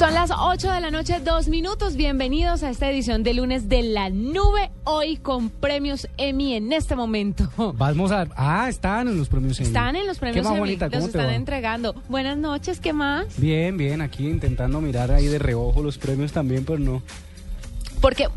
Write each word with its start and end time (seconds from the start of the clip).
Son 0.00 0.14
las 0.14 0.30
8 0.30 0.72
de 0.72 0.80
la 0.80 0.90
noche, 0.90 1.20
dos 1.22 1.48
minutos. 1.48 1.94
Bienvenidos 1.94 2.62
a 2.62 2.70
esta 2.70 2.90
edición 2.90 3.22
de 3.22 3.34
lunes 3.34 3.68
de 3.68 3.82
la 3.82 4.08
nube. 4.08 4.70
Hoy 4.84 5.18
con 5.18 5.50
premios 5.50 6.08
Emmy 6.16 6.54
en 6.54 6.72
este 6.72 6.96
momento. 6.96 7.50
Vamos 7.74 8.10
a. 8.10 8.26
Ah, 8.34 8.70
están 8.70 9.08
en 9.08 9.18
los 9.18 9.28
premios 9.28 9.58
Emmy. 9.58 9.66
Están 9.66 9.96
en 9.96 10.06
los 10.06 10.18
premios 10.18 10.36
¿Qué 10.36 10.42
más 10.42 10.52
Emmy. 10.52 10.60
bonita? 10.60 10.86
Los 10.86 10.94
¿Cómo 10.94 11.02
te 11.02 11.18
están 11.18 11.26
va? 11.26 11.34
entregando. 11.34 11.94
Buenas 12.08 12.38
noches, 12.38 12.80
¿qué 12.80 12.94
más? 12.94 13.38
Bien, 13.38 13.76
bien, 13.76 14.00
aquí 14.00 14.26
intentando 14.26 14.80
mirar 14.80 15.10
ahí 15.10 15.26
de 15.26 15.38
reojo 15.38 15.82
los 15.82 15.98
premios 15.98 16.32
también, 16.32 16.64
pero 16.64 16.78
no. 16.78 17.02
Porque, 18.00 18.28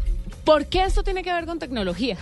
¿por 0.44 0.66
qué 0.66 0.84
esto 0.84 1.02
tiene 1.02 1.24
que 1.24 1.32
ver 1.32 1.46
con 1.46 1.60
tecnología? 1.60 2.18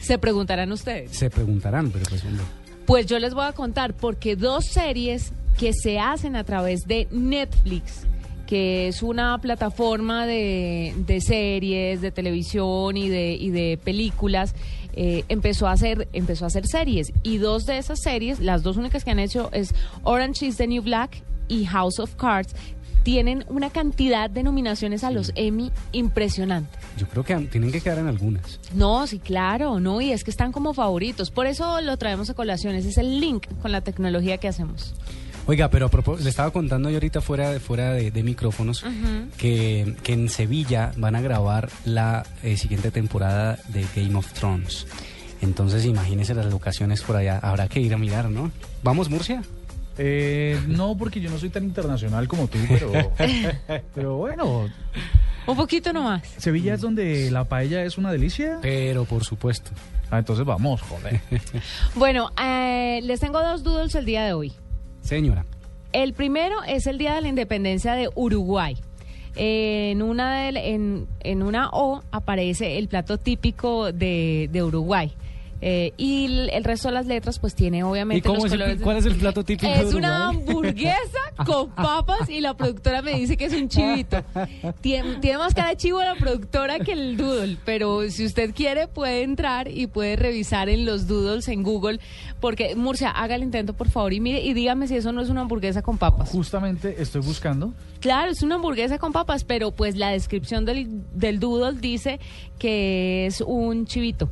Se 0.00 0.18
preguntarán 0.18 0.70
ustedes. 0.70 1.16
Se 1.16 1.30
preguntarán, 1.30 1.90
pero 1.92 2.04
pues 2.10 2.22
hombre. 2.26 2.44
Pues 2.84 3.06
yo 3.06 3.18
les 3.18 3.32
voy 3.32 3.46
a 3.46 3.52
contar 3.52 3.94
porque 3.94 4.36
dos 4.36 4.66
series 4.66 5.32
que 5.58 5.72
se 5.72 5.98
hacen 5.98 6.36
a 6.36 6.44
través 6.44 6.80
de 6.86 7.08
Netflix, 7.10 8.06
que 8.52 8.86
es 8.86 9.02
una 9.02 9.38
plataforma 9.38 10.26
de, 10.26 10.92
de 11.06 11.22
series, 11.22 12.02
de 12.02 12.10
televisión 12.10 12.98
y 12.98 13.08
de, 13.08 13.32
y 13.32 13.48
de 13.48 13.78
películas, 13.82 14.54
eh, 14.92 15.24
empezó 15.30 15.68
a 15.68 15.72
hacer 15.72 16.06
empezó 16.12 16.44
a 16.44 16.48
hacer 16.48 16.66
series 16.66 17.14
y 17.22 17.38
dos 17.38 17.64
de 17.64 17.78
esas 17.78 18.02
series, 18.02 18.40
las 18.40 18.62
dos 18.62 18.76
únicas 18.76 19.04
que 19.04 19.10
han 19.10 19.20
hecho 19.20 19.48
es 19.54 19.74
Orange 20.02 20.44
is 20.44 20.58
the 20.58 20.66
New 20.66 20.82
Black 20.82 21.22
y 21.48 21.64
House 21.64 21.98
of 21.98 22.14
Cards. 22.16 22.54
Tienen 23.04 23.46
una 23.48 23.70
cantidad 23.70 24.28
de 24.28 24.42
nominaciones 24.42 25.02
a 25.02 25.10
los 25.10 25.32
Emmy 25.34 25.72
impresionante. 25.92 26.78
Yo 26.98 27.08
creo 27.08 27.24
que 27.24 27.34
tienen 27.46 27.72
que 27.72 27.80
quedar 27.80 28.00
en 28.00 28.06
algunas. 28.06 28.60
No, 28.74 29.06
sí, 29.06 29.18
claro, 29.18 29.80
no, 29.80 30.02
y 30.02 30.12
es 30.12 30.24
que 30.24 30.30
están 30.30 30.52
como 30.52 30.74
favoritos. 30.74 31.30
Por 31.30 31.46
eso 31.46 31.80
lo 31.80 31.96
traemos 31.96 32.28
a 32.28 32.34
colación. 32.34 32.74
Ese 32.74 32.90
es 32.90 32.98
el 32.98 33.18
link 33.18 33.46
con 33.62 33.72
la 33.72 33.80
tecnología 33.80 34.36
que 34.36 34.48
hacemos. 34.48 34.94
Oiga, 35.46 35.68
pero 35.70 35.86
a 35.86 36.22
le 36.22 36.30
estaba 36.30 36.50
contando 36.52 36.88
yo 36.88 36.96
ahorita 36.96 37.20
fuera 37.20 37.50
de, 37.50 37.58
fuera 37.58 37.92
de, 37.94 38.10
de 38.10 38.22
micrófonos 38.22 38.84
que, 39.36 39.96
que 40.02 40.12
en 40.12 40.28
Sevilla 40.28 40.92
van 40.96 41.16
a 41.16 41.20
grabar 41.20 41.68
la 41.84 42.24
eh, 42.42 42.56
siguiente 42.56 42.90
temporada 42.90 43.58
de 43.68 43.84
Game 43.96 44.16
of 44.16 44.32
Thrones. 44.32 44.86
Entonces 45.40 45.84
imagínense 45.84 46.34
las 46.34 46.46
locaciones 46.46 47.02
por 47.02 47.16
allá. 47.16 47.38
Habrá 47.42 47.66
que 47.68 47.80
ir 47.80 47.92
a 47.92 47.98
mirar, 47.98 48.30
¿no? 48.30 48.52
¿Vamos, 48.84 49.10
Murcia? 49.10 49.42
Eh, 49.98 50.58
no, 50.68 50.96
porque 50.96 51.20
yo 51.20 51.28
no 51.28 51.38
soy 51.38 51.50
tan 51.50 51.64
internacional 51.64 52.28
como 52.28 52.46
tú, 52.46 52.58
pero, 52.68 52.92
pero 53.94 54.16
bueno, 54.16 54.70
Un 55.46 55.56
poquito 55.56 55.92
nomás. 55.92 56.22
Sevilla 56.38 56.74
es 56.74 56.80
donde 56.80 57.30
la 57.32 57.44
paella 57.44 57.84
es 57.84 57.98
una 57.98 58.12
delicia. 58.12 58.58
Pero 58.62 59.04
por 59.04 59.24
supuesto. 59.24 59.72
Ah, 60.10 60.18
entonces 60.18 60.44
vamos, 60.44 60.80
joder. 60.82 61.20
Bueno, 61.96 62.30
eh, 62.40 63.00
les 63.02 63.18
tengo 63.18 63.42
dos 63.42 63.62
doodles 63.64 63.94
el 63.96 64.04
día 64.04 64.24
de 64.24 64.34
hoy. 64.34 64.52
Señora. 65.02 65.44
El 65.92 66.14
primero 66.14 66.62
es 66.66 66.86
el 66.86 66.96
Día 66.96 67.14
de 67.14 67.20
la 67.20 67.28
Independencia 67.28 67.92
de 67.94 68.08
Uruguay. 68.14 68.76
En, 69.36 70.02
una 70.02 70.48
en, 70.48 71.06
en 71.20 71.42
una 71.42 71.68
O 71.70 72.02
aparece 72.10 72.78
el 72.78 72.88
plato 72.88 73.18
típico 73.18 73.92
de, 73.92 74.48
de 74.50 74.62
Uruguay. 74.62 75.12
Eh, 75.64 75.92
y 75.96 76.24
el, 76.24 76.50
el 76.50 76.64
resto 76.64 76.88
de 76.88 76.94
las 76.94 77.06
letras 77.06 77.38
pues 77.38 77.54
tiene 77.54 77.84
obviamente 77.84 78.18
¿Y 78.18 78.22
cómo 78.22 78.42
los 78.42 78.46
es 78.46 78.50
colores 78.50 78.80
cuál 78.82 78.96
es 78.96 79.06
el 79.06 79.14
plato 79.14 79.44
típico 79.44 79.70
de 79.70 79.80
Es 79.80 79.94
una 79.94 80.26
hamburguesa 80.26 81.20
con 81.46 81.70
papas 81.76 82.28
y 82.28 82.40
la 82.40 82.56
productora 82.56 83.00
me 83.00 83.12
dice 83.12 83.36
que 83.36 83.44
es 83.44 83.52
un 83.52 83.68
chivito. 83.68 84.24
Tiene, 84.80 85.18
tiene 85.20 85.38
más 85.38 85.54
cara 85.54 85.68
de 85.68 85.76
chivo 85.76 86.02
la 86.02 86.16
productora 86.16 86.80
que 86.80 86.90
el 86.90 87.16
doodle, 87.16 87.58
pero 87.64 88.10
si 88.10 88.26
usted 88.26 88.52
quiere 88.52 88.88
puede 88.88 89.22
entrar 89.22 89.68
y 89.68 89.86
puede 89.86 90.16
revisar 90.16 90.68
en 90.68 90.84
los 90.84 91.06
doodles 91.06 91.46
en 91.46 91.62
Google, 91.62 92.00
porque 92.40 92.74
Murcia, 92.74 93.10
haga 93.10 93.36
el 93.36 93.44
intento 93.44 93.72
por 93.72 93.88
favor 93.88 94.12
y 94.12 94.18
mire 94.18 94.40
y 94.40 94.54
dígame 94.54 94.88
si 94.88 94.96
eso 94.96 95.12
no 95.12 95.20
es 95.20 95.28
una 95.28 95.42
hamburguesa 95.42 95.80
con 95.80 95.96
papas. 95.96 96.28
Justamente 96.30 97.00
estoy 97.00 97.20
buscando. 97.20 97.72
Claro, 98.00 98.32
es 98.32 98.42
una 98.42 98.56
hamburguesa 98.56 98.98
con 98.98 99.12
papas, 99.12 99.44
pero 99.44 99.70
pues 99.70 99.94
la 99.94 100.10
descripción 100.10 100.64
del, 100.64 100.88
del 101.14 101.38
doodle 101.38 101.78
dice 101.80 102.18
que 102.58 103.26
es 103.26 103.40
un 103.40 103.86
chivito. 103.86 104.28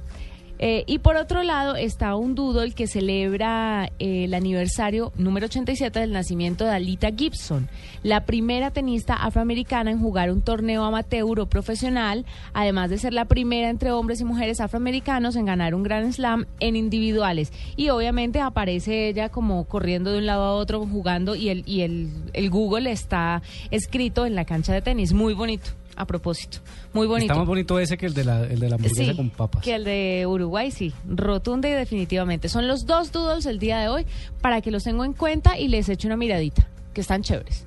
Eh, 0.62 0.84
y 0.86 0.98
por 0.98 1.16
otro 1.16 1.42
lado 1.42 1.74
está 1.74 2.14
un 2.16 2.34
doodle 2.34 2.72
que 2.72 2.86
celebra 2.86 3.90
eh, 3.98 4.24
el 4.24 4.34
aniversario 4.34 5.10
número 5.16 5.46
87 5.46 5.98
del 5.98 6.12
nacimiento 6.12 6.66
de 6.66 6.72
Alita 6.72 7.08
Gibson, 7.16 7.70
la 8.02 8.26
primera 8.26 8.70
tenista 8.70 9.14
afroamericana 9.14 9.90
en 9.90 9.98
jugar 9.98 10.30
un 10.30 10.42
torneo 10.42 10.84
amateur 10.84 11.40
o 11.40 11.46
profesional, 11.46 12.26
además 12.52 12.90
de 12.90 12.98
ser 12.98 13.14
la 13.14 13.24
primera 13.24 13.70
entre 13.70 13.90
hombres 13.90 14.20
y 14.20 14.24
mujeres 14.24 14.60
afroamericanos 14.60 15.34
en 15.36 15.46
ganar 15.46 15.74
un 15.74 15.82
Grand 15.82 16.12
Slam 16.12 16.44
en 16.60 16.76
individuales. 16.76 17.54
Y 17.76 17.88
obviamente 17.88 18.42
aparece 18.42 19.08
ella 19.08 19.30
como 19.30 19.64
corriendo 19.64 20.12
de 20.12 20.18
un 20.18 20.26
lado 20.26 20.42
a 20.42 20.52
otro 20.52 20.86
jugando 20.86 21.36
y 21.36 21.48
el, 21.48 21.62
y 21.64 21.80
el, 21.80 22.10
el 22.34 22.50
Google 22.50 22.92
está 22.92 23.40
escrito 23.70 24.26
en 24.26 24.34
la 24.34 24.44
cancha 24.44 24.74
de 24.74 24.82
tenis. 24.82 25.14
Muy 25.14 25.32
bonito, 25.32 25.70
a 26.00 26.06
propósito. 26.06 26.58
Muy 26.92 27.06
bonito. 27.06 27.32
Está 27.32 27.38
más 27.38 27.46
bonito 27.46 27.78
ese 27.78 27.96
que 27.98 28.06
el 28.06 28.14
de 28.14 28.24
la, 28.24 28.42
el 28.44 28.58
de 28.58 28.68
la 28.68 28.76
hamburguesa 28.76 29.10
Sí, 29.12 29.16
con 29.16 29.30
papas. 29.30 29.62
que 29.62 29.74
el 29.74 29.84
de 29.84 30.24
Uruguay, 30.26 30.70
sí. 30.70 30.92
Rotunda 31.08 31.68
y 31.68 31.72
definitivamente. 31.72 32.48
Son 32.48 32.66
los 32.66 32.86
dos 32.86 33.12
doodles 33.12 33.46
el 33.46 33.58
día 33.58 33.78
de 33.80 33.88
hoy 33.88 34.06
para 34.40 34.60
que 34.60 34.70
los 34.70 34.84
tengo 34.84 35.04
en 35.04 35.12
cuenta 35.12 35.58
y 35.58 35.68
les 35.68 35.88
echo 35.88 36.08
una 36.08 36.16
miradita, 36.16 36.66
que 36.94 37.00
están 37.02 37.22
chéveres. 37.22 37.66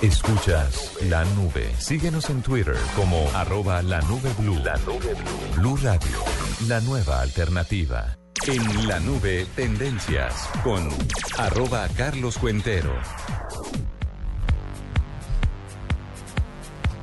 Escuchas 0.00 0.94
la 1.08 1.24
nube. 1.36 1.70
Síguenos 1.78 2.28
en 2.30 2.42
Twitter 2.42 2.76
como 2.96 3.24
arroba 3.34 3.82
la 3.82 4.00
nube 4.02 4.30
blue. 4.38 4.58
La 4.64 4.76
nube 4.78 5.14
blue. 5.14 5.60
Blue 5.62 5.76
Radio, 5.76 6.18
la 6.66 6.80
nueva 6.80 7.20
alternativa. 7.20 8.16
En 8.48 8.88
la 8.88 8.98
nube, 8.98 9.46
tendencias 9.54 10.48
con 10.64 10.88
arroba 11.38 11.86
Carlos 11.96 12.36
Cuentero. 12.38 12.92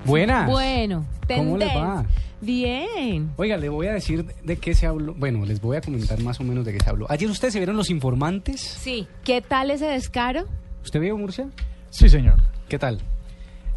Buenas. 0.03 0.49
Bueno, 0.49 1.05
¿Cómo 1.27 1.57
les 1.57 1.69
va? 1.69 2.05
Bien. 2.41 3.31
Oiga, 3.37 3.55
le 3.55 3.69
voy 3.69 3.87
a 3.87 3.93
decir 3.93 4.25
de 4.25 4.57
qué 4.57 4.73
se 4.73 4.85
habló. 4.85 5.13
Bueno, 5.13 5.45
les 5.45 5.61
voy 5.61 5.77
a 5.77 5.81
comentar 5.81 6.21
más 6.21 6.41
o 6.41 6.43
menos 6.43 6.65
de 6.65 6.73
qué 6.73 6.79
se 6.83 6.89
habló. 6.89 7.05
Ayer 7.09 7.29
ustedes 7.29 7.53
se 7.53 7.59
vieron 7.59 7.77
Los 7.77 7.89
Informantes. 7.89 8.59
Sí. 8.59 9.07
¿Qué 9.23 9.41
tal 9.41 9.71
ese 9.71 9.85
descaro? 9.85 10.45
¿Usted 10.83 10.99
vio, 10.99 11.17
Murcia? 11.17 11.47
Sí, 11.89 12.09
señor. 12.09 12.41
¿Qué 12.67 12.77
tal? 12.77 12.99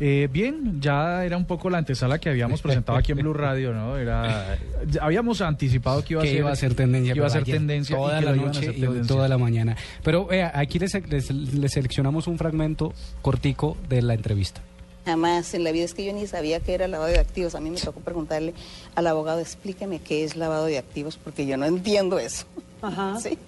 Eh, 0.05 0.29
bien, 0.33 0.81
ya 0.81 1.25
era 1.25 1.37
un 1.37 1.45
poco 1.45 1.71
la 1.71 1.79
antesala 1.79 2.19
que 2.19 2.29
habíamos 2.29 2.61
presentado 2.61 2.99
aquí 2.99 3.13
en 3.13 3.19
Blue 3.19 3.33
Radio, 3.35 3.73
¿no? 3.73 3.97
Era, 3.97 4.59
habíamos 5.01 5.41
anticipado 5.41 6.03
que 6.03 6.15
iba 6.15 6.23
a 6.23 6.25
que 6.25 6.31
ser, 6.31 6.39
iba 6.41 6.51
a 6.51 6.57
ser 6.57 6.75
tendencia. 6.75 7.13
que 7.13 7.19
iba 7.19 7.27
a 7.29 7.31
pero 7.31 7.45
ser 7.45 7.55
tendencia 7.55 7.97
toda 7.97 8.21
la 8.21 8.33
noche 8.35 8.75
y 8.77 9.07
toda 9.07 9.29
la 9.29 9.39
mañana. 9.39 9.77
Pero 10.03 10.27
vea, 10.27 10.51
aquí 10.57 10.81
les, 10.81 10.93
les- 11.09 11.31
les 11.31 11.73
seleccionamos 11.73 12.27
un 12.27 12.37
fragmento 12.37 12.93
cortico 13.23 13.77
de 13.89 14.03
la 14.03 14.15
entrevista. 14.15 14.61
Jamás 15.05 15.55
en 15.55 15.63
la 15.63 15.71
vida 15.71 15.85
es 15.85 15.95
que 15.95 16.05
yo 16.05 16.13
ni 16.13 16.27
sabía 16.27 16.59
qué 16.59 16.75
era 16.75 16.89
lavado 16.89 17.09
de 17.13 17.21
activos. 17.21 17.55
A 17.55 17.61
mí 17.61 17.71
me 17.71 17.79
tocó 17.79 18.01
preguntarle 18.01 18.55
al 18.97 19.07
abogado, 19.07 19.39
explíqueme 19.39 20.01
qué 20.01 20.25
es 20.25 20.35
lavado 20.35 20.67
de 20.67 20.79
activos, 20.79 21.17
porque 21.23 21.47
yo 21.47 21.57
no 21.57 21.65
entiendo 21.67 22.19
eso. 22.19 22.45
¿Sí? 23.23 23.39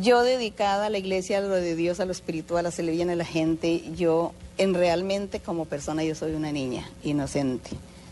Yo 0.00 0.22
dedicada 0.22 0.86
a 0.86 0.90
la 0.90 0.98
iglesia, 0.98 1.38
a 1.38 1.40
lo 1.40 1.54
de 1.54 1.74
Dios, 1.74 2.00
a 2.00 2.04
lo 2.04 2.12
espiritual, 2.12 2.66
a 2.66 2.68
hacerle 2.68 2.92
bien 2.92 3.10
a 3.10 3.16
la 3.16 3.24
gente, 3.24 3.82
yo 3.96 4.32
en 4.58 4.74
realmente 4.74 5.40
como 5.40 5.64
persona 5.64 6.04
yo 6.04 6.14
soy 6.14 6.34
una 6.34 6.52
niña 6.52 6.88
inocente 7.02 7.70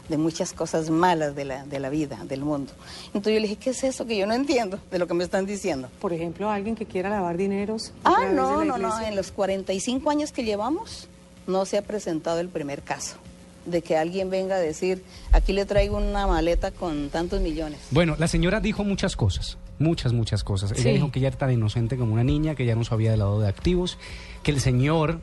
de 0.08 0.16
muchas 0.16 0.52
cosas 0.52 0.90
malas 0.90 1.34
de 1.34 1.44
la, 1.44 1.64
de 1.64 1.80
la 1.80 1.90
vida, 1.90 2.18
del 2.24 2.40
mundo. 2.40 2.72
Entonces 3.06 3.34
yo 3.34 3.40
le 3.40 3.48
dije, 3.48 3.56
¿qué 3.56 3.70
es 3.70 3.84
eso 3.84 4.06
que 4.06 4.16
yo 4.16 4.26
no 4.26 4.34
entiendo 4.34 4.78
de 4.90 4.98
lo 4.98 5.06
que 5.06 5.14
me 5.14 5.24
están 5.24 5.46
diciendo? 5.46 5.88
Por 6.00 6.12
ejemplo, 6.12 6.48
alguien 6.50 6.76
que 6.76 6.86
quiera 6.86 7.10
lavar 7.10 7.36
dineros. 7.36 7.92
Ah, 8.04 8.26
no, 8.32 8.64
no, 8.64 8.78
no. 8.78 9.00
En 9.00 9.16
los 9.16 9.32
45 9.32 10.08
años 10.10 10.32
que 10.32 10.44
llevamos 10.44 11.08
no 11.46 11.64
se 11.66 11.78
ha 11.78 11.82
presentado 11.82 12.40
el 12.40 12.48
primer 12.48 12.82
caso 12.82 13.16
de 13.64 13.82
que 13.82 13.96
alguien 13.96 14.30
venga 14.30 14.56
a 14.56 14.60
decir, 14.60 15.02
aquí 15.32 15.52
le 15.52 15.66
traigo 15.66 15.96
una 15.96 16.26
maleta 16.26 16.70
con 16.70 17.10
tantos 17.10 17.40
millones. 17.40 17.80
Bueno, 17.90 18.14
la 18.18 18.28
señora 18.28 18.60
dijo 18.60 18.84
muchas 18.84 19.16
cosas, 19.16 19.58
muchas, 19.78 20.12
muchas 20.12 20.42
cosas. 20.44 20.72
Ella 20.72 20.82
Sí. 20.82 20.88
dijo 20.90 21.10
que 21.10 21.18
ella 21.18 21.28
era 21.28 21.38
tan 21.38 21.52
inocente 21.52 21.96
como 21.96 22.12
una 22.14 22.24
niña, 22.24 22.54
que 22.54 22.64
ya 22.66 22.74
no 22.74 22.84
sabía 22.84 23.10
del 23.10 23.20
lado 23.20 23.40
de 23.40 23.48
activos, 23.48 23.98
que 24.42 24.50
el 24.50 24.60
señor, 24.60 25.20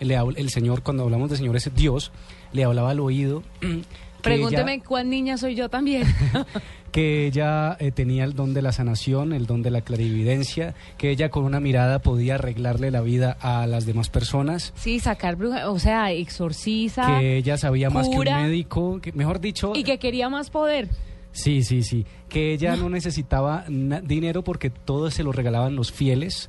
le 0.00 0.18
habl- 0.18 0.34
el 0.36 0.50
señor, 0.50 0.82
cuando 0.82 1.04
hablamos 1.04 1.30
de 1.30 1.36
señor 1.36 1.56
es 1.56 1.70
Dios, 1.74 2.12
le 2.52 2.64
hablaba 2.64 2.90
al 2.90 3.00
oído 3.00 3.42
Pregúnteme 4.22 4.74
ella- 4.74 4.84
cuál 4.86 5.10
niña 5.10 5.36
soy 5.36 5.54
yo 5.54 5.68
también. 5.68 6.04
que 6.92 7.26
ella 7.26 7.76
eh, 7.80 7.90
tenía 7.90 8.24
el 8.24 8.34
don 8.34 8.54
de 8.54 8.62
la 8.62 8.70
sanación, 8.72 9.32
el 9.32 9.46
don 9.46 9.62
de 9.62 9.70
la 9.70 9.80
clarividencia, 9.82 10.74
que 10.96 11.10
ella 11.10 11.28
con 11.28 11.44
una 11.44 11.58
mirada 11.60 11.98
podía 11.98 12.36
arreglarle 12.36 12.90
la 12.92 13.00
vida 13.00 13.36
a 13.40 13.66
las 13.66 13.84
demás 13.84 14.08
personas, 14.10 14.72
sí, 14.76 15.00
sacar 15.00 15.34
bruja, 15.36 15.68
o 15.70 15.78
sea, 15.80 16.12
exorciza. 16.12 17.18
que 17.18 17.36
ella 17.36 17.58
sabía 17.58 17.90
más 17.90 18.08
que 18.08 18.16
un 18.16 18.24
médico, 18.24 19.00
que, 19.02 19.12
mejor 19.12 19.40
dicho, 19.40 19.72
Y 19.74 19.82
que 19.84 19.98
quería 19.98 20.28
más 20.28 20.50
poder. 20.50 20.88
Sí, 21.34 21.62
sí, 21.62 21.82
sí, 21.82 22.06
que 22.30 22.54
ella 22.54 22.74
no 22.76 22.88
necesitaba 22.88 23.66
dinero 23.68 24.42
porque 24.42 24.70
todo 24.70 25.10
se 25.10 25.22
lo 25.22 25.32
regalaban 25.32 25.76
los 25.76 25.92
fieles, 25.92 26.48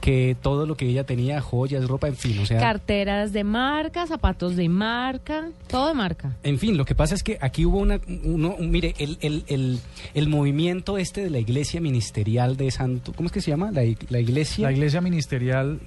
que 0.00 0.36
todo 0.40 0.64
lo 0.64 0.76
que 0.76 0.86
ella 0.86 1.02
tenía, 1.02 1.40
joyas, 1.40 1.88
ropa, 1.88 2.06
en 2.06 2.14
fin, 2.14 2.38
o 2.38 2.46
sea, 2.46 2.60
Carteras 2.60 3.32
de 3.32 3.42
marca, 3.42 4.06
zapatos 4.06 4.54
de 4.54 4.68
marca, 4.68 5.48
todo 5.66 5.88
de 5.88 5.94
marca. 5.94 6.36
En 6.44 6.58
fin, 6.60 6.76
lo 6.76 6.84
que 6.84 6.94
pasa 6.94 7.16
es 7.16 7.24
que 7.24 7.36
aquí 7.40 7.64
hubo 7.66 7.78
una... 7.78 7.98
Uno, 8.22 8.54
un- 8.56 8.70
mire, 8.70 8.94
el, 8.98 9.18
el, 9.22 9.42
el, 9.48 9.80
el 10.14 10.28
movimiento 10.28 10.98
este 10.98 11.22
de 11.24 11.30
la 11.30 11.40
iglesia 11.40 11.80
ministerial 11.80 12.56
de 12.56 12.70
Santo... 12.70 13.12
¿Cómo 13.12 13.26
es 13.26 13.32
que 13.32 13.40
se 13.40 13.50
llama? 13.50 13.72
La, 13.72 13.82
la 14.08 14.20
iglesia... 14.20 14.66
La 14.66 14.72
iglesia 14.72 15.00
ministerial 15.00 15.80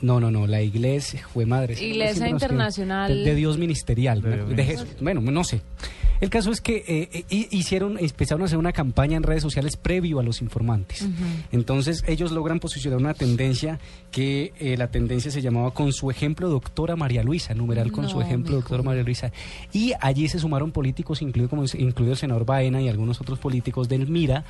no, 0.00 0.18
no, 0.18 0.30
no, 0.30 0.46
la 0.46 0.62
iglesia... 0.62 1.20
Fue 1.30 1.44
madre. 1.44 1.74
Iglesia 1.74 2.26
Internacional. 2.26 3.12
De, 3.18 3.22
de 3.22 3.34
Dios 3.34 3.58
ministerial. 3.58 4.22
De 4.22 4.36
Dios 4.36 4.56
de 4.56 4.64
Jesús. 4.64 4.86
Bueno, 5.02 5.20
no 5.20 5.44
sé. 5.44 5.60
El 6.20 6.30
caso 6.30 6.50
es 6.50 6.60
que 6.60 6.84
eh, 6.88 7.08
eh, 7.12 7.24
hi- 7.30 7.48
hicieron, 7.50 7.98
empezaron 7.98 8.42
a 8.42 8.44
hacer 8.46 8.58
una 8.58 8.72
campaña 8.72 9.16
en 9.16 9.22
redes 9.22 9.42
sociales 9.42 9.76
previo 9.76 10.18
a 10.20 10.22
los 10.22 10.42
informantes. 10.42 11.06
Entonces 11.52 12.04
ellos 12.06 12.32
logran 12.32 12.60
posicionar 12.60 12.98
una 12.98 13.14
tendencia 13.14 13.78
que 14.10 14.52
eh, 14.58 14.76
la 14.76 14.88
tendencia 14.88 15.30
se 15.30 15.42
llamaba 15.42 15.72
con 15.72 15.92
su 15.92 16.10
ejemplo 16.10 16.48
doctora 16.48 16.96
María 16.96 17.22
Luisa, 17.22 17.54
numeral 17.54 17.92
con 17.92 18.08
su 18.08 18.20
ejemplo 18.20 18.56
doctora. 18.56 18.82
María 18.82 19.02
Luisa. 19.02 19.32
Y 19.72 19.92
allí 20.00 20.28
se 20.28 20.38
sumaron 20.38 20.72
políticos, 20.72 21.22
incluido, 21.22 21.48
como, 21.50 21.64
incluido 21.64 22.12
el 22.12 22.18
senador 22.18 22.44
Baena 22.44 22.80
y 22.82 22.88
algunos 22.88 23.20
otros 23.20 23.38
políticos 23.38 23.88
del 23.88 24.08
MIRA, 24.08 24.44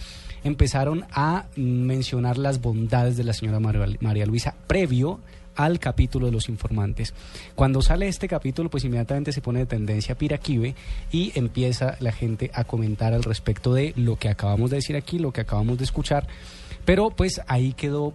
empezaron 0.44 1.04
a 1.12 1.46
mencionar 1.56 2.38
las 2.38 2.60
bondades 2.60 3.16
de 3.16 3.24
la 3.24 3.32
señora 3.32 3.60
María, 3.60 3.86
María 4.00 4.26
Luisa 4.26 4.54
previo 4.66 5.20
al 5.58 5.80
capítulo 5.80 6.26
de 6.26 6.32
los 6.32 6.48
informantes. 6.48 7.12
Cuando 7.56 7.82
sale 7.82 8.06
este 8.06 8.28
capítulo, 8.28 8.70
pues 8.70 8.84
inmediatamente 8.84 9.32
se 9.32 9.42
pone 9.42 9.58
de 9.58 9.66
tendencia 9.66 10.14
piraquive 10.14 10.76
y 11.10 11.32
empieza 11.34 11.96
la 11.98 12.12
gente 12.12 12.50
a 12.54 12.62
comentar 12.64 13.12
al 13.12 13.24
respecto 13.24 13.74
de 13.74 13.92
lo 13.96 14.16
que 14.16 14.28
acabamos 14.28 14.70
de 14.70 14.76
decir 14.76 14.96
aquí, 14.96 15.18
lo 15.18 15.32
que 15.32 15.40
acabamos 15.40 15.76
de 15.76 15.84
escuchar. 15.84 16.28
Pero 16.84 17.10
pues 17.10 17.40
ahí 17.48 17.72
quedó 17.72 18.14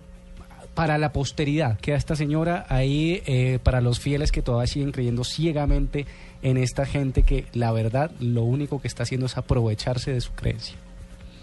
para 0.73 0.97
la 0.97 1.11
posteridad, 1.11 1.77
queda 1.79 1.97
esta 1.97 2.15
señora 2.15 2.65
ahí 2.69 3.21
eh, 3.25 3.59
para 3.61 3.81
los 3.81 3.99
fieles 3.99 4.31
que 4.31 4.41
todavía 4.41 4.67
siguen 4.67 4.91
creyendo 4.91 5.25
ciegamente 5.25 6.07
en 6.41 6.57
esta 6.57 6.85
gente 6.85 7.23
que 7.23 7.45
la 7.53 7.73
verdad 7.73 8.09
lo 8.21 8.43
único 8.43 8.81
que 8.81 8.87
está 8.87 9.03
haciendo 9.03 9.25
es 9.25 9.37
aprovecharse 9.37 10.13
de 10.13 10.21
su 10.21 10.31
creencia. 10.31 10.77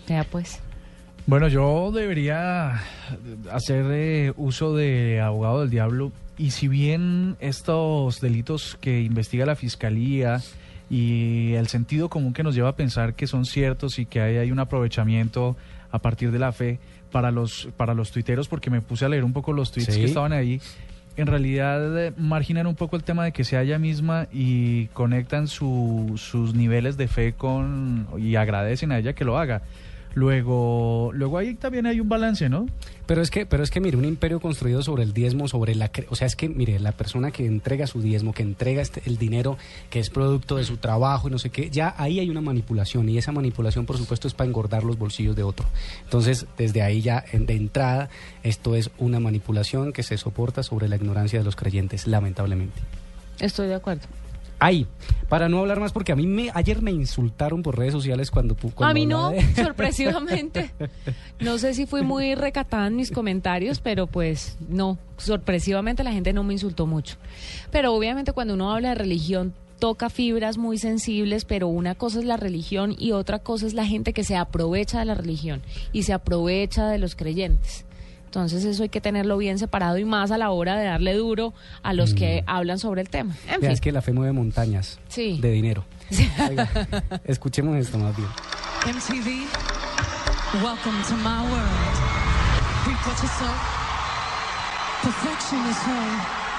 Ya 0.09 0.25
pues. 0.25 0.61
Bueno, 1.27 1.49
yo 1.49 1.93
debería 1.95 2.81
hacer 3.53 3.85
eh, 3.91 4.33
uso 4.37 4.75
de 4.75 5.21
abogado 5.21 5.61
del 5.61 5.71
diablo 5.71 6.11
y 6.37 6.51
si 6.51 6.67
bien 6.67 7.37
estos 7.41 8.21
delitos 8.21 8.77
que 8.81 9.03
investiga 9.03 9.47
la 9.47 9.55
fiscalía 9.55 10.41
y 10.89 11.53
el 11.53 11.69
sentido 11.69 12.09
común 12.09 12.33
que 12.33 12.43
nos 12.43 12.55
lleva 12.57 12.71
a 12.71 12.77
pensar 12.77 13.15
que 13.15 13.27
son 13.29 13.45
ciertos 13.45 13.99
y 14.01 14.07
que 14.07 14.21
hay, 14.21 14.37
hay 14.39 14.51
un 14.51 14.59
aprovechamiento 14.59 15.57
a 15.93 16.01
partir 16.01 16.33
de 16.33 16.41
la 16.41 16.51
fe 16.53 16.79
para 17.13 17.31
los 17.31 17.69
para 17.77 17.95
los 17.95 18.11
tuiteros 18.11 18.49
porque 18.49 18.71
me 18.71 18.81
puse 18.81 19.05
a 19.05 19.09
leer 19.09 19.23
un 19.25 19.33
poco 19.33 19.53
los 19.53 19.71
tweets 19.71 19.95
Sí. 19.95 20.01
que 20.01 20.07
estaban 20.07 20.33
ahí 20.33 20.61
en 21.17 21.27
realidad 21.29 22.07
eh, 22.07 22.13
marginan 22.17 22.67
un 22.67 22.75
poco 22.75 22.97
el 22.97 23.05
tema 23.05 23.25
de 23.25 23.33
que 23.33 23.45
sea 23.45 23.63
ella 23.63 23.79
misma 23.79 24.27
y 24.33 24.87
conectan 24.87 25.47
su- 25.47 26.15
sus 26.17 26.55
niveles 26.55 26.97
de 26.97 27.07
fe 27.07 27.35
con 27.35 28.09
y 28.19 28.35
agradecen 28.37 28.91
a 28.91 28.99
ella 28.99 29.13
que 29.13 29.25
lo 29.25 29.39
haga. 29.39 29.63
Luego, 30.15 31.11
luego 31.15 31.39
ahí 31.39 31.55
también 31.55 31.87
hay 31.87 32.01
un 32.01 32.09
balance, 32.09 32.49
¿no? 32.49 32.67
Pero 33.07 33.23
es 33.23 33.31
que, 33.31 33.47
pero 33.47 33.63
es 33.63 33.71
que 33.71 33.81
mire, 33.81 33.97
un 33.97 34.05
imperio 34.05 34.41
construido 34.41 34.83
sobre 34.83 35.03
el 35.03 35.13
diezmo, 35.13 35.49
sobre 35.49 35.75
la, 35.75 35.91
o 36.09 36.15
sea, 36.17 36.27
es 36.27 36.37
que 36.37 36.49
mire, 36.49 36.79
la 36.79 36.93
persona 36.93 37.31
que 37.31 37.47
entrega 37.47 37.87
su 37.87 38.01
diezmo, 38.01 38.33
que 38.33 38.43
entrega 38.43 38.83
este- 38.83 39.03
el 39.07 39.19
dinero 39.19 39.57
que 39.89 39.99
es 40.01 40.11
producto 40.11 40.57
de 40.57 40.65
su 40.65 40.77
trabajo 40.77 41.29
y 41.29 41.31
no 41.31 41.39
sé 41.39 41.51
qué, 41.51 41.71
ya 41.71 41.95
ahí 41.99 42.21
hay 42.21 42.29
una 42.31 42.41
manipulación 42.41 43.09
y 43.09 43.19
esa 43.19 43.33
manipulación, 43.33 43.87
por 43.87 43.97
supuesto, 43.99 44.29
es 44.29 44.35
para 44.35 44.49
engordar 44.49 44.85
los 44.85 44.99
bolsillos 44.99 45.35
de 45.37 45.43
otro. 45.43 45.67
Entonces, 46.05 46.47
desde 46.59 46.83
ahí 46.83 47.01
ya 47.03 47.25
en- 47.33 47.47
de 47.47 47.55
entrada, 47.55 48.09
esto 48.43 48.75
es 48.77 48.91
una 48.99 49.21
manipulación 49.21 49.93
que 49.93 50.03
se 50.03 50.17
soporta 50.19 50.63
sobre 50.63 50.89
la 50.89 50.97
ignorancia 50.97 51.39
de 51.39 51.45
los 51.45 51.57
creyentes, 51.57 52.07
lamentablemente. 52.07 52.81
Estoy 53.41 53.69
de 53.69 53.75
acuerdo. 53.75 54.03
Ahí, 54.61 54.87
para 55.29 55.49
no 55.49 55.59
hablar 55.61 55.81
más, 55.81 55.91
porque 55.93 56.13
a 56.13 56.17
mí 56.17 56.27
me, 56.27 56.51
ayer 56.55 56.83
me 56.83 56.91
insultaron 56.91 57.63
por 57.63 57.79
redes 57.79 57.93
sociales 57.95 58.31
cuando... 58.31 58.55
cuando 58.55 58.85
a 58.87 58.93
mí 58.95 59.07
no, 59.07 59.31
de- 59.31 59.43
sorpresivamente. 59.65 60.71
No 61.41 61.57
sé 61.59 61.73
si 61.75 61.87
fui 61.87 62.03
muy 62.03 62.35
recatada 62.35 62.87
en 62.87 62.97
mis 62.97 63.11
comentarios, 63.11 63.81
pero 63.81 64.07
pues 64.07 64.59
no, 64.69 64.99
sorpresivamente 65.17 66.05
la 66.05 66.13
gente 66.13 66.33
no 66.35 66.45
me 66.45 66.53
insultó 66.53 66.87
mucho. 66.87 67.17
Pero 67.71 67.95
obviamente 67.95 68.33
cuando 68.33 68.55
uno 68.55 68.71
habla 68.73 68.91
de 68.91 68.95
religión 68.97 69.55
toca 69.79 70.11
fibras 70.11 70.59
muy 70.59 70.77
sensibles, 70.77 71.47
pero 71.47 71.69
una 71.69 71.95
cosa 71.95 72.19
es 72.19 72.27
la 72.27 72.37
religión 72.37 72.95
y 72.99 73.13
otra 73.13 73.39
cosa 73.39 73.67
es 73.67 73.73
la 73.73 73.87
gente 73.87 74.13
que 74.13 74.25
se 74.25 74.37
aprovecha 74.37 74.99
de 74.99 75.07
la 75.07 75.15
religión 75.15 75.63
y 75.93 76.03
se 76.03 76.13
aprovecha 76.13 76.87
de 76.89 76.99
los 76.99 77.15
creyentes. 77.17 77.87
Entonces 78.31 78.65
eso 78.65 78.85
hay 78.85 78.89
que 78.89 79.01
tenerlo 79.01 79.37
bien 79.39 79.59
separado 79.59 79.99
y 79.99 80.05
más 80.05 80.31
a 80.31 80.39
la 80.39 80.53
hora 80.53 80.77
de 80.77 80.85
darle 80.85 81.15
duro 81.15 81.53
a 81.83 81.93
los 81.93 82.15
que 82.15 82.45
hablan 82.47 82.79
sobre 82.79 83.01
el 83.03 83.09
tema. 83.09 83.35
En 83.49 83.61
fin. 83.61 83.71
es 83.71 83.81
que 83.81 83.91
la 83.91 84.03
fe 84.03 84.13
mueve 84.13 84.31
montañas 84.31 85.01
Sí. 85.09 85.41
de 85.43 85.51
dinero. 85.51 85.85
Oiga, 86.49 86.71
escuchemos 87.25 87.77
esto 87.77 87.99
más 87.99 88.17
bien. 88.17 88.29
MTV, 88.87 89.47
welcome 90.63 91.03
to 91.09 91.17
my 91.17 91.43
world. 91.51 91.97
Reap 92.87 93.05
what 93.05 93.21
you 93.21 93.29
sow. 93.37 93.51
Perfection 95.03 95.59
is 95.69 95.77
home. 95.79 96.50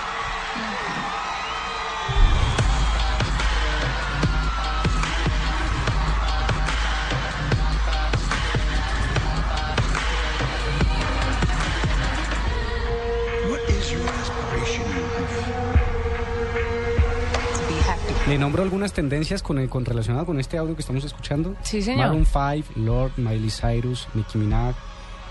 Le 18.32 18.38
nombro 18.38 18.64
algunas 18.64 18.94
tendencias 18.94 19.44
con, 19.44 19.60
el, 19.60 19.68
con 19.68 19.84
relacionado 19.84 20.26
con 20.26 20.40
este 20.40 20.58
audio 20.58 20.74
que 20.74 20.80
estamos 20.80 21.04
escuchando. 21.04 21.54
Sí, 21.64 21.82
señor. 21.82 22.08
Maroon 22.08 22.26
5, 22.26 22.80
Lord, 22.80 23.12
Miley 23.18 23.50
Cyrus, 23.50 24.08
Nicki 24.14 24.38
Minaj, 24.38 24.74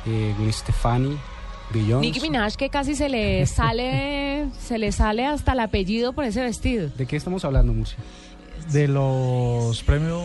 eh, 0.04 0.34
Gwen 0.36 0.52
Stefani, 0.52 1.16
Beyoncé. 1.72 2.06
Nicki 2.06 2.20
Minaj 2.20 2.56
que 2.56 2.68
casi 2.68 2.94
se 2.94 3.08
le 3.08 3.46
sale 3.46 4.48
se 4.60 4.76
le 4.76 4.92
sale 4.92 5.24
hasta 5.24 5.52
el 5.52 5.60
apellido 5.60 6.12
por 6.12 6.24
ese 6.24 6.42
vestido 6.42 6.90
¿De 6.90 7.06
qué 7.06 7.16
estamos 7.16 7.42
hablando, 7.46 7.72
Murcia? 7.72 7.96
De 8.70 8.86
los 8.86 9.82
premios, 9.82 10.20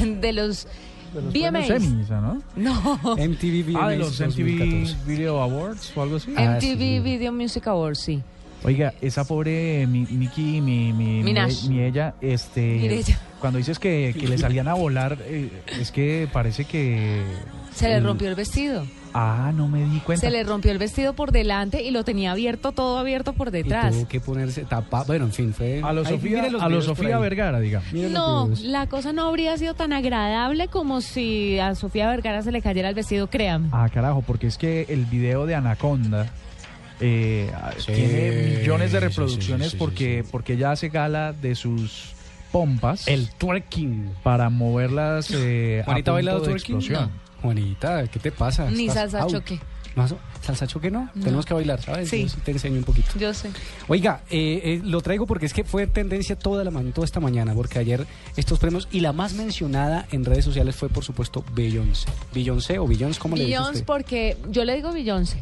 de 0.20 0.32
los 0.32 0.66
de 1.14 1.22
los 1.22 1.32
VMAs. 1.32 1.66
premios 1.68 1.92
Emmys, 1.92 2.10
¿no? 2.10 2.42
no 2.56 2.98
MTV 3.16 3.70
VMAs 3.70 3.82
Ah, 3.84 3.88
de 3.90 3.96
los 3.98 4.20
MTV 4.20 4.58
2014. 4.58 4.96
Video 5.06 5.40
Awards 5.40 5.92
o 5.96 6.02
algo 6.02 6.16
así. 6.16 6.34
Ah, 6.36 6.56
MTV 6.56 6.76
sí. 6.76 7.00
Video 7.04 7.32
Music 7.32 7.68
Awards 7.68 8.00
sí 8.00 8.20
Oiga, 8.64 8.94
esa 9.02 9.24
pobre 9.24 9.86
mi, 9.86 10.00
Nicki, 10.10 10.60
mi, 10.62 10.92
mi, 10.92 11.22
mi, 11.22 11.34
mi 11.68 11.80
ella, 11.82 12.14
este, 12.22 12.62
Mirella. 12.62 13.18
cuando 13.38 13.58
dices 13.58 13.78
que, 13.78 14.14
que 14.18 14.26
le 14.26 14.38
salían 14.38 14.68
a 14.68 14.74
volar, 14.74 15.18
eh, 15.26 15.50
es 15.78 15.92
que 15.92 16.28
parece 16.32 16.64
que... 16.64 17.22
se 17.74 17.88
le 17.88 18.00
rompió 18.00 18.28
el 18.28 18.34
vestido 18.34 18.86
Ah, 19.16 19.52
no 19.54 19.68
me 19.68 19.84
di 19.84 20.00
cuenta. 20.00 20.26
se 20.26 20.30
le 20.32 20.42
rompió 20.42 20.72
el 20.72 20.78
vestido 20.78 21.12
por 21.12 21.30
delante 21.30 21.84
y 21.84 21.92
lo 21.92 22.02
tenía 22.02 22.32
abierto 22.32 22.72
todo 22.72 22.98
abierto 22.98 23.32
por 23.32 23.48
Y 23.48 23.62
detrás 23.62 23.94
tuvo 23.94 24.08
que 24.08 24.18
ponerse 24.18 24.64
tapado. 24.64 25.04
Bueno, 25.04 25.26
en 25.26 25.32
fin, 25.32 25.54
fue. 25.54 25.80
A 25.84 25.92
los 25.92 26.08
Ahí, 26.08 26.14
Sofía, 26.14 26.42
a 26.58 26.68
por 26.68 26.82
Sofía. 26.82 27.18
Vergara, 27.18 27.60
digamos. 27.60 27.92
Los 27.92 28.10
no, 28.10 28.50
la 28.62 28.88
cosa 28.88 29.12
no 29.12 29.28
habría 29.28 29.56
sido 29.56 29.74
tan 29.74 29.92
agradable 29.92 30.66
como 30.66 31.00
si 31.00 31.60
a 31.60 31.76
Sofía 31.76 32.08
Vergara 32.08 32.42
se 32.42 32.50
le 32.50 32.60
cayera 32.60 32.88
el 32.88 32.96
vestido, 32.96 33.28
créame. 33.28 33.68
Ah, 33.70 33.88
carajo, 33.88 34.22
porque 34.22 34.48
es 34.48 34.58
que 34.58 34.86
el 34.88 35.04
video 35.04 35.46
de 35.46 35.54
Anaconda 35.54 36.26
eh, 37.00 37.50
Sí, 37.78 37.92
tiene 37.92 38.56
millones 38.58 38.92
de 38.92 39.00
reproducciones 39.00 39.66
sí, 39.68 39.72
sí, 39.72 39.76
porque, 39.78 40.22
sí. 40.24 40.28
porque 40.30 40.52
ella 40.54 40.72
hace 40.72 40.88
gala 40.88 41.32
de 41.32 41.54
sus 41.54 42.12
pompas 42.52 43.08
El 43.08 43.28
twerking. 43.30 44.10
para 44.22 44.48
moverlas 44.50 45.30
eh, 45.32 45.80
a 45.82 45.84
Juanita 45.84 45.90
ha 45.90 45.94
punto 45.94 46.12
bailado 46.12 46.38
de 46.40 46.44
twerking. 46.46 46.76
explosión. 46.76 47.10
Juanita, 47.42 48.06
¿qué 48.08 48.18
te 48.18 48.32
pasa? 48.32 48.70
Ni 48.70 48.86
Estás 48.86 49.10
salsa 49.10 49.22
out. 49.22 49.32
choque. 49.32 49.60
¿Más 49.96 50.10
o- 50.12 50.18
¿Salsa 50.42 50.66
choque 50.66 50.90
no? 50.90 51.08
No. 51.14 51.22
Tenemos 51.24 51.46
que 51.46 51.54
bailar, 51.54 51.80
¿sabes? 51.80 52.08
Sí. 52.10 52.22
Yo 52.24 52.28
sí 52.28 52.36
te 52.44 52.50
enseño 52.50 52.78
un 52.78 52.84
poquito. 52.84 53.08
Yo 53.18 53.32
sé. 53.32 53.50
Oiga, 53.88 54.22
eh, 54.30 54.60
eh, 54.64 54.80
lo 54.84 55.00
traigo 55.00 55.24
porque 55.26 55.46
es 55.46 55.52
que 55.54 55.62
fue 55.64 55.86
tendencia 55.86 56.36
toda 56.36 56.64
la 56.64 56.70
ma- 56.70 56.82
toda 56.92 57.04
esta 57.04 57.20
mañana, 57.20 57.54
porque 57.54 57.78
ayer 57.78 58.04
estos 58.36 58.58
premios 58.58 58.88
y 58.90 59.00
la 59.00 59.12
más 59.12 59.34
mencionada 59.34 60.06
en 60.10 60.24
redes 60.24 60.44
sociales 60.44 60.74
fue 60.74 60.88
por 60.88 61.04
supuesto 61.04 61.44
Beyoncé. 61.54 62.08
Beyoncé 62.34 62.78
o 62.78 62.86
Beyoncé, 62.88 63.20
¿cómo 63.20 63.36
le 63.36 63.44
dice 63.46 63.56
Beyoncé 63.58 63.84
porque 63.84 64.36
yo 64.50 64.64
le 64.64 64.74
digo 64.74 64.92
Beyoncé. 64.92 65.40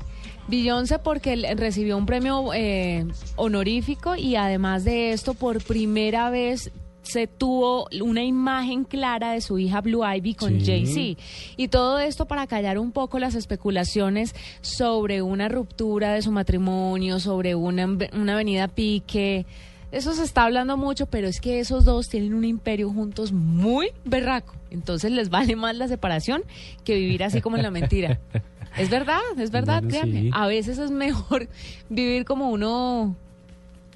Beyoncé 0.49 0.99
porque 0.99 1.33
él 1.33 1.47
recibió 1.57 1.97
un 1.97 2.07
premio 2.07 2.53
eh, 2.55 3.07
honorífico 3.37 4.17
y 4.17 4.37
además 4.37 4.85
de 4.85 5.13
esto 5.13 5.35
por 5.35 5.63
primera 5.63 6.31
vez 6.31 6.71
se 7.03 7.27
tuvo 7.27 7.89
una 8.01 8.23
imagen 8.23 8.85
clara 8.85 9.33
de 9.33 9.41
su 9.41 9.59
hija 9.59 9.81
Blue 9.81 10.05
Ivy 10.07 10.35
con 10.35 10.61
Sí. 10.61 10.67
Jay-Z. 10.67 11.21
Y 11.57 11.69
todo 11.69 11.99
esto 11.99 12.27
para 12.27 12.47
callar 12.47 12.79
un 12.79 12.93
poco 12.93 13.19
las 13.19 13.35
especulaciones 13.35 14.35
sobre 14.61 15.21
una 15.21 15.49
ruptura 15.49 16.13
de 16.13 16.23
su 16.23 16.31
matrimonio, 16.31 17.19
sobre 17.19 17.55
una, 17.57 17.89
una 18.13 18.35
avenida 18.35 18.69
pique. 18.69 19.47
Eso 19.91 20.15
se 20.15 20.23
está 20.23 20.45
hablando 20.45 20.77
mucho, 20.77 21.07
pero 21.07 21.27
es 21.29 21.41
que 21.41 21.59
esos 21.61 21.85
dos 21.85 22.09
tienen 22.09 22.35
un 22.35 22.45
imperio 22.45 22.89
juntos 22.91 23.33
muy 23.33 23.89
berraco. 24.05 24.55
Entonces 24.71 25.11
les 25.11 25.29
vale 25.29 25.57
más 25.57 25.77
la 25.77 25.89
separación 25.89 26.45
que 26.85 26.95
vivir 26.95 27.25
así 27.25 27.41
como 27.41 27.57
en 27.57 27.63
la 27.65 27.71
mentira. 27.71 28.21
Es 28.79 28.89
verdad, 28.91 29.21
es 29.39 29.51
verdad, 29.51 29.83
Bueno, 29.83 29.89
créanme. 29.89 30.21
sí. 30.23 30.31
A 30.33 30.47
veces 30.47 30.79
es 30.79 30.91
mejor 30.91 31.49
vivir 31.89 32.25
como 32.25 32.51
uno 32.51 33.15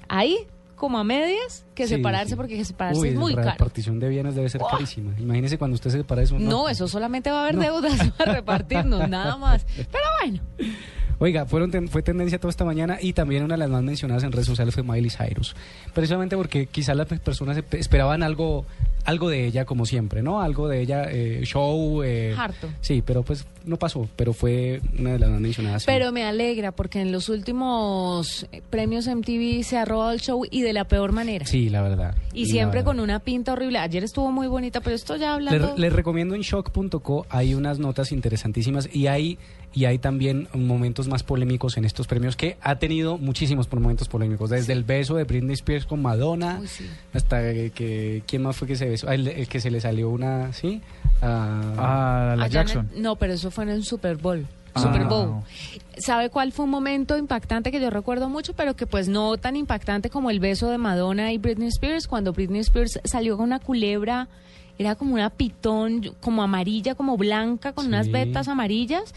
ahí, 0.07 0.37
como 0.75 0.99
a 0.99 1.03
medias, 1.03 1.65
que 1.73 1.87
Sí, 1.87 1.95
separarse, 1.95 2.29
sí. 2.29 2.35
porque 2.35 2.63
separarse 2.63 2.99
Uy, 3.01 3.09
es 3.09 3.15
muy 3.15 3.33
la 3.33 3.41
caro. 3.41 3.51
repartición 3.53 3.99
de 3.99 4.09
bienes 4.09 4.35
debe 4.35 4.47
ser 4.49 4.61
carísima. 4.69 5.13
Imagínese 5.19 5.57
cuando 5.57 5.75
usted 5.75 5.89
se 5.89 5.97
separa 5.97 6.21
eso. 6.21 6.37
No, 6.37 6.69
eso 6.69 6.87
solamente 6.87 7.31
va 7.31 7.39
a 7.39 7.41
haber 7.43 7.55
No. 7.55 7.61
deudas 7.61 8.11
para 8.17 8.33
repartirnos, 8.33 9.09
nada 9.09 9.37
más. 9.37 9.65
Pero 9.75 10.03
bueno, 10.21 10.39
Oiga, 11.19 11.45
fueron 11.45 11.71
ten- 11.71 11.87
fue 11.87 12.01
tendencia 12.03 12.37
toda 12.39 12.51
esta 12.51 12.63
mañana 12.65 12.97
y 13.01 13.13
también 13.13 13.43
una 13.43 13.55
de 13.55 13.59
las 13.59 13.69
más 13.69 13.81
mencionadas 13.83 14.23
en 14.23 14.31
redes 14.31 14.45
sociales 14.45 14.73
fue 14.75 14.83
Miley 14.83 15.09
Cyrus. 15.09 15.55
Precisamente 15.93 16.35
porque 16.37 16.67
quizás 16.67 16.95
las 16.95 17.07
pe- 17.07 17.17
personas 17.19 17.57
espe- 17.57 17.79
esperaban 17.79 18.21
algo, 18.23 18.65
algo 19.03 19.29
de 19.29 19.45
ella 19.47 19.65
como 19.65 19.85
siempre, 19.85 20.21
¿no? 20.21 20.41
Algo 20.41 20.67
de 20.67 20.81
ella, 20.81 21.05
eh, 21.09 21.41
show. 21.43 22.03
eh, 22.03 22.35
Harto. 22.37 22.67
Sí, 22.81 23.01
pero 23.05 23.23
pues 23.23 23.45
no 23.65 23.77
pasó, 23.77 24.07
pero 24.15 24.31
fue 24.33 24.79
una 24.99 25.13
de 25.13 25.19
las 25.19 25.29
más 25.29 25.39
mencionadas. 25.41 25.81
sí. 25.83 25.87
pero 25.87 26.11
me 26.11 26.23
alegra 26.23 26.71
porque 26.71 27.01
en 27.01 27.11
los 27.11 27.29
últimos 27.29 28.47
eh, 28.51 28.61
premios 28.69 29.07
MTV 29.07 29.63
se 29.63 29.77
ha 29.77 29.85
robado 29.85 30.11
el 30.11 30.19
show 30.21 30.43
y 30.49 30.61
de 30.61 30.73
la 30.73 30.85
peor 30.87 31.11
manera. 31.11 31.45
Sí, 31.45 31.69
la 31.69 31.81
verdad. 31.81 32.15
Y 32.33 32.45
siempre 32.45 32.79
verdad. 32.79 32.85
con 32.91 32.99
una 32.99 33.19
pinta 33.19 33.53
horrible. 33.53 33.79
Ayer 33.79 34.03
estuvo 34.03 34.31
muy 34.31 34.47
bonita, 34.47 34.81
pero 34.81 34.95
esto 34.95 35.15
ya 35.15 35.37
Les, 35.39 35.47
hablando... 35.51 35.73
les 35.77 35.93
recomiendo 35.93 36.35
en 36.35 36.41
shock.co, 36.41 37.25
hay 37.29 37.53
unas 37.55 37.79
notas 37.79 38.11
interesantísimas 38.11 38.87
y 38.93 39.07
hay, 39.07 39.37
y 39.77 39.85
hay 39.85 39.99
también 39.99 40.47
momentos 40.55 41.07
más 41.07 41.21
polémicos 41.21 41.77
en 41.77 41.85
estos 41.85 42.07
premios 42.07 42.35
que 42.35 42.57
ha 42.61 42.77
tenido 42.77 43.17
muchísimos 43.19 43.71
momentos 43.71 44.07
polémicos, 44.07 44.49
desde 44.49 44.73
el 44.73 44.83
beso 44.83 45.15
de 45.15 45.23
Britney 45.25 45.53
Spears 45.53 45.85
con 45.85 46.01
Madonna 46.01 46.57
Uy, 46.59 46.67
sí. 46.67 46.85
hasta 47.13 47.41
que, 47.53 47.71
que- 47.75 48.23
quién 48.25 48.41
más 48.41 48.55
fue 48.55 48.67
que 48.67 48.75
se 48.75 48.89
besó, 48.89 49.07
Ah, 49.09 49.13
el, 49.13 49.27
el 49.27 49.47
que 49.47 49.59
se 49.59 49.69
le 49.69 49.79
salió 49.79 50.09
una, 50.09 50.51
¿sí? 50.53 50.81
Ah, 51.21 51.73
Ah, 51.77 52.35
la 52.37 52.45
A 52.45 52.47
Jackson. 52.47 52.87
Janet- 52.87 53.01
no, 53.01 53.15
pero 53.17 53.33
eso 53.33 53.51
fue 53.51 53.65
en 53.65 53.69
el 53.71 53.83
Super 53.83 54.15
Bowl. 54.17 54.47
Ah. 54.73 54.79
Super 54.81 55.05
Bowl. 55.05 55.41
¿Sabe 55.97 56.29
cuál 56.29 56.51
fue 56.51 56.65
un 56.65 56.71
momento 56.71 57.17
impactante 57.17 57.71
que 57.71 57.79
yo 57.79 57.89
recuerdo 57.89 58.29
mucho, 58.29 58.53
pero 58.53 58.75
que 58.75 58.87
pues 58.87 59.07
no 59.07 59.37
tan 59.37 59.55
impactante 59.55 60.09
como 60.09 60.29
el 60.31 60.39
beso 60.39 60.69
de 60.71 60.77
Madonna 60.77 61.31
y 61.33 61.37
Britney 61.37 61.67
Spears? 61.67 62.07
Cuando 62.07 62.33
Britney 62.33 62.61
Spears 62.61 62.99
salió 63.03 63.37
con 63.37 63.45
una 63.45 63.59
culebra, 63.59 64.27
era 64.79 64.95
como 64.95 65.13
una 65.15 65.29
pitón, 65.31 66.01
como 66.21 66.43
amarilla, 66.43 66.93
como 66.95 67.17
blanca, 67.17 67.73
con 67.73 67.87
unas 67.87 68.09
vetas 68.11 68.47
amarillas, 68.47 69.13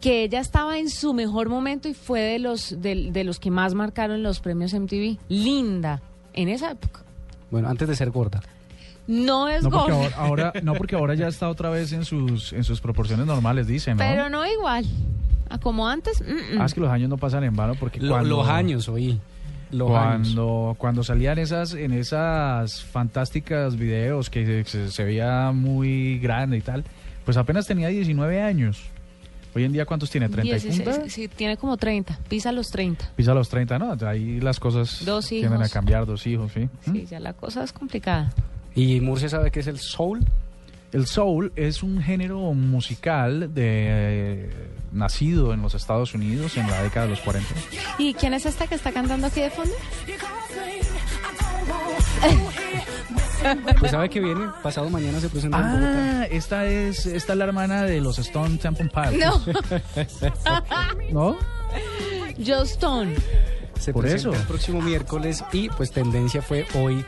que 0.00 0.22
ella 0.24 0.40
estaba 0.40 0.78
en 0.78 0.90
su 0.90 1.12
mejor 1.14 1.48
momento 1.48 1.88
y 1.88 1.94
fue 1.94 2.20
de 2.20 2.38
los, 2.38 2.80
de, 2.80 3.10
de 3.10 3.24
los 3.24 3.38
que 3.40 3.50
más 3.50 3.74
marcaron 3.74 4.22
los 4.22 4.40
premios 4.40 4.72
MTV. 4.72 5.16
Linda, 5.28 6.00
en 6.34 6.48
esa 6.48 6.70
época. 6.70 7.00
Bueno, 7.50 7.68
antes 7.68 7.88
de 7.88 7.96
ser 7.96 8.10
gorda. 8.10 8.40
No 9.06 9.48
es 9.48 9.62
No 9.64 9.70
porque, 9.70 9.92
gorda, 9.92 10.16
ahora, 10.16 10.48
ahora- 10.48 10.52
no, 10.62 10.74
porque 10.74 10.94
ahora 10.96 11.14
ya 11.14 11.28
está 11.28 11.48
otra 11.48 11.70
vez 11.70 11.92
en 11.92 12.04
sus, 12.04 12.52
en 12.52 12.62
sus 12.62 12.80
proporciones 12.80 13.26
normales, 13.26 13.66
dicen, 13.66 13.96
¿no? 13.96 14.04
pero 14.04 14.28
no 14.28 14.46
igual. 14.46 14.84
A 15.50 15.58
como 15.58 15.88
antes, 15.88 16.20
mm, 16.20 16.56
mm. 16.56 16.60
Ah, 16.60 16.66
es 16.66 16.74
que 16.74 16.80
los 16.80 16.90
años 16.90 17.08
no 17.08 17.16
pasan 17.16 17.42
en 17.44 17.56
vano 17.56 17.74
porque 17.74 18.00
Lo- 18.00 18.10
cuando, 18.12 18.36
los 18.36 18.48
años, 18.48 18.88
oí. 18.88 19.18
Los 19.70 19.90
años. 19.90 20.34
cuando, 20.34 20.74
cuando 20.78 21.02
salían 21.04 21.38
esas, 21.38 21.74
en 21.74 21.92
esas 21.92 22.82
fantásticas 22.84 23.76
videos 23.76 24.30
que 24.30 24.64
se, 24.64 24.90
se 24.90 25.04
veía 25.04 25.50
muy 25.52 26.18
grande 26.18 26.56
y 26.58 26.60
tal, 26.60 26.84
pues 27.24 27.36
apenas 27.36 27.66
tenía 27.66 27.88
19 27.88 28.40
años. 28.42 28.82
Hoy 29.58 29.64
en 29.64 29.72
día, 29.72 29.84
¿cuántos 29.86 30.08
tiene? 30.08 30.30
¿30 30.30 30.44
y 30.44 30.50
16, 30.50 30.82
punta? 30.82 31.10
sí, 31.10 31.26
tiene 31.26 31.56
como 31.56 31.76
30, 31.76 32.16
pisa 32.28 32.52
los 32.52 32.70
30. 32.70 33.10
Pisa 33.16 33.34
los 33.34 33.48
30, 33.48 33.76
¿no? 33.80 33.96
Ahí 34.06 34.40
las 34.40 34.60
cosas 34.60 35.04
Dos 35.04 35.26
tienden 35.26 35.54
a 35.54 35.56
hijos. 35.56 35.72
cambiar, 35.72 36.06
dos 36.06 36.24
hijos, 36.28 36.52
¿sí? 36.52 36.68
¿Mm? 36.86 36.92
Sí, 36.92 37.06
ya 37.06 37.18
la 37.18 37.32
cosa 37.32 37.64
es 37.64 37.72
complicada. 37.72 38.32
¿Y 38.76 39.00
Murcia 39.00 39.28
sabe 39.28 39.50
qué 39.50 39.58
es 39.58 39.66
el 39.66 39.80
soul? 39.80 40.24
El 40.92 41.08
soul 41.08 41.52
es 41.56 41.82
un 41.82 42.00
género 42.00 42.38
musical 42.54 43.52
de 43.52 43.64
eh, 43.66 44.50
nacido 44.92 45.52
en 45.52 45.60
los 45.60 45.74
Estados 45.74 46.14
Unidos 46.14 46.56
en 46.56 46.68
la 46.68 46.80
década 46.80 47.06
de 47.06 47.10
los 47.10 47.20
40. 47.22 47.52
¿Y 47.98 48.14
quién 48.14 48.34
es 48.34 48.46
esta 48.46 48.68
que 48.68 48.76
está 48.76 48.92
cantando 48.92 49.26
aquí 49.26 49.40
de 49.40 49.50
fondo? 49.50 49.74
Pues 53.78 53.90
sabe 53.92 54.08
que 54.10 54.20
viene, 54.20 54.46
pasado 54.62 54.90
mañana 54.90 55.20
se 55.20 55.28
presenta 55.28 55.58
en 55.58 55.72
Bogotá. 55.72 56.20
Ah, 56.22 56.24
esta 56.30 56.66
es, 56.66 57.06
esta 57.06 57.32
es 57.32 57.38
la 57.38 57.44
hermana 57.44 57.82
de 57.84 58.00
los 58.00 58.18
Stone 58.18 58.58
Temple 58.58 58.90
Pilots. 58.92 59.46
No, 61.12 61.32
¿No? 61.34 61.36
Joe 62.44 62.62
Stone. 62.64 63.14
Se 63.78 63.92
Por 63.92 64.02
presenta 64.02 64.30
eso. 64.30 64.40
el 64.40 64.46
próximo 64.46 64.80
miércoles 64.82 65.44
y 65.52 65.68
pues 65.70 65.90
tendencia 65.92 66.42
fue 66.42 66.66
hoy 66.74 67.04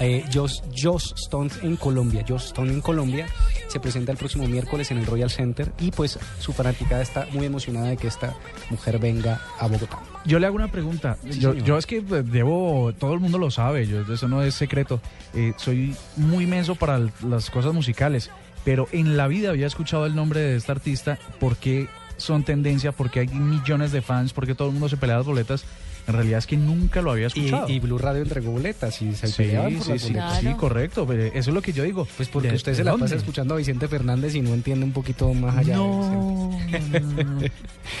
eh, 0.00 0.24
Joss, 0.32 0.62
Joss 0.76 1.14
Stone 1.16 1.50
en 1.62 1.76
Colombia. 1.76 2.24
Joss 2.26 2.46
Stone 2.46 2.72
en 2.72 2.80
Colombia 2.80 3.26
se 3.68 3.80
presenta 3.80 4.12
el 4.12 4.18
próximo 4.18 4.46
miércoles 4.46 4.90
en 4.90 4.98
el 4.98 5.06
Royal 5.06 5.30
Center 5.30 5.72
y 5.80 5.90
pues 5.90 6.18
su 6.38 6.52
fanaticada 6.52 7.02
está 7.02 7.26
muy 7.32 7.46
emocionada 7.46 7.88
de 7.88 7.96
que 7.96 8.08
esta 8.08 8.34
mujer 8.70 8.98
venga 8.98 9.40
a 9.58 9.66
Bogotá. 9.66 9.98
Yo 10.24 10.38
le 10.38 10.46
hago 10.46 10.56
una 10.56 10.70
pregunta. 10.70 11.18
Sí, 11.30 11.38
yo, 11.38 11.78
es 11.78 11.86
que 11.86 12.02
pues, 12.02 12.30
debo, 12.30 12.92
todo 12.98 13.14
el 13.14 13.20
mundo 13.20 13.38
lo 13.38 13.50
sabe, 13.50 13.86
yo, 13.86 14.00
eso 14.00 14.28
no 14.28 14.42
es 14.42 14.54
secreto. 14.54 15.00
Eh, 15.34 15.52
soy 15.56 15.94
muy 16.16 16.46
menso 16.46 16.74
para 16.74 17.00
las 17.26 17.50
cosas 17.50 17.74
musicales, 17.74 18.30
pero 18.64 18.88
en 18.92 19.16
la 19.16 19.28
vida 19.28 19.50
había 19.50 19.66
escuchado 19.66 20.06
el 20.06 20.14
nombre 20.14 20.40
de 20.40 20.56
esta 20.56 20.72
artista, 20.72 21.18
por 21.38 21.56
qué 21.56 21.88
son 22.16 22.44
tendencia, 22.44 22.92
porque 22.92 23.20
hay 23.20 23.28
millones 23.28 23.92
de 23.92 24.02
fans, 24.02 24.32
porque 24.32 24.54
todo 24.54 24.68
el 24.68 24.72
mundo 24.72 24.88
se 24.88 24.96
pelea 24.96 25.18
las 25.18 25.26
boletas. 25.26 25.64
En 26.06 26.14
realidad 26.14 26.38
es 26.38 26.46
que 26.46 26.56
nunca 26.56 27.00
lo 27.00 27.12
había 27.12 27.28
escuchado. 27.28 27.68
y 27.68 27.80
Blue 27.80 27.96
Radio 27.98 28.22
entregó 28.22 28.50
boletas 28.52 29.00
y 29.00 29.14
se 29.14 29.26
sí, 29.28 29.34
peleaban 29.38 29.74
por 29.76 29.84
sí, 29.86 29.92
las 29.92 30.00
sí, 30.02 30.08
boletas. 30.08 30.38
Claro. 30.40 30.54
sí, 30.56 30.60
correcto. 30.60 31.06
pero 31.06 31.22
eso 31.24 31.38
es 31.38 31.54
lo 31.54 31.62
que 31.62 31.72
yo 31.72 31.82
digo. 31.82 32.06
Pues 32.16 32.28
porque 32.28 32.48
¿De- 32.48 32.56
usted 32.56 32.72
de 32.72 32.76
se 32.76 32.84
la 32.84 32.90
dónde? 32.90 33.04
pasa 33.06 33.16
escuchando 33.16 33.54
a 33.54 33.56
Vicente 33.56 33.88
Fernández 33.88 34.34
y 34.34 34.42
no 34.42 34.52
entiende 34.54 34.84
un 34.84 34.92
poquito 34.92 35.32
más 35.32 35.56
allá. 35.56 35.74
de 35.74 35.82
No, 35.82 36.50
Vicente. 36.50 37.00
no, 37.00 37.10
no, 37.24 37.40
no. 37.40 37.40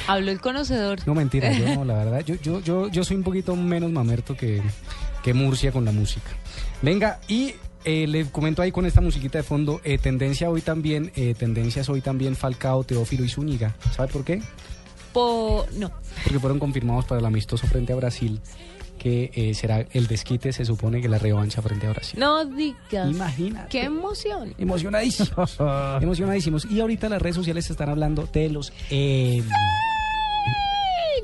Habló 0.06 0.30
el 0.30 0.40
conocedor. 0.40 0.98
No, 1.06 1.14
mentira, 1.14 1.50
yo 1.52 1.74
no, 1.74 1.84
la 1.84 1.94
verdad. 1.94 2.20
Yo, 2.26 2.34
yo, 2.42 2.60
yo, 2.60 2.88
yo 2.88 3.04
soy 3.04 3.16
un 3.16 3.22
poquito 3.22 3.56
menos 3.56 3.90
mamerto 3.90 4.36
que, 4.36 4.60
que 5.22 5.32
Murcia 5.34 5.72
con 5.72 5.84
la 5.84 5.92
música. 5.92 6.28
Venga, 6.82 7.20
y 7.28 7.54
eh, 7.86 8.06
le 8.06 8.24
comento 8.26 8.60
ahí 8.62 8.72
con 8.72 8.86
esta 8.86 9.00
musiquita 9.00 9.38
de 9.38 9.44
fondo, 9.44 9.80
eh, 9.84 9.98
tendencia 9.98 10.50
hoy 10.50 10.60
también, 10.60 11.10
eh, 11.16 11.34
tendencias 11.38 11.88
hoy 11.88 12.00
también 12.00 12.36
Falcao, 12.36 12.84
Teófilo 12.84 13.24
y 13.24 13.28
Zúñiga. 13.28 13.74
¿Sabe 13.96 14.12
por 14.12 14.24
qué? 14.24 14.40
No. 15.14 15.90
Porque 16.24 16.38
fueron 16.38 16.58
confirmados 16.58 17.04
para 17.04 17.20
el 17.20 17.26
amistoso 17.26 17.66
frente 17.66 17.92
a 17.92 17.96
Brasil, 17.96 18.40
que 18.98 19.30
eh, 19.34 19.54
será 19.54 19.86
el 19.92 20.06
desquite, 20.06 20.52
se 20.52 20.64
supone 20.64 21.00
que 21.00 21.08
la 21.08 21.18
revancha 21.18 21.60
frente 21.62 21.86
a 21.86 21.90
Brasil. 21.90 22.18
No 22.18 22.44
digas. 22.44 23.10
Imagínate. 23.10 23.68
Qué 23.68 23.84
emoción. 23.84 24.54
Emocionadísimos. 24.58 25.56
Emocionadísimos. 26.00 26.64
Y 26.66 26.80
ahorita 26.80 27.08
las 27.08 27.20
redes 27.22 27.36
sociales 27.36 27.68
están 27.70 27.88
hablando 27.90 28.28
de 28.32 28.48
los... 28.50 28.72
eh, 28.90 29.42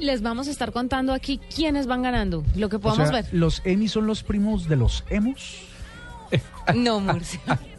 Les 0.00 0.23
vamos 0.23 0.49
a 0.49 0.50
estar 0.50 0.73
contando 0.73 1.12
aquí 1.12 1.38
quiénes 1.54 1.87
van 1.87 2.02
ganando. 2.02 2.42
Lo 2.56 2.68
que 2.68 2.76
O 2.76 2.80
podamos 2.80 3.09
sea, 3.09 3.23
ver. 3.23 3.26
¿Los 3.32 3.61
Emmy 3.64 3.88
son 3.88 4.06
los 4.06 4.23
primos 4.23 4.68
de 4.68 4.76
los 4.76 5.04
emos? 5.11 5.62
No, 6.75 7.00
Murcia. 7.00 7.40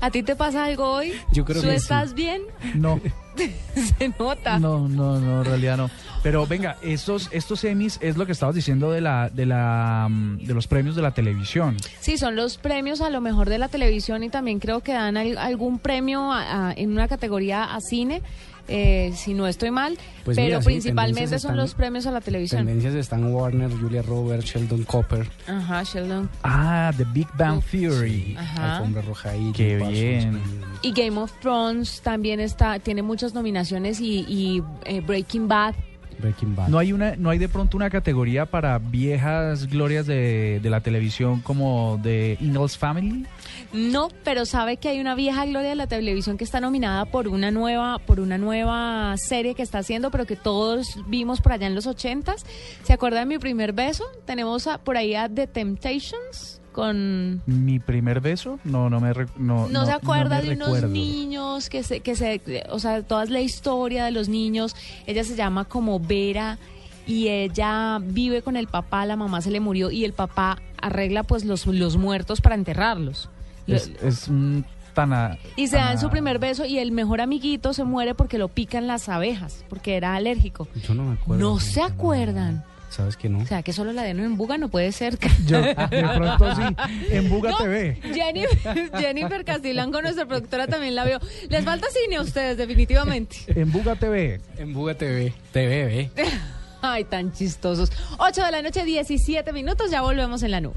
¿A 0.00 0.10
ti 0.10 0.22
te 0.22 0.34
pasa 0.36 0.64
algo 0.64 0.90
hoy? 0.90 1.12
Yo 1.32 1.44
creo 1.44 1.60
¿Tú 1.62 1.68
que 1.68 1.74
sí. 1.78 1.82
estás 1.82 2.14
bien? 2.14 2.42
No. 2.74 3.00
Se 3.98 4.08
nota. 4.18 4.58
No, 4.58 4.88
no, 4.88 5.18
no, 5.18 5.38
en 5.40 5.44
realidad 5.44 5.76
no. 5.76 5.90
Pero 6.22 6.46
venga, 6.46 6.76
estos, 6.82 7.28
estos 7.32 7.64
Emmys 7.64 7.98
es 8.02 8.16
lo 8.16 8.26
que 8.26 8.32
estabas 8.32 8.54
diciendo 8.54 8.90
de 8.92 9.00
la, 9.00 9.30
de 9.30 9.46
la, 9.46 10.06
mm, 10.10 10.38
de 10.44 10.54
los 10.54 10.66
premios 10.66 10.94
de 10.96 11.02
la 11.02 11.12
televisión. 11.12 11.76
Sí, 12.00 12.18
son 12.18 12.36
los 12.36 12.58
premios 12.58 13.00
a 13.00 13.10
lo 13.10 13.20
mejor 13.20 13.48
de 13.48 13.58
la 13.58 13.68
televisión 13.68 14.22
y 14.22 14.28
también 14.28 14.58
creo 14.60 14.80
que 14.80 14.92
dan 14.92 15.16
al- 15.16 15.38
algún 15.38 15.78
premio 15.78 16.30
a- 16.32 16.68
a- 16.68 16.72
en 16.74 16.90
una 16.92 17.08
categoría 17.08 17.64
a 17.64 17.80
cine, 17.80 18.22
eh, 18.68 19.12
si 19.16 19.34
no 19.34 19.46
estoy 19.46 19.70
mal, 19.70 19.98
Pues 20.24 20.36
pero 20.36 20.46
mira, 20.46 20.60
sí, 20.62 20.66
principalmente 20.66 21.26
son 21.30 21.36
están- 21.36 21.56
los 21.56 21.74
premios 21.74 22.06
a 22.06 22.12
la 22.12 22.20
televisión. 22.20 22.64
tendencias 22.64 22.94
están 22.94 23.24
Warner, 23.32 23.70
Julia 23.70 24.02
Roberts, 24.02 24.44
Sheldon 24.46 24.84
Copper. 24.84 25.28
Ajá, 25.46 25.82
Sheldon. 25.82 26.30
Ah, 26.42 26.92
The 26.96 27.04
Big 27.12 27.28
Bang 27.36 27.62
Theory. 27.62 28.36
Ajá. 28.38 28.76
Alfombra 28.76 29.02
Roja 29.02 29.30
ahí. 29.30 29.52
Qué 29.54 29.76
bien. 29.76 30.40
Y 30.82 30.92
Game 30.92 31.18
of 31.18 31.32
Thrones 31.40 32.00
también 32.02 32.40
está, 32.40 32.78
tiene 32.78 33.02
muchas 33.02 33.34
nominaciones 33.34 34.00
y, 34.00 34.20
y, 34.28 34.62
eh, 34.84 35.00
Breaking 35.00 35.48
Bad. 35.48 35.74
Breaking 36.18 36.54
Bad. 36.54 36.68
No 36.68 36.78
hay 36.78 36.92
una, 36.92 37.16
no 37.16 37.30
hay 37.30 37.38
de 37.38 37.48
pronto 37.48 37.76
una 37.76 37.90
categoría 37.90 38.46
para 38.46 38.78
viejas 38.78 39.66
glorias 39.66 40.06
de, 40.06 40.60
de 40.62 40.70
la 40.70 40.80
televisión 40.80 41.40
como 41.40 41.98
de 42.02 42.36
Ingalls 42.40 42.78
Family. 42.78 43.26
No, 43.72 44.08
pero 44.22 44.44
sabe 44.44 44.76
que 44.76 44.88
hay 44.88 45.00
una 45.00 45.14
vieja 45.14 45.46
gloria 45.46 45.70
de 45.70 45.74
la 45.76 45.86
televisión 45.86 46.36
que 46.36 46.44
está 46.44 46.60
nominada 46.60 47.06
por 47.06 47.28
una 47.28 47.50
nueva, 47.50 47.98
por 47.98 48.20
una 48.20 48.36
nueva 48.36 49.14
serie 49.16 49.54
que 49.54 49.62
está 49.62 49.78
haciendo, 49.78 50.10
pero 50.10 50.26
que 50.26 50.36
todos 50.36 50.98
vimos 51.06 51.40
por 51.40 51.52
allá 51.52 51.66
en 51.68 51.74
los 51.74 51.86
ochentas. 51.86 52.44
¿Se 52.82 52.92
acuerda 52.92 53.20
de 53.20 53.26
mi 53.26 53.38
primer 53.38 53.72
beso? 53.72 54.04
Tenemos 54.26 54.66
a- 54.66 54.76
por 54.78 54.96
ahí 54.98 55.14
a 55.14 55.28
The 55.28 55.46
Temptations 55.46 56.60
con 56.72 57.42
Mi 57.46 57.78
primer 57.78 58.20
beso, 58.20 58.58
no, 58.64 58.88
no 58.88 58.98
me, 59.00 59.12
no, 59.36 59.68
no, 59.68 59.84
se 59.86 59.92
acuerda 59.92 60.40
de 60.40 60.52
unos 60.54 60.68
recuerdo. 60.68 60.88
niños 60.88 61.68
que 61.68 61.82
se, 61.82 62.00
que 62.00 62.16
se, 62.16 62.40
o 62.70 62.78
sea, 62.78 63.02
toda 63.02 63.24
la 63.26 63.40
historia 63.40 64.04
de 64.06 64.10
los 64.10 64.28
niños. 64.30 64.74
Ella 65.06 65.22
se 65.24 65.34
llama 65.36 65.66
como 65.66 66.00
Vera 66.00 66.58
y 67.06 67.28
ella 67.28 67.98
vive 68.02 68.40
con 68.42 68.56
el 68.56 68.68
papá, 68.68 69.04
la 69.06 69.16
mamá 69.16 69.40
se 69.42 69.50
le 69.50 69.60
murió 69.60 69.90
y 69.90 70.04
el 70.06 70.12
papá 70.14 70.62
arregla 70.80 71.22
pues 71.24 71.44
los, 71.44 71.66
los 71.66 71.96
muertos 71.98 72.40
para 72.40 72.54
enterrarlos. 72.54 73.28
Es, 73.66 73.90
es 74.02 74.28
un 74.28 74.64
tan 74.94 75.12
a- 75.12 75.38
y 75.56 75.68
se 75.68 75.76
dan 75.76 75.98
su 75.98 76.10
primer 76.10 76.38
beso 76.38 76.64
y 76.66 76.78
el 76.78 76.92
mejor 76.92 77.20
amiguito 77.20 77.72
se 77.72 77.84
muere 77.84 78.14
porque 78.14 78.38
lo 78.38 78.48
pican 78.48 78.86
las 78.86 79.08
abejas, 79.08 79.64
porque 79.68 79.96
era 79.96 80.14
alérgico. 80.14 80.68
Yo 80.86 80.94
no 80.94 81.04
me 81.04 81.14
acuerdo. 81.14 81.42
No 81.42 81.60
se 81.60 81.80
acuerdan. 81.82 82.64
¿Sabes 82.90 83.16
que 83.16 83.30
no? 83.30 83.38
O 83.38 83.46
sea, 83.46 83.62
que 83.62 83.72
solo 83.72 83.94
la 83.94 84.04
dieron 84.04 84.22
en 84.22 84.36
Buga 84.36 84.58
no 84.58 84.68
puede 84.68 84.92
ser. 84.92 85.18
Yo, 85.46 85.62
de 85.62 85.74
pronto 85.74 86.54
sí, 86.54 86.62
en 87.10 87.30
Buga 87.30 87.52
No, 87.52 87.56
TV. 87.56 87.98
Jennifer, 88.12 88.90
Jennifer 89.00 89.44
Castilanco, 89.46 90.02
nuestra 90.02 90.26
productora, 90.26 90.66
también 90.66 90.94
la 90.94 91.06
vio. 91.06 91.18
Les 91.48 91.64
falta 91.64 91.86
cine 91.90 92.16
a 92.16 92.20
ustedes, 92.20 92.58
definitivamente. 92.58 93.36
En 93.46 93.72
Buga 93.72 93.94
TV. 93.96 94.42
En 94.58 94.74
Buga 94.74 94.92
TV. 94.94 95.32
TV. 95.52 96.10
Ay, 96.82 97.04
tan 97.04 97.32
chistosos. 97.32 97.90
8 98.18 98.44
de 98.44 98.50
la 98.50 98.60
noche, 98.60 98.84
17 98.84 99.54
minutos, 99.54 99.90
ya 99.90 100.02
volvemos 100.02 100.42
en 100.42 100.50
la 100.50 100.60
nube. 100.60 100.76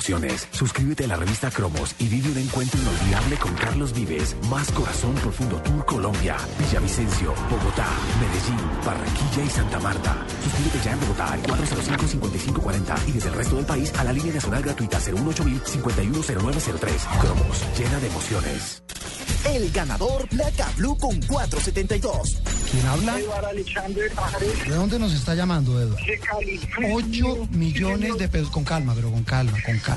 Opciones. 0.00 0.48
Suscríbete 0.52 1.04
a 1.04 1.08
la 1.08 1.16
revista 1.16 1.50
Cromos 1.50 1.94
y 1.98 2.08
vive 2.08 2.30
un 2.30 2.38
encuentro 2.38 2.80
inolvidable 2.80 3.36
con 3.36 3.52
Carlos 3.52 3.92
Vives, 3.92 4.34
Más 4.48 4.72
Corazón 4.72 5.12
Profundo 5.16 5.56
Tour 5.60 5.84
Colombia, 5.84 6.38
Villavicencio, 6.58 7.34
Bogotá, 7.50 7.86
Medellín, 8.18 8.82
Barranquilla 8.82 9.44
y 9.44 9.50
Santa 9.50 9.78
Marta. 9.78 10.16
Suscríbete 10.42 10.78
ya 10.82 10.92
en 10.92 11.00
Bogotá 11.00 11.32
al 11.34 11.42
405-5540 11.42 13.08
y 13.08 13.12
desde 13.12 13.28
el 13.28 13.34
resto 13.34 13.56
del 13.56 13.66
país 13.66 13.92
a 13.98 14.04
la 14.04 14.12
línea 14.14 14.32
nacional 14.32 14.62
gratuita 14.62 14.98
018 14.98 15.44
510903 15.66 17.02
Cromos, 17.20 17.64
llena 17.78 18.00
de 18.00 18.06
emociones. 18.06 18.82
El 19.52 19.70
ganador 19.70 20.26
Placa 20.28 20.66
Blue 20.76 20.96
con 20.96 21.20
472. 21.20 22.40
¿Quién 22.70 22.86
habla? 22.86 23.16
¿De 23.16 24.74
dónde 24.74 24.98
nos 24.98 25.12
está 25.12 25.34
llamando, 25.34 25.80
Eduardo? 25.80 25.96
8 26.94 27.48
millones 27.50 28.18
de 28.18 28.28
pesos. 28.28 28.50
Con 28.50 28.64
calma, 28.64 28.94
pero 28.94 29.10
con 29.10 29.24
calma, 29.24 29.58
con 29.64 29.78
calma. 29.78 29.89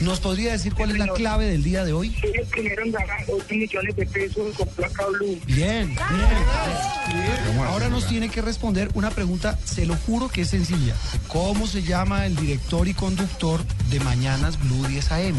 ¿Nos 0.00 0.20
podría 0.20 0.52
decir 0.52 0.74
cuál 0.74 0.90
es 0.90 0.98
la 0.98 1.08
clave 1.08 1.46
del 1.46 1.62
día 1.62 1.84
de 1.84 1.92
hoy? 1.92 2.14
Soy 2.20 2.32
el 2.34 2.46
primero 2.46 2.82
ganar 2.90 3.24
8 3.28 3.44
millones 3.50 3.96
de 3.96 4.06
pesos 4.06 4.56
con 4.56 4.68
placa 4.68 5.06
blue. 5.06 5.38
Bien, 5.46 5.88
bien. 5.88 7.60
Ahora 7.66 7.88
nos 7.88 8.06
tiene 8.06 8.28
que 8.28 8.42
responder 8.42 8.88
una 8.94 9.10
pregunta, 9.10 9.58
se 9.64 9.86
lo 9.86 9.94
juro 9.96 10.28
que 10.28 10.42
es 10.42 10.50
sencilla. 10.50 10.94
¿Cómo 11.28 11.66
se 11.66 11.82
llama 11.82 12.26
el 12.26 12.36
director 12.36 12.86
y 12.88 12.94
conductor 12.94 13.60
de 13.90 14.00
Mañanas 14.00 14.58
Blue 14.58 14.86
10 14.86 15.12
AM? 15.12 15.36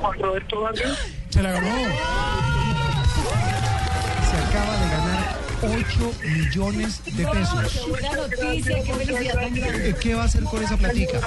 Juan 0.00 0.18
Roberto 0.18 0.60
Vargas. 0.60 0.98
Se 1.30 1.42
la 1.42 1.52
ganó. 1.52 1.68
Se 4.30 4.36
acaba 4.36 4.76
de 4.76 4.90
ganar 4.90 5.41
8 5.62 6.12
millones 6.24 7.04
de 7.04 7.26
pesos. 7.26 7.86
Noticia, 8.16 8.82
qué 8.82 8.94
felicidad 8.94 9.34
tan 9.34 9.54
grande. 9.54 9.96
¿Qué 10.00 10.14
va 10.14 10.22
a 10.22 10.24
hacer 10.24 10.42
con 10.44 10.62
esa 10.62 10.76
platica? 10.76 11.20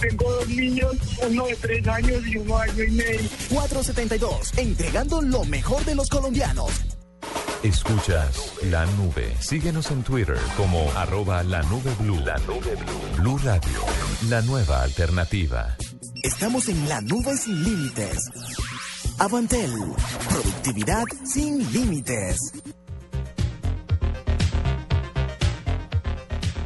Tengo 0.00 0.32
dos 0.32 0.48
niños, 0.48 0.96
uno 1.28 1.46
de 1.46 1.56
tres 1.56 1.86
años 1.86 2.26
y 2.26 2.36
uno 2.38 2.58
año 2.58 2.84
y 2.84 2.90
medio. 2.90 3.28
472, 3.50 4.58
entregando 4.58 5.20
lo 5.20 5.44
mejor 5.44 5.84
de 5.84 5.94
los 5.94 6.08
colombianos. 6.08 6.70
Escuchas 7.62 8.54
La 8.70 8.86
Nube. 8.86 9.36
Síguenos 9.38 9.90
en 9.90 10.02
Twitter 10.02 10.38
como 10.56 10.90
arroba 10.96 11.42
la 11.42 11.62
nube 11.64 11.94
blue. 11.98 12.18
La 12.24 12.38
nube 12.38 12.74
blue. 12.74 13.22
Blue 13.22 13.38
Radio. 13.38 13.84
La 14.30 14.40
nueva 14.40 14.82
alternativa. 14.82 15.76
Estamos 16.22 16.68
en 16.68 16.88
la 16.88 17.02
nube 17.02 17.36
sin 17.36 17.62
límites. 17.62 18.30
Avantel, 19.20 19.70
productividad 20.30 21.04
sin 21.24 21.58
límites. 21.74 22.38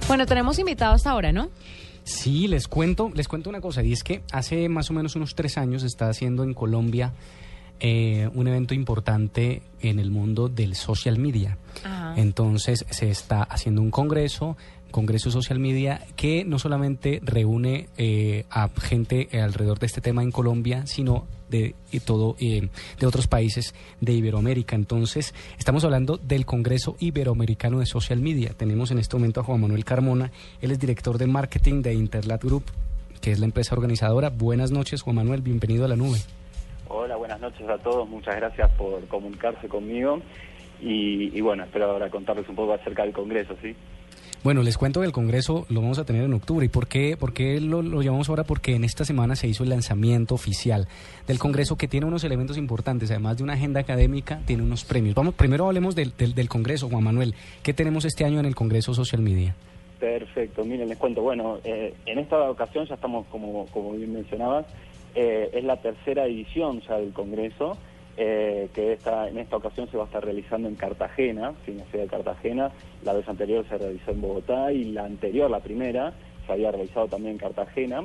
Bueno, 0.07 0.25
tenemos 0.25 0.57
invitado 0.61 0.95
hasta 0.95 1.11
ahora, 1.11 1.33
¿no? 1.33 1.51
Sí, 2.05 2.47
les 2.47 2.69
cuento, 2.69 3.11
les 3.13 3.27
cuento 3.27 3.51
una 3.51 3.61
cosa, 3.61 3.83
y 3.83 3.93
es 3.93 4.05
que 4.05 4.23
hace 4.31 4.69
más 4.69 4.89
o 4.89 4.95
menos 4.95 5.17
unos 5.17 5.35
tres 5.35 5.59
años 5.59 5.83
se 5.83 5.89
está 5.89 6.09
haciendo 6.09 6.45
en 6.45 6.55
Colombia 6.55 7.13
eh, 7.81 8.31
un 8.35 8.47
evento 8.47 8.73
importante 8.73 9.63
en 9.81 9.99
el 9.99 10.13
mundo 10.13 10.49
del 10.49 10.77
social 10.77 11.19
media. 11.19 11.59
Ajá. 11.83 12.15
Entonces 12.17 12.87
se 12.89 13.11
está 13.11 13.43
haciendo 13.43 13.83
un 13.83 13.91
congreso, 13.91 14.57
congreso 14.93 15.33
social 15.33 15.59
media, 15.59 16.07
que 16.15 16.45
no 16.45 16.61
solamente 16.61 17.19
reúne 17.25 17.89
eh, 17.97 18.47
a 18.49 18.69
gente 18.81 19.29
alrededor 19.43 19.81
de 19.81 19.87
este 19.87 20.01
tema 20.01 20.23
en 20.23 20.31
Colombia, 20.31 20.87
sino 20.87 21.27
de 21.55 22.01
todo 22.01 22.37
eh, 22.41 22.69
de 22.99 23.07
otros 23.07 23.27
países 23.27 23.75
de 24.01 24.13
Iberoamérica. 24.13 24.77
Entonces 24.77 25.35
estamos 25.59 25.85
hablando 25.85 26.17
del 26.17 26.45
Congreso 26.45 26.97
Iberoamericano 26.99 27.79
de 27.79 27.87
Social 27.87 28.21
Media. 28.21 28.53
Tenemos 28.57 28.91
en 28.91 28.99
este 28.99 29.17
momento 29.17 29.41
a 29.41 29.45
Juan 29.45 29.61
Manuel 29.61 29.85
Carmona, 29.85 30.33
él 30.61 30.71
es 30.71 30.79
director 30.79 31.19
de 31.19 31.27
marketing 31.27 31.83
de 31.83 31.95
Interlat 31.95 32.43
Group, 32.43 32.65
que 33.21 33.33
es 33.33 33.39
la 33.39 33.47
empresa 33.47 33.75
organizadora. 33.75 34.31
Buenas 34.31 34.71
noches, 34.71 35.03
Juan 35.03 35.17
Manuel, 35.17 35.43
bienvenido 35.43 35.85
a 35.85 35.89
la 35.89 35.97
nube. 35.97 36.19
Hola, 36.89 37.17
buenas 37.17 37.41
noches 37.41 37.69
a 37.69 37.79
todos. 37.79 38.09
Muchas 38.09 38.37
gracias 38.37 38.71
por 38.73 39.07
comunicarse 39.07 39.69
conmigo. 39.69 40.21
Y 40.81 41.41
bueno, 41.41 41.65
espero 41.65 41.91
ahora 41.91 42.11
contarles 42.11 42.47
un 42.49 42.57
poco 42.57 42.75
acerca 42.75 43.05
del 43.05 43.13
Congreso, 43.13 43.57
¿sí? 43.63 43.75
Bueno, 44.45 44.63
les 44.63 44.77
cuento 44.77 45.01
que 45.01 45.07
el 45.07 45.13
Congreso 45.13 45.65
lo 45.71 45.81
vamos 45.81 45.99
a 45.99 46.05
tener 46.05 46.23
en 46.23 46.35
octubre. 46.35 46.67
¿Y 46.67 46.69
por 46.69 46.87
qué, 46.87 47.17
por 47.17 47.33
qué 47.33 47.63
lo, 47.63 47.81
lo 47.81 48.03
llamamos 48.03 48.29
ahora? 48.29 48.45
Porque 48.45 48.75
en 48.75 48.85
esta 48.85 49.07
semana 49.07 49.37
se 49.37 49.49
hizo 49.49 49.65
el 49.65 49.71
lanzamiento 49.71 50.35
oficial 50.35 50.87
del 51.27 51.39
Congreso 51.39 51.77
que 51.77 51.89
tiene 51.89 52.05
unos 52.05 52.25
elementos 52.25 52.59
importantes. 52.59 53.11
Además 53.11 53.39
de 53.39 53.43
una 53.43 53.55
agenda 53.55 53.81
académica, 53.81 54.43
tiene 54.45 54.63
unos 54.63 54.85
premios. 54.85 55.15
Vamos, 55.15 55.33
primero 55.33 55.67
hablemos 55.67 55.95
del, 55.95 56.13
del, 56.15 56.49
Congreso, 56.51 56.91
Juan 56.91 57.05
Manuel. 57.05 57.35
¿Qué 57.63 57.73
tenemos 57.73 58.05
este 58.05 58.27
año 58.27 58.39
en 58.39 58.45
el 58.45 58.55
Congreso 58.55 58.93
Social 58.93 59.23
Media? 59.23 59.57
Perfecto, 59.99 60.63
miren, 60.63 60.91
les 60.91 60.99
cuento. 60.99 61.23
Bueno, 61.23 61.61
eh, 61.65 61.95
en 62.05 62.19
esta 62.19 62.39
ocasión 62.51 62.85
ya 62.85 62.97
estamos, 62.97 63.25
como, 63.29 63.65
como 63.69 63.93
bien 63.93 64.13
mencionabas, 64.13 64.67
eh, 65.15 65.49
es 65.55 65.65
la 65.65 65.79
tercera 65.79 66.27
edición 66.27 66.83
del 66.87 67.15
Congreso, 67.15 67.79
eh, 68.17 68.69
que 68.73 68.93
esta, 68.93 69.29
en 69.29 69.39
esta 69.39 69.57
ocasión 69.57 69.89
se 69.91 69.97
va 69.97 70.05
a 70.05 70.07
estar 70.07 70.25
realizando 70.25 70.69
en 70.69 70.77
Cartagena, 70.77 71.55
en 71.67 71.79
la 71.79 71.85
ciudad 71.85 72.05
de 72.05 72.11
Cartagena. 72.11 72.71
La 73.05 73.13
vez 73.13 73.29
anterior 73.29 73.65
se 73.69 73.79
realizó 73.79 74.11
en 74.11 74.21
Bogotá 74.21 74.73
y 74.73 74.85
la 74.85 75.05
anterior, 75.05 75.51
la 75.51 75.61
primera, 75.61 76.13
se 76.47 76.53
había 76.53 76.71
realizado 76.71 77.09
también 77.09 77.33
en 77.33 77.39
Cartagena. 77.39 78.05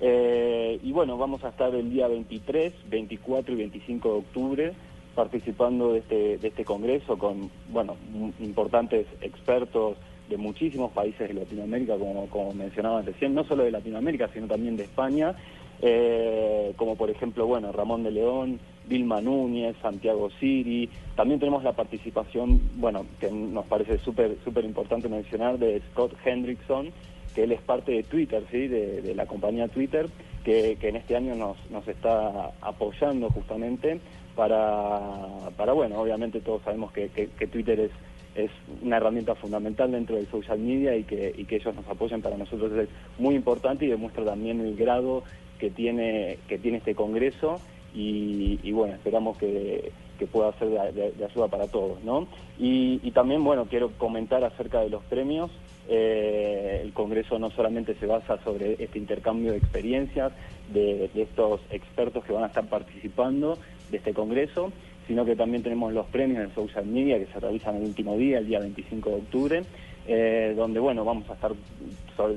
Eh, 0.00 0.78
y 0.82 0.92
bueno, 0.92 1.18
vamos 1.18 1.42
a 1.44 1.48
estar 1.48 1.74
el 1.74 1.90
día 1.90 2.06
23, 2.06 2.72
24 2.88 3.52
y 3.52 3.56
25 3.56 4.08
de 4.08 4.18
octubre 4.18 4.72
participando 5.16 5.92
de 5.92 5.98
este, 5.98 6.38
de 6.38 6.48
este 6.48 6.64
congreso 6.64 7.18
con, 7.18 7.50
bueno, 7.70 7.96
importantes 8.38 9.04
expertos 9.20 9.96
de 10.28 10.36
muchísimos 10.36 10.92
países 10.92 11.26
de 11.26 11.34
Latinoamérica, 11.34 11.96
como, 11.96 12.28
como 12.28 12.52
mencionaba 12.52 13.02
recién, 13.02 13.34
no 13.34 13.42
solo 13.42 13.64
de 13.64 13.72
Latinoamérica, 13.72 14.28
sino 14.32 14.46
también 14.46 14.76
de 14.76 14.84
España, 14.84 15.34
eh, 15.82 16.72
como 16.76 16.94
por 16.94 17.10
ejemplo, 17.10 17.46
bueno, 17.46 17.72
Ramón 17.72 18.04
de 18.04 18.12
León, 18.12 18.60
Vilma 18.88 19.20
Núñez, 19.20 19.76
Santiago 19.82 20.30
Siri. 20.40 20.88
También 21.14 21.40
tenemos 21.40 21.62
la 21.62 21.72
participación, 21.72 22.60
bueno, 22.76 23.06
que 23.20 23.30
nos 23.30 23.66
parece 23.66 23.98
súper 23.98 24.36
súper 24.44 24.64
importante 24.64 25.08
mencionar, 25.08 25.58
de 25.58 25.80
Scott 25.90 26.14
Hendrickson, 26.24 26.90
que 27.34 27.44
él 27.44 27.52
es 27.52 27.60
parte 27.60 27.92
de 27.92 28.02
Twitter, 28.02 28.42
¿sí? 28.50 28.66
de, 28.68 29.14
la 29.14 29.26
compañía 29.26 29.68
Twitter, 29.68 30.08
que, 30.44 30.76
en 30.80 30.96
este 30.96 31.16
año 31.16 31.34
nos, 31.34 31.56
nos 31.70 31.86
está 31.86 32.52
apoyando 32.60 33.30
justamente 33.30 34.00
para, 34.34 35.50
para 35.56 35.72
bueno, 35.72 36.00
obviamente 36.00 36.40
todos 36.40 36.62
sabemos 36.62 36.92
que 36.92 37.08
Twitter 37.50 37.80
es, 37.80 37.90
es 38.38 38.50
una 38.82 38.96
herramienta 38.98 39.34
fundamental 39.34 39.90
dentro 39.90 40.16
del 40.16 40.28
social 40.28 40.58
media 40.58 40.96
y 40.96 41.04
que, 41.04 41.34
y 41.36 41.44
que 41.44 41.56
ellos 41.56 41.74
nos 41.74 41.86
apoyen 41.88 42.22
para 42.22 42.36
nosotros 42.36 42.72
es 42.72 42.88
muy 43.18 43.34
importante 43.34 43.84
y 43.84 43.88
demuestra 43.88 44.24
también 44.24 44.60
el 44.60 44.76
grado 44.76 45.24
que 45.58 45.70
tiene, 45.70 46.38
que 46.48 46.58
tiene 46.58 46.78
este 46.78 46.94
Congreso 46.94 47.60
y, 47.94 48.72
bueno, 48.72 48.94
esperamos 48.94 49.36
que, 49.38 49.92
pueda 50.32 50.52
ser 50.58 50.68
de, 50.92 51.24
ayuda 51.24 51.48
para 51.48 51.68
todos, 51.68 52.02
¿no? 52.02 52.26
Y, 52.58 53.10
también, 53.12 53.42
bueno, 53.44 53.66
quiero 53.66 53.90
comentar 53.98 54.44
acerca 54.44 54.80
de 54.80 54.90
los 54.90 55.02
premios. 55.04 55.50
Eh, 55.88 56.80
el 56.82 56.92
Congreso 56.92 57.38
no 57.38 57.50
solamente 57.50 57.94
se 57.94 58.06
basa 58.06 58.38
sobre 58.44 58.72
este 58.82 58.98
intercambio 58.98 59.52
de 59.52 59.58
experiencias 59.58 60.32
de, 60.72 61.10
estos 61.14 61.60
expertos 61.70 62.24
que 62.24 62.32
van 62.32 62.44
a 62.44 62.48
estar 62.48 62.66
participando 62.66 63.58
de 63.90 63.96
este 63.96 64.12
Congreso, 64.12 64.70
sino 65.06 65.24
que 65.24 65.34
también 65.34 65.62
tenemos 65.62 65.92
los 65.92 66.06
premios 66.06 66.46
de 66.46 66.54
social 66.54 66.84
media 66.84 67.18
que 67.18 67.26
se 67.32 67.40
realizan 67.40 67.76
el 67.76 67.84
último 67.84 68.16
día, 68.16 68.38
el 68.38 68.46
día 68.46 68.60
25 68.60 69.08
de 69.08 69.16
octubre, 69.16 69.62
eh, 70.06 70.52
donde 70.54 70.78
bueno 70.78 71.04
vamos 71.04 71.28
a 71.30 71.34
estar 71.34 71.52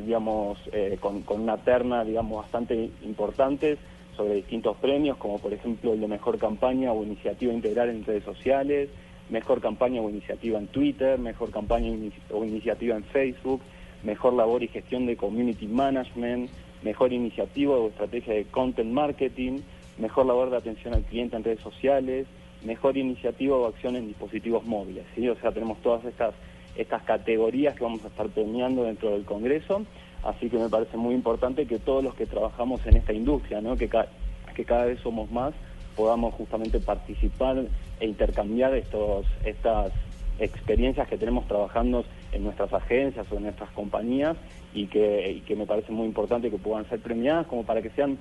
digamos 0.06 0.58
eh, 0.72 0.98
con, 1.00 1.22
con, 1.24 1.42
una 1.42 1.58
terna 1.58 2.04
digamos 2.06 2.44
bastante 2.44 2.90
importante 3.04 3.78
sobre 4.22 4.36
distintos 4.36 4.78
premios, 4.78 5.18
como 5.18 5.40
por 5.40 5.52
ejemplo 5.52 5.94
el 5.94 6.00
de 6.00 6.08
mejor 6.08 6.38
campaña 6.38 6.92
o 6.92 7.04
iniciativa 7.04 7.52
integral 7.52 7.90
en 7.90 8.06
redes 8.06 8.24
sociales, 8.24 8.90
mejor 9.30 9.62
campaña 9.62 10.02
o 10.02 10.10
iniciativa 10.10 10.60
en 10.60 10.68
Twitter, 10.68 11.18
mejor 11.18 11.50
campaña 11.50 11.92
o 12.32 12.46
iniciativa 12.46 12.96
en 12.96 13.04
Facebook, 13.04 13.62
mejor 14.04 14.34
labor 14.34 14.62
y 14.62 14.68
gestión 14.68 15.08
de 15.08 15.18
community 15.18 15.66
management, 15.66 16.52
mejor 16.84 17.14
iniciativa 17.14 17.76
o 17.76 17.88
estrategia 17.88 18.36
de 18.36 18.46
content 18.46 18.92
marketing, 18.92 19.60
mejor 19.98 20.28
labor 20.28 20.52
de 20.52 20.58
atención 20.58 20.94
al 20.94 21.04
cliente 21.04 21.36
en 21.36 21.44
redes 21.44 21.62
sociales, 21.62 22.28
mejor 22.64 22.98
iniciativa 22.98 23.56
o 23.56 23.66
acción 23.66 23.96
en 23.96 24.08
dispositivos 24.08 24.64
móviles. 24.66 25.06
¿sí? 25.16 25.28
O 25.30 25.36
sea, 25.38 25.52
tenemos 25.52 25.82
todas 25.82 26.06
estas, 26.06 26.36
estas 26.76 27.04
categorías 27.04 27.76
que 27.76 27.84
vamos 27.84 28.04
a 28.04 28.08
estar 28.08 28.28
premiando 28.28 28.84
dentro 28.84 29.12
del 29.12 29.26
Congreso. 29.26 29.84
Así 30.24 30.50
que 30.50 30.58
me 30.58 30.70
parece 30.70 30.98
muy 30.98 31.16
importante 31.16 31.66
que 31.66 31.80
todos 31.80 32.04
los 32.04 32.14
que 32.16 32.26
trabajamos 32.26 32.86
en 32.86 32.98
esta 32.98 33.14
industria, 33.14 33.62
¿no? 33.62 33.76
que, 33.76 33.90
cada 33.90 34.86
vez 34.86 35.00
somos 35.00 35.32
más, 35.32 35.54
podamos 35.96 36.36
justamente 36.36 36.80
participar 36.80 37.66
e 38.00 38.06
intercambiar 38.06 38.76
estos, 38.76 39.26
estas 39.44 39.92
experiencias 40.40 41.08
que 41.08 41.18
tenemos 41.18 41.48
trabajando 41.48 42.06
en 42.32 42.44
nuestras 42.44 42.72
agencias 42.74 43.26
o 43.32 43.38
en 43.38 43.44
nuestras 43.44 43.70
compañías 43.72 44.38
y 44.74 44.88
que, 44.88 45.32
y 45.32 45.42
que 45.42 45.56
me 45.56 45.66
parece 45.66 45.92
muy 45.92 46.06
importante 46.06 46.50
que 46.50 46.58
puedan 46.58 46.88
ser 46.90 47.00
premiadas 47.00 47.48
como 47.48 47.64
para 47.64 47.82
que 47.82 47.90
sean 47.90 48.18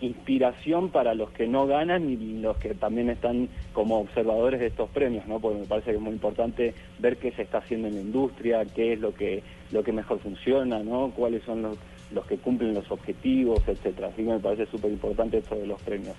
inspiración 0.00 0.90
para 0.90 1.14
los 1.14 1.30
que 1.30 1.46
no 1.46 1.66
ganan 1.66 2.10
y 2.10 2.16
los 2.40 2.56
que 2.58 2.74
también 2.74 3.10
están 3.10 3.48
como 3.72 4.00
observadores 4.00 4.60
de 4.60 4.66
estos 4.66 4.90
premios, 4.90 5.26
¿no? 5.26 5.40
Porque 5.40 5.60
me 5.60 5.66
parece 5.66 5.90
que 5.90 5.96
es 5.96 6.02
muy 6.02 6.12
importante 6.12 6.74
ver 6.98 7.16
qué 7.16 7.32
se 7.32 7.42
está 7.42 7.58
haciendo 7.58 7.88
en 7.88 7.94
la 7.94 8.00
industria, 8.00 8.64
qué 8.64 8.92
es 8.92 9.00
lo 9.00 9.14
que 9.14 9.42
lo 9.72 9.82
que 9.82 9.92
mejor 9.92 10.20
funciona, 10.20 10.78
¿no? 10.80 11.10
Cuáles 11.16 11.42
son 11.44 11.62
los, 11.62 11.78
los 12.12 12.26
que 12.26 12.36
cumplen 12.36 12.74
los 12.74 12.90
objetivos, 12.90 13.60
etcétera. 13.66 14.08
Así 14.08 14.22
que 14.22 14.30
me 14.30 14.38
parece 14.38 14.66
súper 14.66 14.92
importante 14.92 15.38
esto 15.38 15.56
de 15.56 15.66
los 15.66 15.80
premios. 15.82 16.14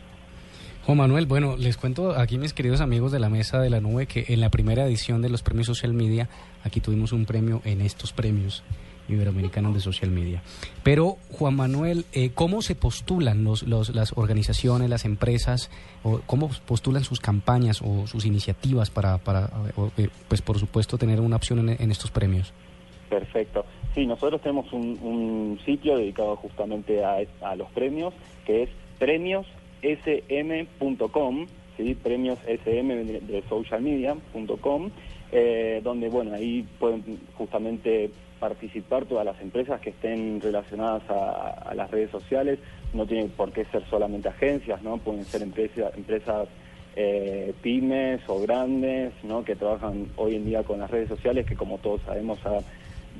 Juan 0.85 0.97
Manuel, 0.97 1.25
bueno, 1.25 1.57
les 1.57 1.77
cuento 1.77 2.11
aquí 2.11 2.37
mis 2.37 2.53
queridos 2.53 2.79
amigos 2.81 3.11
de 3.11 3.19
la 3.19 3.29
mesa 3.29 3.59
de 3.59 3.69
la 3.69 3.81
nube 3.81 4.05
que 4.05 4.25
en 4.29 4.39
la 4.39 4.49
primera 4.49 4.85
edición 4.85 5.21
de 5.21 5.29
los 5.29 5.43
premios 5.43 5.67
social 5.67 5.93
media, 5.93 6.29
aquí 6.63 6.79
tuvimos 6.79 7.11
un 7.11 7.25
premio 7.25 7.61
en 7.65 7.81
estos 7.81 8.13
premios 8.13 8.63
Iberoamericanos 9.09 9.73
de 9.73 9.79
Social 9.79 10.11
Media. 10.11 10.41
Pero, 10.83 11.17
Juan 11.31 11.55
Manuel, 11.55 12.05
eh, 12.13 12.31
¿cómo 12.33 12.61
se 12.61 12.75
postulan 12.75 13.43
los, 13.43 13.63
las 13.67 14.13
organizaciones, 14.15 14.89
las 14.89 15.05
empresas, 15.05 15.69
o 16.03 16.21
cómo 16.25 16.49
postulan 16.65 17.03
sus 17.03 17.19
campañas 17.19 17.81
o 17.81 18.07
sus 18.07 18.25
iniciativas 18.25 18.89
para, 18.89 19.17
para 19.17 19.49
eh, 19.97 20.09
pues 20.27 20.41
por 20.41 20.59
supuesto, 20.59 20.97
tener 20.97 21.19
una 21.19 21.35
opción 21.35 21.69
en, 21.69 21.91
estos 21.91 22.11
premios? 22.11 22.53
Perfecto. 23.09 23.65
Sí, 23.95 24.05
nosotros 24.05 24.41
tenemos 24.41 24.71
un, 24.73 25.59
sitio 25.65 25.97
dedicado 25.97 26.35
justamente 26.37 27.03
a, 27.03 27.25
los 27.55 27.69
premios, 27.71 28.13
que 28.45 28.63
es 28.63 28.69
premiossm.com, 28.99 29.45
¿sí? 31.77 31.95
premiossm 31.95 32.47
de 32.65 33.43
socialmedia.com, 33.49 34.89
eh, 35.31 35.81
donde, 35.83 36.09
bueno, 36.09 36.33
ahí 36.33 36.65
pueden 36.79 37.19
justamente 37.37 38.11
participar 38.39 39.05
todas 39.05 39.25
las 39.25 39.39
empresas 39.41 39.81
que 39.81 39.91
estén 39.91 40.41
relacionadas 40.41 41.03
a, 41.09 41.73
las 41.75 41.91
redes 41.91 42.11
sociales. 42.11 42.59
No 42.93 43.05
tiene 43.05 43.25
por 43.25 43.51
qué 43.51 43.65
ser 43.65 43.83
solamente 43.89 44.29
agencias, 44.29 44.81
¿no? 44.81 44.97
Pueden 44.97 45.25
ser 45.25 45.41
empresas, 45.41 45.95
empresas 45.95 46.47
eh, 46.95 47.53
pymes 47.61 48.21
o 48.27 48.39
grandes, 48.41 49.13
¿no? 49.23 49.43
Que 49.43 49.55
trabajan 49.55 50.07
hoy 50.15 50.35
en 50.35 50.45
día 50.45 50.63
con 50.63 50.79
las 50.79 50.89
redes 50.89 51.09
sociales, 51.09 51.45
que 51.45 51.55
como 51.55 51.77
todos 51.79 52.01
sabemos 52.01 52.39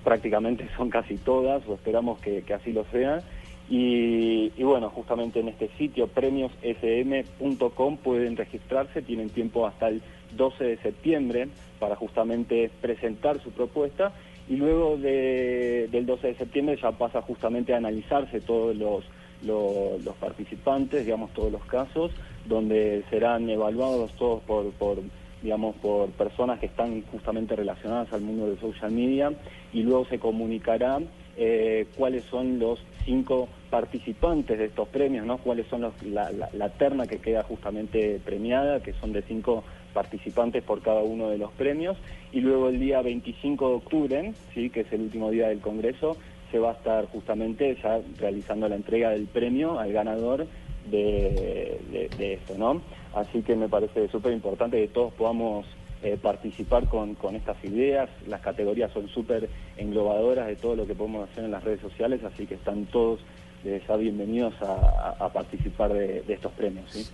prácticamente 0.04 0.68
son 0.78 0.90
casi 0.90 1.18
todas, 1.18 1.68
o 1.68 1.74
esperamos 1.76 2.20
que, 2.20 2.44
así 2.54 2.72
lo 2.72 2.86
sean. 2.92 3.22
Y, 3.70 4.54
y, 4.56 4.64
bueno, 4.64 4.90
justamente 4.90 5.42
en 5.42 5.50
este 5.50 5.70
sitio 5.78 6.08
premiossm.com 6.08 7.98
pueden 7.98 8.38
registrarse, 8.38 9.02
tienen 9.02 9.30
tiempo 9.30 9.68
hasta 9.68 9.90
el 9.90 10.02
12 10.38 10.64
de 10.64 10.78
septiembre 10.78 11.50
para 11.78 11.98
justamente 11.98 12.72
presentar 12.82 13.42
su 13.42 13.52
propuesta 13.52 14.14
y 14.50 14.56
luego 14.56 14.98
del 14.98 16.06
12 16.06 16.28
de 16.28 16.36
septiembre 16.36 16.78
ya 16.82 16.92
pasa 16.92 17.22
justamente 17.22 17.74
a 17.74 17.78
analizarse 17.78 18.40
todos 18.42 18.76
los, 18.76 19.04
los, 19.44 20.16
participantes, 20.16 21.06
digamos, 21.06 21.34
todos 21.34 21.52
los 21.52 21.64
casos, 21.66 22.12
donde 22.46 23.04
serán 23.10 23.50
evaluados 23.50 24.14
todos 24.14 24.42
por, 24.44 24.72
por, 24.74 25.00
digamos, 25.42 25.76
por 25.78 26.10
personas 26.12 26.60
que 26.60 26.68
están 26.68 27.04
justamente 27.12 27.56
relacionadas 27.56 28.12
al 28.14 28.22
mundo 28.22 28.50
de 28.50 28.58
social 28.58 28.92
media 28.92 29.34
y 29.74 29.84
luego 29.84 30.06
se 30.06 30.18
comunicará 30.18 31.00
eh, 31.36 31.88
cuáles 31.96 32.24
son 32.26 32.58
los 32.58 32.80
cinco 33.06 33.48
participantes 33.70 34.58
de 34.58 34.66
estos 34.66 34.88
premios, 34.88 35.26
¿no? 35.26 35.38
cuáles 35.38 35.68
son 35.68 35.82
los, 35.82 36.04
la, 36.04 36.32
la, 36.32 36.70
terna 36.70 37.06
que 37.06 37.20
queda 37.20 37.44
justamente 37.44 38.20
premiada, 38.24 38.82
que 38.82 38.94
son 38.94 39.14
de 39.14 39.22
cinco 39.22 39.64
participantes 39.98 40.62
por 40.62 40.84
cada 40.84 41.02
uno 41.02 41.30
de 41.30 41.40
los 41.40 41.52
premios 41.54 41.98
y 42.32 42.40
luego 42.42 42.70
el 42.70 42.80
día 42.80 43.02
25 43.02 43.68
de 43.68 43.76
octubre, 43.78 44.34
¿sí? 44.54 44.70
que 44.70 44.82
es 44.82 44.94
el 44.94 45.02
último 45.02 45.32
día 45.32 45.48
del 45.48 45.60
Congreso, 45.60 46.18
se 46.52 46.60
va 46.60 46.70
a 46.70 46.74
estar 46.74 47.08
justamente 47.08 47.76
ya 47.82 48.00
realizando 48.20 48.70
la 48.70 48.76
entrega 48.76 49.10
del 49.10 49.26
premio 49.26 49.80
al 49.80 49.92
ganador 49.92 50.46
de, 50.92 51.80
esto, 52.20 52.56
¿no? 52.60 52.80
Así 53.16 53.42
que 53.42 53.56
me 53.56 53.68
parece 53.68 54.08
súper 54.10 54.34
importante 54.34 54.80
que 54.80 54.88
todos 54.88 55.12
podamos 55.14 55.66
eh, 56.04 56.16
participar 56.22 56.88
con, 56.88 57.16
con, 57.16 57.36
estas 57.36 57.58
ideas. 57.64 58.08
Las 58.28 58.42
categorías 58.42 58.92
son 58.92 59.08
súper 59.10 59.50
englobadoras 59.78 60.46
de 60.46 60.58
todo 60.58 60.76
lo 60.76 60.86
que 60.86 60.94
podemos 60.94 61.28
hacer 61.28 61.44
en 61.44 61.52
las 61.52 61.64
redes 61.64 61.82
sociales, 61.82 62.24
así 62.24 62.46
que 62.46 62.54
están 62.54 62.86
todos 62.86 63.20
eh, 63.66 63.82
ya 63.88 63.96
bienvenidos 63.96 64.54
a, 64.62 65.28
participar 65.34 65.92
de, 65.92 66.22
de, 66.22 66.34
estos 66.36 66.52
premios. 66.52 67.12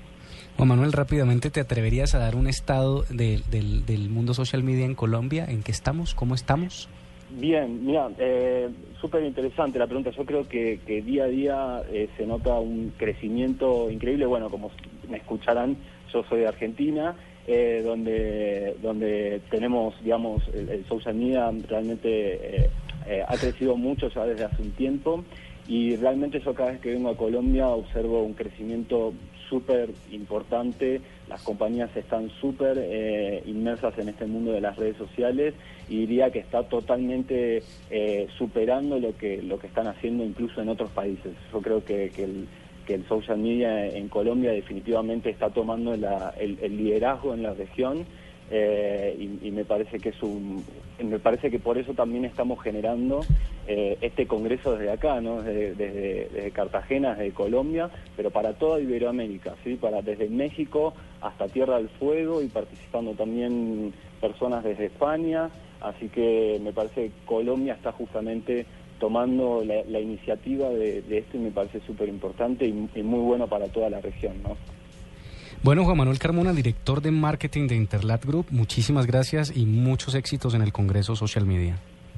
Juan 0.57 0.69
Manuel, 0.69 0.91
rápidamente, 0.93 1.49
¿te 1.49 1.59
atreverías 1.59 2.13
a 2.13 2.19
dar 2.19 2.35
un 2.35 2.47
estado 2.47 3.03
del, 3.09 3.43
del, 3.49 4.09
mundo 4.09 4.33
social 4.33 4.63
media 4.63 4.85
en 4.85 4.93
Colombia? 4.93 5.45
¿En 5.45 5.63
qué 5.63 5.71
estamos? 5.71 6.13
¿Cómo 6.13 6.35
estamos? 6.35 6.87
Bien, 7.31 7.83
mira, 7.83 8.11
eh, 8.19 8.69
súper 9.01 9.23
interesante 9.23 9.79
la 9.79 9.87
pregunta. 9.87 10.11
Yo 10.11 10.23
creo 10.25 10.47
que, 10.47 10.79
día 11.03 11.23
a 11.23 11.27
día 11.27 11.81
eh, 11.91 12.07
se 12.15 12.27
nota 12.27 12.59
un 12.59 12.93
crecimiento 12.95 13.89
increíble. 13.89 14.27
Bueno, 14.27 14.49
como 14.51 14.69
me 15.09 15.17
escucharán, 15.17 15.75
yo 16.13 16.23
soy 16.29 16.41
de 16.41 16.47
Argentina, 16.47 17.15
eh, 17.47 17.81
donde, 17.83 18.77
donde 18.83 19.41
tenemos, 19.49 19.95
digamos, 20.03 20.43
el, 20.53 20.85
social 20.85 21.15
media 21.15 21.51
realmente 21.67 22.69
ha 23.27 23.35
crecido 23.35 23.75
mucho 23.75 24.07
ya 24.09 24.25
desde 24.25 24.45
hace 24.45 24.61
un 24.61 24.71
tiempo 24.71 25.25
y 25.67 25.95
realmente 25.97 26.39
yo 26.39 26.53
cada 26.53 26.71
vez 26.71 26.81
que 26.81 26.91
vengo 26.91 27.09
a 27.09 27.17
Colombia 27.17 27.67
observo 27.67 28.23
un 28.23 28.33
crecimiento 28.33 29.13
súper 29.49 29.89
importante, 30.11 31.01
las 31.27 31.41
compañías 31.41 31.95
están 31.95 32.29
súper 32.41 32.77
eh, 32.79 33.43
inmersas 33.45 33.97
en 33.97 34.09
este 34.09 34.25
mundo 34.25 34.51
de 34.51 34.61
las 34.61 34.75
redes 34.75 34.97
sociales 34.97 35.53
y 35.89 35.99
diría 35.99 36.31
que 36.31 36.39
está 36.39 36.63
totalmente 36.63 37.63
eh, 37.89 38.27
superando 38.37 38.99
lo 38.99 39.15
que, 39.17 39.41
lo 39.41 39.59
que 39.59 39.67
están 39.67 39.87
haciendo 39.87 40.23
incluso 40.23 40.61
en 40.61 40.69
otros 40.69 40.91
países. 40.91 41.33
Yo 41.51 41.61
creo 41.61 41.83
que, 41.83 42.11
que 42.85 42.93
el 42.93 43.07
social 43.07 43.37
media 43.37 43.87
en 43.87 44.09
Colombia 44.09 44.51
definitivamente 44.51 45.29
está 45.29 45.49
tomando 45.49 45.93
el 45.93 46.77
liderazgo 46.77 47.33
en 47.33 47.43
la 47.43 47.53
región 47.53 48.05
eh, 48.55 49.17
y, 49.41 49.49
me 49.49 49.65
parece 49.65 49.97
que 49.97 50.09
es 50.09 50.21
un, 50.21 50.63
me 51.03 51.17
parece 51.17 51.49
que 51.49 51.57
por 51.57 51.79
eso 51.79 51.95
también 51.95 52.23
estamos 52.23 52.61
generando 52.61 53.21
eh, 53.65 53.97
este 53.99 54.27
congreso 54.27 54.75
desde 54.75 54.91
acá, 54.91 55.19
¿no? 55.21 55.41
Desde, 55.41 56.51
Cartagena, 56.53 57.15
desde 57.15 57.33
Colombia, 57.33 57.89
pero 58.15 58.29
para 58.29 58.53
toda 58.53 58.79
Iberoamérica, 58.79 59.55
¿sí? 59.63 59.73
Para 59.73 60.03
desde 60.03 60.29
México 60.29 60.93
hasta 61.21 61.47
Tierra 61.47 61.77
del 61.77 61.89
Fuego 61.89 62.43
y 62.43 62.47
participando 62.47 63.13
también 63.13 63.91
personas 64.21 64.63
desde 64.63 64.85
España, 64.85 65.49
así 65.81 66.09
que 66.09 66.61
me 66.63 66.73
parece 66.73 67.07
que 67.07 67.25
Colombia 67.25 67.73
está 67.73 67.91
justamente 67.91 68.67
tomando 68.99 69.63
la, 69.65 69.99
iniciativa 69.99 70.69
de, 70.69 70.99
esto 71.09 71.37
y 71.37 71.39
me 71.39 71.49
parece 71.49 71.79
súper 71.87 72.07
importante 72.07 72.65
y, 72.67 72.87
y 72.93 73.01
muy 73.01 73.21
bueno 73.21 73.47
para 73.47 73.67
toda 73.69 73.89
la 73.89 73.99
región, 73.99 74.43
¿no? 74.43 74.55
Bueno, 75.63 75.83
Juan 75.85 75.97
Manuel 75.97 76.19
Carmona, 76.19 76.51
director 76.53 77.01
de 77.01 77.09
marketing 77.11 77.67
de 77.67 77.75
Interlat 77.75 78.25
Group, 78.25 78.47
muchísimas 78.51 79.05
gracias 79.07 79.55
y 79.55 79.65
muchos 79.65 80.13
éxitos 80.15 80.53
en 80.55 80.61
el 80.61 80.73
Congreso 80.73 81.15
Social 81.15 81.45
Media. 81.45 81.77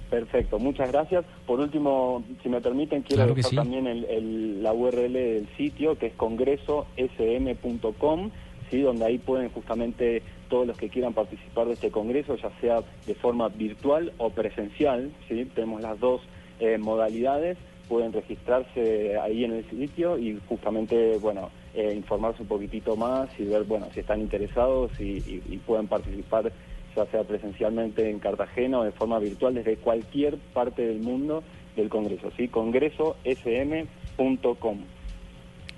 Perfecto, 0.09 0.57
muchas 0.57 0.91
gracias. 0.91 1.23
Por 1.45 1.59
último, 1.59 2.23
si 2.41 2.49
me 2.49 2.59
permiten, 2.61 3.03
quiero 3.03 3.17
Claro 3.23 3.35
dejar 3.35 3.49
sí. 3.51 3.55
también 3.55 3.85
el- 3.85 4.05
el- 4.05 4.63
la 4.63 4.73
URL 4.73 5.13
del 5.13 5.47
sitio, 5.57 5.95
que 5.97 6.07
es 6.07 6.13
congresosm.com, 6.13 8.31
¿sí? 8.71 8.81
donde 8.81 9.05
ahí 9.05 9.19
pueden 9.19 9.49
justamente 9.49 10.23
todos 10.49 10.65
los 10.67 10.77
que 10.77 10.89
quieran 10.89 11.13
participar 11.13 11.67
de 11.67 11.73
este 11.73 11.91
congreso, 11.91 12.35
ya 12.37 12.49
sea 12.61 12.81
de 13.05 13.13
forma 13.15 13.49
virtual 13.49 14.13
o 14.17 14.29
presencial, 14.31 15.11
¿sí? 15.27 15.45
tenemos 15.53 15.81
las 15.81 15.99
dos 15.99 16.21
eh, 16.59 16.77
modalidades, 16.77 17.57
pueden 17.87 18.13
registrarse 18.13 19.17
ahí 19.19 19.43
en 19.43 19.53
el 19.53 19.69
sitio 19.69 20.17
y 20.17 20.39
justamente, 20.47 21.17
bueno, 21.17 21.49
eh, 21.73 21.93
informarse 21.95 22.41
un 22.41 22.47
poquitito 22.47 22.95
más 22.95 23.29
y 23.39 23.45
ver, 23.45 23.63
bueno, 23.63 23.87
si 23.93 23.99
están 23.99 24.21
interesados 24.21 24.91
y, 24.99 25.19
pueden 25.65 25.87
participar 25.87 26.51
ya 26.95 27.05
sea 27.07 27.23
presencialmente 27.23 28.09
en 28.09 28.19
Cartagena 28.19 28.79
o 28.79 28.83
de 28.83 28.91
forma 28.91 29.19
virtual 29.19 29.53
desde 29.53 29.75
cualquier 29.75 30.37
parte 30.53 30.87
del 30.87 31.01
mundo 31.01 31.43
del 31.75 31.89
Congreso, 31.89 32.31
¿sí? 32.37 32.47
congresosm.com. 32.47 34.77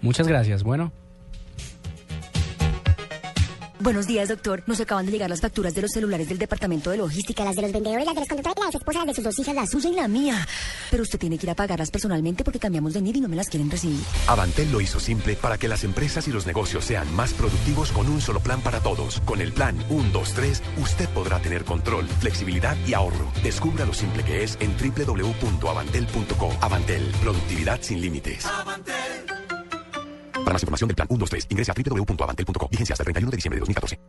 Muchas 0.02 0.28
gracias. 0.28 0.64
Bueno. 0.64 0.92
Buenos 3.80 4.08
días, 4.08 4.28
doctor. 4.28 4.64
Nos 4.66 4.82
acaban 4.82 5.06
de 5.06 5.12
llegar 5.12 5.30
las 5.30 5.42
facturas 5.42 5.76
de 5.76 5.84
los 5.84 5.92
celulares 5.92 6.28
del 6.28 6.40
departamento 6.40 6.90
de 6.90 6.98
logística, 6.98 7.44
las 7.44 7.56
de 7.56 7.62
los 7.62 7.72
vendedores, 7.72 8.06
las 8.06 8.16
de 8.16 8.22
los 8.22 8.28
conductores, 8.28 8.66
las 8.66 8.76
esposas 8.76 9.06
de 9.06 9.14
sus 9.14 9.24
dos 9.24 9.40
hijas, 9.40 9.56
la 9.56 9.68
suya 9.68 9.90
y 9.90 9.94
la 9.94 10.08
mía. 10.08 10.48
Pero 10.90 11.04
usted 11.04 11.20
tiene 11.20 11.38
que 11.38 11.46
ir 11.46 11.52
a 11.52 11.56
pagarlas 11.56 11.92
personalmente 11.92 12.44
porque 12.44 12.60
cambiamos 12.60 12.94
de 12.94 13.02
NID 13.02 13.18
y 13.18 13.22
no 13.22 13.28
me 13.28 13.36
las 13.36 13.50
quieren 13.50 13.70
recibir. 13.70 14.00
Avantel 14.28 14.72
lo 14.72 14.82
hizo 14.82 15.00
simple 15.00 15.36
para 15.36 15.60
que 15.60 15.68
las 15.68 15.84
empresas 15.84 16.28
y 16.28 16.32
los 16.32 16.48
negocios 16.48 16.86
sean 16.86 17.14
más 17.16 17.34
productivos 17.34 17.92
con 17.92 18.10
un 18.10 18.20
solo 18.20 18.40
plan 18.40 18.62
para 18.62 18.80
todos. 18.82 19.20
Con 19.22 19.42
el 19.42 19.54
plan 19.54 19.78
123, 19.90 20.64
usted 20.78 21.10
podrá 21.10 21.40
tener 21.40 21.64
control, 21.64 22.08
flexibilidad 22.20 22.76
y 22.88 22.96
ahorro. 22.96 23.32
Descubra 23.44 23.86
lo 23.86 23.94
simple 23.94 24.24
que 24.24 24.44
es 24.44 24.58
en 24.60 24.76
www.avantel.co. 24.76 26.58
Avantel, 26.62 27.04
productividad 27.22 27.80
sin 27.82 28.02
límites. 28.02 28.48
Para 30.48 30.54
más 30.54 30.64
información 30.64 30.88
del 30.88 30.96
plan 30.96 31.08
123, 31.10 31.48
ingrese 31.50 31.72
a 31.72 31.76
www.avantel.co. 31.76 32.68
Vigencia 32.70 32.94
hasta 32.94 33.04
el 33.04 33.08
31 33.08 33.32
de 33.32 33.36
diciembre 33.36 33.58
de 33.58 33.60
2014. 33.60 34.00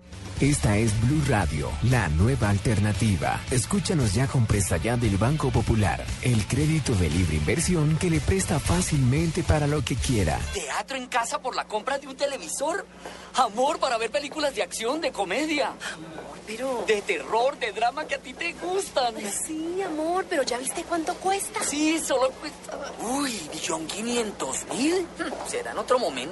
Esta 0.41 0.77
es 0.77 0.93
Blue 1.01 1.21
Radio, 1.29 1.69
la 1.91 2.09
nueva 2.11 2.51
alternativa. 2.51 3.41
Escúchanos 3.51 4.15
ya 4.15 4.29
con 4.29 4.47
presta 4.47 4.77
ya 4.77 4.97
del 4.97 5.17
Banco 5.17 5.51
Popular, 5.51 6.05
el 6.23 6.47
crédito 6.47 6.95
de 6.95 7.11
libre 7.11 7.39
inversión 7.39 7.97
que 7.99 8.09
le 8.09 8.21
presta 8.21 8.61
fácilmente 8.61 9.43
para 9.43 9.67
lo 9.67 9.83
que 9.83 9.97
quiera. 9.97 10.39
¿Teatro 10.55 10.97
en 10.97 11.09
casa 11.09 11.41
por 11.43 11.57
la 11.57 11.65
compra 11.65 11.99
de 11.99 12.07
un 12.07 12.15
televisor? 12.15 12.87
Amor 13.35 13.81
para 13.81 13.99
ver 13.99 14.13
películas 14.13 14.55
de 14.55 14.63
acción, 14.63 15.01
de 15.01 15.11
comedia. 15.11 15.71
Amor, 15.71 16.39
pero... 16.47 16.85
De 16.87 17.03
terror, 17.03 17.59
de 17.59 17.73
drama 17.73 18.07
que 18.07 18.15
a 18.15 18.19
ti 18.19 18.33
te 18.33 18.53
gustan. 18.53 19.13
Sí, 19.45 19.83
amor, 19.83 20.25
pero 20.31 20.45
¿ya 20.45 20.57
viste 20.59 20.85
cuánto 20.85 21.15
cuesta? 21.17 21.65
Sí, 21.65 21.99
solo 21.99 22.31
cuesta... 22.31 22.79
Uy, 23.01 23.41
¿millón 23.53 23.87
quinientos 23.89 24.67
mil? 24.71 25.01
Hmm, 25.19 25.49
Será 25.49 25.73
en 25.73 25.79
otro 25.79 25.99
momento. 25.99 26.28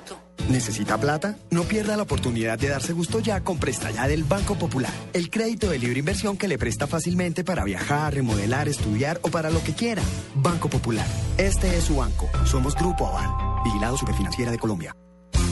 ¿Necesita 0.48 0.98
plata? 0.98 1.36
No 1.50 1.64
pierda 1.64 1.96
la 1.96 2.04
oportunidad 2.04 2.58
de 2.58 2.68
darse 2.68 2.92
gusto 2.92 3.18
ya 3.20 3.42
con 3.42 3.58
Presta 3.58 3.90
Ya 3.90 4.06
del 4.06 4.24
Banco 4.24 4.54
Popular. 4.56 4.92
El 5.12 5.28
crédito 5.28 5.70
de 5.70 5.78
libre 5.78 5.98
inversión 5.98 6.36
que 6.36 6.48
le 6.48 6.58
presta 6.58 6.86
fácilmente 6.86 7.42
para 7.42 7.64
viajar, 7.64 8.14
remodelar, 8.14 8.68
estudiar 8.68 9.18
o 9.22 9.28
para 9.28 9.50
lo 9.50 9.62
que 9.62 9.74
quiera. 9.74 10.02
Banco 10.36 10.68
Popular. 10.68 11.06
Este 11.36 11.76
es 11.76 11.84
su 11.84 11.96
banco. 11.96 12.28
Somos 12.44 12.74
Grupo 12.74 13.06
Aval. 13.08 13.64
Vigilado 13.64 13.96
Superfinanciera 13.96 14.52
de 14.52 14.58
Colombia. 14.58 14.94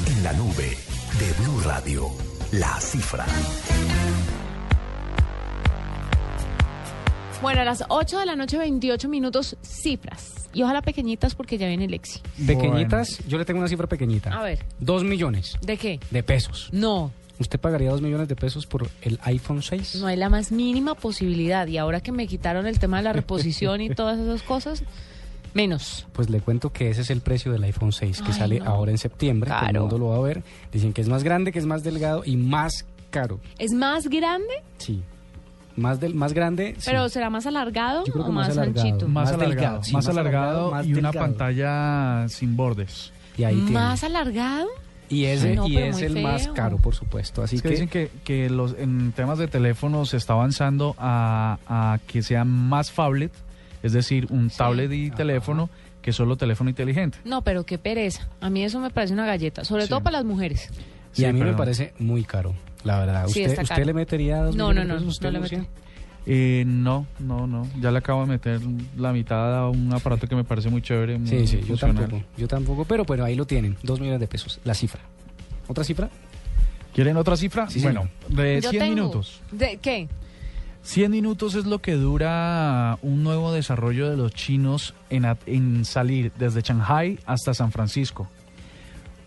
En 0.07 0.23
la 0.23 0.33
nube 0.33 0.77
de 1.19 1.33
Blue 1.43 1.61
Radio, 1.65 2.11
la 2.53 2.81
cifra. 2.81 3.27
Bueno, 7.43 7.61
a 7.61 7.65
las 7.65 7.85
8 7.89 8.21
de 8.21 8.27
la 8.27 8.37
noche, 8.37 8.57
28 8.57 9.09
minutos, 9.09 9.57
cifras. 9.61 10.44
Y 10.55 10.63
ojalá 10.63 10.81
pequeñitas 10.83 11.35
porque 11.35 11.59
ya 11.59 11.67
viene 11.69 11.89
Lexi. 11.89 12.21
Pequeñitas, 12.47 13.19
yo 13.27 13.37
le 13.39 13.45
tengo 13.45 13.59
una 13.61 13.69
cifra 13.69 13.87
pequeñita. 13.89 14.31
A 14.33 14.43
ver. 14.43 14.61
Dos 14.79 15.05
millones 15.05 15.59
¿De 15.63 15.77
qué? 15.77 16.01
de 16.11 16.23
pesos. 16.23 16.69
No, 16.73 17.11
¿Usted 17.41 17.59
pagaría 17.59 17.91
dos 17.91 18.01
millones 18.01 18.29
de 18.29 18.37
pesos 18.37 18.65
por 18.65 18.89
el 19.03 19.19
iPhone 19.25 19.61
6? 19.61 19.97
no 19.97 20.07
hay 20.07 20.17
la 20.17 20.29
más 20.29 20.53
mínima 20.53 20.95
posibilidad. 20.95 21.67
Y 21.67 21.79
ahora 21.79 22.01
que 22.01 22.13
me 22.13 22.29
quitaron 22.29 22.67
el 22.69 22.79
tema 22.79 22.99
de 22.99 23.03
la 23.03 23.13
reposición 23.13 23.81
y 23.81 23.91
todas 23.91 24.21
esas 24.21 24.43
cosas, 24.45 24.85
menos. 25.53 26.07
Pues 26.13 26.31
le 26.31 26.41
cuento 26.41 26.73
que 26.73 26.91
ese 26.91 27.01
es 27.01 27.11
el 27.11 27.21
precio 27.23 27.51
del 27.51 27.65
iPhone 27.65 27.93
6 27.93 28.23
que 28.23 28.33
Ay, 28.33 28.39
sale 28.39 28.61
no. 28.61 28.67
ahora 28.67 28.93
en 28.93 28.99
septiembre. 28.99 29.51
Todo 29.51 29.69
el 29.69 29.81
mundo 29.81 29.99
lo 29.99 30.07
va 30.11 30.17
a 30.17 30.21
ver. 30.21 30.45
Dicen 30.73 30.93
que 30.93 31.01
es 31.01 31.09
más 31.09 31.25
grande, 31.25 31.51
que 31.51 31.59
es 31.59 31.67
más 31.67 31.83
delgado 31.83 32.23
y 32.25 32.37
más 32.37 32.85
caro. 33.11 33.41
¿Es 33.59 33.73
más 33.73 34.07
grande? 34.09 34.55
Sí. 34.79 35.03
Más, 35.77 35.99
del, 36.01 36.15
más 36.15 36.33
grande. 36.33 36.75
sí. 36.79 36.85
¿Pero 36.87 37.09
será 37.09 37.31
más 37.31 37.47
alargado 37.47 38.05
Yo 38.05 38.13
creo 38.13 38.27
o 38.27 38.33
más 38.33 38.49
más, 38.49 38.57
alargado. 38.59 38.81
anchito? 38.89 39.09
Más, 39.09 39.25
Más 39.25 39.29
alargado, 39.35 39.51
delgado, 39.55 39.83
sí, 39.85 39.93
más 39.93 40.07
más 40.07 40.17
alargado 40.17 40.71
más 40.71 40.87
y 40.87 40.95
una 40.95 41.13
pantalla 41.13 42.29
sin 42.29 42.57
bordes. 42.57 43.13
Y 43.37 43.45
ahí 43.45 43.57
tiene. 43.57 43.71
¿Más 43.73 44.05
alargado? 44.05 44.69
Y 45.09 45.25
ese 45.27 45.55
No, 45.55 45.67
y 45.67 45.75
pero 45.75 45.87
es 45.87 46.01
el 46.01 46.23
más 46.23 46.45
feo. 46.45 46.55
caro, 46.55 46.79
por 46.79 46.95
supuesto. 46.95 47.43
Así 47.43 47.57
Es 47.57 47.63
que, 47.63 47.69
que, 47.69 47.73
dicen 47.75 47.89
que, 47.89 48.11
que 48.25 48.49
los, 48.51 48.75
en 48.79 49.13
temas 49.13 49.39
de 49.39 49.49
teléfonos 49.49 50.11
se 50.11 50.17
está 50.17 50.33
avanzando 50.33 50.95
a, 50.99 51.59
a 51.67 51.99
que 52.07 52.23
sea 52.23 52.45
más 52.45 52.91
phablet, 52.91 53.33
es 53.83 53.93
decir, 53.93 54.27
un 54.31 54.49
tablet 54.51 54.91
y 54.93 55.11
teléfono 55.11 55.69
que 56.01 56.13
solo 56.13 56.37
teléfono 56.37 56.71
inteligente. 56.71 57.19
No, 57.25 57.43
pero 57.43 57.65
qué 57.65 57.79
pereza. 57.79 58.29
A 58.41 58.49
mí 58.51 58.63
eso 58.65 58.79
me 58.81 58.91
parece 58.91 59.13
una 59.13 59.27
galleta, 59.27 59.65
sobre 59.65 59.83
Sí. 59.85 59.89
todo 59.89 60.01
para 60.03 60.19
las 60.19 60.25
mujeres. 60.25 60.71
y 61.17 61.25
a 61.25 61.33
mí 61.33 61.39
me 61.41 61.47
pero- 61.47 61.57
parece 61.59 61.95
muy 61.99 62.25
caro, 62.25 62.55
la 62.85 62.99
verdad. 63.01 63.27
Sí, 63.29 63.45
¿Usted, 63.47 63.63
usted 63.63 63.85
le 63.85 63.93
metería 63.95 64.43
dos 64.43 64.55
No, 64.57 64.69
millones 64.69 64.87
no, 64.89 64.95
de 64.95 65.01
no, 65.33 65.39
no 65.39 65.41
meto. 65.41 65.67
Eh, 66.27 66.65
no, 66.67 67.07
no, 67.19 67.47
no. 67.47 67.69
Ya 67.81 67.91
le 67.91 67.99
acabo 67.99 68.23
de 68.23 68.27
meter 68.29 68.61
la 68.97 69.13
mitad 69.13 69.59
a 69.59 69.69
un 69.69 69.93
aparato 69.93 70.27
que 70.27 70.35
me 70.35 70.45
parece 70.45 70.71
muy 70.71 70.81
chévere. 70.81 71.19
Muy 71.19 71.29
Sí, 71.29 71.47
sí, 71.47 71.61
yo 71.67 71.77
tampoco. 71.77 72.23
Yo 72.39 72.49
tampoco, 72.49 72.85
pero 72.87 73.05
bueno, 73.05 73.25
ahí 73.25 73.35
lo 73.35 73.47
tienen. 73.47 73.77
Dos 73.83 74.01
millones 74.01 74.21
de 74.21 74.27
pesos, 74.27 74.59
la 74.65 74.73
cifra. 74.75 75.01
¿Otra 75.69 75.85
cifra? 75.85 76.09
¿Quieren 76.95 77.17
otra 77.17 77.37
cifra? 77.37 77.69
Sí, 77.69 77.81
bueno, 77.81 78.09
de 78.29 78.61
Yo 78.63 78.71
100 78.71 78.83
tengo- 78.83 78.95
minutos. 78.95 79.41
¿De 79.51 79.79
qué? 79.83 80.09
100 80.83 81.11
minutos 81.11 81.55
es 81.57 81.65
lo 81.67 81.81
que 81.81 81.93
dura 81.95 82.99
un 83.03 83.23
nuevo 83.25 83.53
desarrollo 83.53 84.09
de 84.11 84.17
los 84.17 84.33
chinos 84.33 84.95
en, 85.11 85.25
at- 85.25 85.39
en 85.47 85.85
salir 85.85 86.31
desde 86.39 86.61
Shanghai 86.63 87.19
hasta 87.27 87.53
San 87.55 87.73
Francisco. 87.73 88.29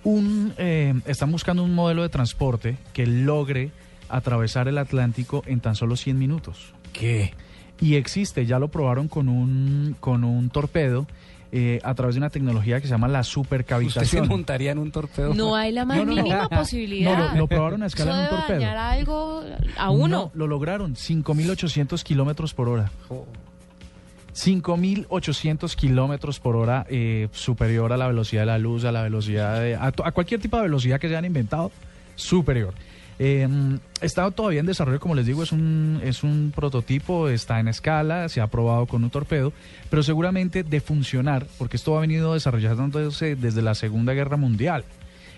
Un, 0.10 0.54
eh, 0.58 0.94
están 1.06 1.32
buscando 1.32 1.64
un 1.64 1.74
modelo 1.76 2.02
de 2.04 2.10
transporte 2.10 2.78
que 2.94 3.06
logre 3.06 3.72
atravesar 4.08 4.68
el 4.70 4.78
Atlántico 4.78 5.44
en 5.48 5.60
tan 5.60 5.76
solo 5.76 5.98
100 5.98 6.18
minutos. 6.18 6.74
¿Qué? 6.94 7.34
Y 7.82 7.96
existe, 7.96 8.46
ya 8.46 8.58
lo 8.58 8.70
probaron 8.70 9.10
con 9.10 9.28
un, 9.28 9.96
con 10.00 10.24
un 10.24 10.50
torpedo 10.50 11.06
eh, 11.52 11.80
a 11.84 11.94
través 11.94 12.16
de 12.16 12.20
una 12.20 12.30
tecnología 12.30 12.80
que 12.80 12.88
se 12.88 12.92
llama 12.94 13.08
la 13.10 13.20
¿Usted 13.20 13.30
se 13.30 13.34
supercavitación. 13.34 14.28
montaría 14.30 14.72
en 14.72 14.78
un 14.80 14.92
torpedo? 14.92 15.34
No 15.34 15.56
hay 15.56 15.72
la 15.74 15.84
más 15.84 15.98
No, 15.98 16.06
no, 16.06 16.16
no. 16.16 16.24
mínima 16.24 16.44
No, 16.44 16.58
posibilidad. 16.58 17.32
lo, 17.34 17.38
lo 17.40 17.48
probaron 17.48 17.84
a 17.84 17.88
escala 17.88 18.14
en 18.16 18.20
un 18.24 18.30
torpedo. 18.30 18.60
dañar 18.62 18.78
algo 18.78 19.44
a 19.78 19.90
uno. 19.92 20.08
No, 20.08 20.32
lo 20.34 20.48
lograron, 20.48 20.96
5.800 20.96 22.02
kilómetros 22.04 22.54
por 22.54 22.70
hora. 22.70 22.92
5.800 24.38 25.76
kilómetros 25.76 26.40
por 26.40 26.56
hora 26.56 26.86
eh, 26.90 27.28
superior 27.32 27.92
a 27.92 27.98
la 27.98 28.08
velocidad 28.08 28.44
de 28.44 28.46
la 28.46 28.60
luz, 28.60 28.86
a 28.86 28.92
la 28.92 29.02
velocidad 29.02 29.60
de... 29.62 29.76
A, 29.76 29.92
cualquier 30.12 30.40
tipo 30.40 30.58
de 30.58 30.64
velocidad 30.64 31.00
que 31.00 31.08
se 31.08 31.16
hayan 31.16 31.26
inventado, 31.26 31.72
superior. 32.16 32.76
Eh, 33.18 33.48
está 34.00 34.30
todavía 34.30 34.60
en 34.60 34.68
desarrollo, 34.68 35.00
como 35.00 35.16
les 35.16 35.26
digo, 35.26 35.42
es 35.42 35.52
un, 35.52 36.00
es 36.04 36.22
un 36.24 36.54
prototipo, 36.56 37.30
está 37.30 37.60
en 37.60 37.68
escala, 37.68 38.30
se 38.30 38.40
ha 38.40 38.46
probado 38.46 38.86
con 38.86 39.04
un 39.04 39.10
torpedo, 39.10 39.54
pero 39.90 40.04
seguramente 40.04 40.62
de 40.62 40.82
funcionar, 40.82 41.48
porque 41.58 41.78
esto 41.78 41.98
ha 41.98 42.02
venido 42.02 42.36
desarrollándose 42.36 43.36
desde 43.36 43.64
la 43.64 43.74
Segunda 43.74 44.14
Guerra 44.14 44.38
Mundial. 44.38 44.84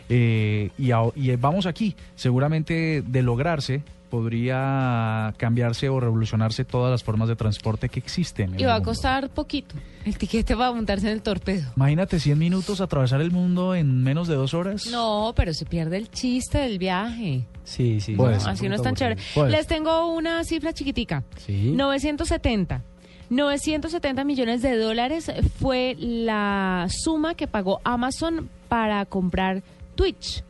Eh, 0.09 0.71
y, 0.77 0.89
y 1.15 1.35
vamos 1.37 1.67
aquí, 1.67 1.95
seguramente 2.15 3.01
de 3.05 3.23
lograrse 3.23 3.81
podría 4.09 5.33
cambiarse 5.37 5.89
o 5.89 5.99
revolucionarse 5.99 6.65
todas 6.65 6.91
las 6.91 7.03
formas 7.03 7.27
de 7.29 7.35
transporte 7.35 7.89
que 7.89 7.99
existen. 7.99 8.53
en 8.53 8.59
Y 8.59 8.63
va 8.63 8.75
a 8.75 8.81
costar 8.81 9.29
poquito. 9.29 9.75
El 10.05 10.17
tiquete 10.17 10.55
va 10.55 10.67
a 10.67 10.73
montarse 10.73 11.07
en 11.07 11.13
el 11.13 11.21
torpedo. 11.21 11.71
Imagínate 11.75 12.19
100 12.19 12.37
minutos 12.37 12.81
atravesar 12.81 13.21
el 13.21 13.31
mundo 13.31 13.75
en 13.75 14.03
menos 14.03 14.27
de 14.27 14.35
dos 14.35 14.53
horas. 14.53 14.87
No, 14.87 15.33
pero 15.35 15.53
se 15.53 15.65
pierde 15.65 15.97
el 15.97 16.09
chiste 16.09 16.57
del 16.57 16.79
viaje. 16.79 17.45
Sí, 17.63 17.99
sí. 17.99 18.15
No, 18.15 18.39
ser. 18.39 18.49
así 18.49 18.67
no 18.67 18.75
es 18.75 18.81
tan 18.81 18.95
chévere. 18.95 19.21
Puede 19.33 19.51
Les 19.51 19.67
tengo 19.67 20.13
una 20.13 20.43
cifra 20.43 20.73
chiquitica. 20.73 21.23
Sí. 21.37 21.71
970. 21.75 22.83
970 23.29 24.23
millones 24.23 24.61
de 24.61 24.75
dólares 24.75 25.31
fue 25.59 25.95
la 25.99 26.87
suma 26.89 27.35
que 27.35 27.47
pagó 27.47 27.79
Amazon 27.83 28.49
para 28.67 29.05
comprar 29.05 29.61
Twitch, 29.95 30.43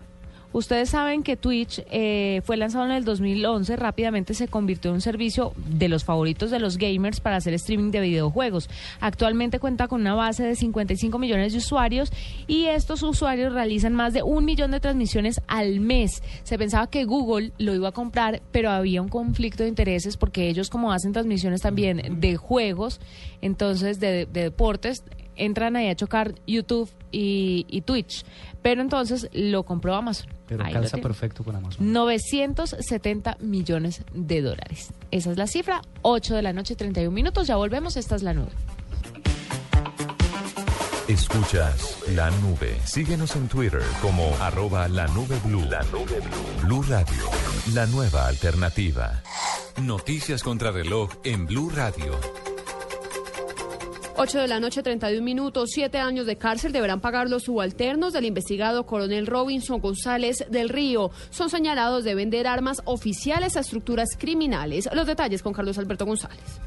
Ustedes 0.52 0.90
saben 0.90 1.22
que 1.22 1.38
Twitch 1.38 1.84
eh, 1.92 2.42
fue 2.44 2.58
lanzado 2.58 2.86
en 2.86 2.92
el 2.92 3.06
2011, 3.06 3.76
rápidamente 3.76 4.34
se 4.34 4.48
convirtió 4.48 4.90
en 4.90 4.96
un 4.96 5.02
servicio 5.02 5.54
de 5.68 5.90
los 5.90 6.04
favoritos 6.04 6.50
de 6.50 6.60
los 6.60 6.78
gamers 6.78 7.20
para 7.20 7.36
hacer 7.36 7.54
streaming 7.54 7.92
de 7.92 8.02
videojuegos. 8.02 8.68
Actualmente 9.00 9.60
cuenta 9.60 9.88
con 9.88 10.02
una 10.02 10.16
base 10.16 10.44
de 10.44 10.56
55 10.56 11.20
millones 11.20 11.52
de 11.52 11.60
usuarios 11.60 12.12
y 12.48 12.66
estos 12.66 13.04
usuarios 13.04 13.54
realizan 13.54 13.94
más 13.94 14.14
de 14.14 14.24
un 14.24 14.44
millón 14.44 14.72
de 14.72 14.80
transmisiones 14.80 15.40
al 15.48 15.80
mes. 15.82 16.24
Se 16.44 16.58
pensaba 16.58 16.88
que 16.88 17.06
Google 17.06 17.52
lo 17.60 17.76
iba 17.76 17.90
a 17.90 17.94
comprar, 17.94 18.42
pero 18.52 18.72
había 18.72 19.04
un 19.04 19.10
conflicto 19.10 19.64
de 19.64 19.70
intereses 19.70 20.18
porque 20.18 20.50
ellos 20.50 20.70
como 20.70 20.92
hacen 20.92 21.14
transmisiones 21.14 21.62
también 21.62 22.20
de 22.20 22.38
juegos, 22.38 23.00
entonces 23.42 24.00
de, 24.00 24.26
de 24.26 24.44
deportes, 24.44 25.04
entran 25.40 25.76
ahí 25.76 25.90
a 25.90 25.96
chocar 25.96 26.36
YouTube 26.46 26.90
y, 27.12 27.66
y 27.70 27.82
Twitch. 27.82 28.24
Pero 28.62 28.82
entonces 28.82 29.30
lo 29.34 29.64
compró 29.64 29.96
Amazon. 29.96 30.28
Pero 30.48 30.64
Ahí 30.64 30.74
calza 30.74 30.98
perfecto 30.98 31.44
con 31.44 31.56
Amazon. 31.56 31.92
970 31.92 33.38
millones 33.40 34.04
de 34.14 34.42
dólares. 34.42 34.94
Esa 35.12 35.32
es 35.32 35.38
la 35.38 35.48
cifra. 35.48 35.82
8 36.02 36.36
de 36.36 36.42
la 36.42 36.54
noche, 36.54 36.76
31 36.76 37.12
minutos. 37.12 37.48
Ya 37.48 37.56
volvemos. 37.56 37.98
Esta 37.98 38.16
es 38.16 38.24
la 38.24 38.34
nube. 38.34 38.52
Escuchas 41.08 41.98
la 42.10 42.30
nube. 42.30 42.78
Síguenos 42.86 43.36
en 43.36 43.48
Twitter 43.48 43.82
como 44.00 44.32
arroba 44.42 44.88
la 44.88 45.08
nube 45.08 45.40
blue. 45.44 45.66
La 45.66 45.82
nube 45.86 46.20
blue. 46.20 46.68
Blue 46.68 46.84
Radio, 46.84 47.24
la 47.74 47.88
nueva 47.88 48.28
alternativa. 48.28 49.24
Noticias 49.82 50.44
contra 50.44 50.72
reloj 50.72 51.10
en 51.24 51.48
Blue 51.48 51.72
Radio. 51.76 52.20
8 54.22 54.38
de 54.38 54.48
la 54.50 54.60
noche, 54.60 54.84
31 54.84 55.24
minutos, 55.24 55.70
siete 55.72 55.98
años 55.98 56.26
de 56.26 56.36
cárcel 56.36 56.74
deberán 56.74 57.00
pagar 57.00 57.30
los 57.30 57.44
subalternos 57.44 58.12
del 58.12 58.26
investigado 58.26 58.86
coronel 58.86 59.26
Robinson 59.26 59.80
González 59.80 60.46
del 60.50 60.68
Río. 60.68 61.12
Son 61.30 61.50
señalados 61.50 62.04
de 62.04 62.16
vender 62.16 62.46
armas 62.46 62.82
oficiales 62.84 63.56
a 63.56 63.62
estructuras 63.62 64.10
criminales. 64.20 64.90
Los 64.94 65.08
detalles 65.08 65.42
con 65.42 65.54
Carlos 65.54 65.78
Alberto 65.78 66.06
González. 66.06 66.60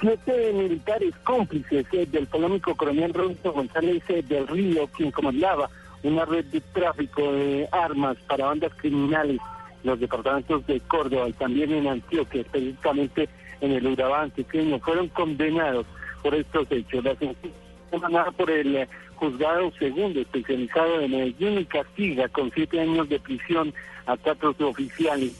Siete 0.00 0.52
militares 0.52 1.12
cómplices 1.24 1.84
eh, 1.90 2.06
del 2.06 2.28
polémico 2.28 2.76
coronel 2.76 3.12
Robinson 3.12 3.54
González 3.54 4.04
eh, 4.06 4.22
del 4.22 4.46
Río, 4.46 4.86
quien 4.96 5.10
comandaba 5.10 5.68
una 6.04 6.24
red 6.24 6.44
de 6.44 6.60
tráfico 6.60 7.32
de 7.32 7.68
armas 7.72 8.18
para 8.28 8.46
bandas 8.46 8.70
criminales 8.76 9.40
los 9.82 9.98
departamentos 9.98 10.64
de 10.68 10.78
Córdoba 10.82 11.28
y 11.28 11.32
también 11.32 11.72
en 11.72 11.88
Antioquia, 11.88 12.42
específicamente 12.42 13.28
en 13.60 13.72
el 13.72 13.84
Urabá 13.84 14.22
antioqueño, 14.22 14.78
fueron 14.78 15.08
condenados 15.08 15.86
por 16.22 16.34
estos 16.34 16.70
hechos. 16.70 17.04
La 17.04 17.14
sentencia 17.16 18.30
por 18.36 18.50
el 18.50 18.86
juzgado 19.16 19.72
segundo 19.78 20.20
especializado 20.20 20.98
de 20.98 21.08
Medellín 21.08 21.58
y 21.58 21.64
castiga 21.64 22.28
con 22.28 22.50
siete 22.52 22.80
años 22.80 23.08
de 23.08 23.18
prisión 23.20 23.72
a 24.06 24.16
cuatro 24.16 24.54
oficiales 24.60 25.32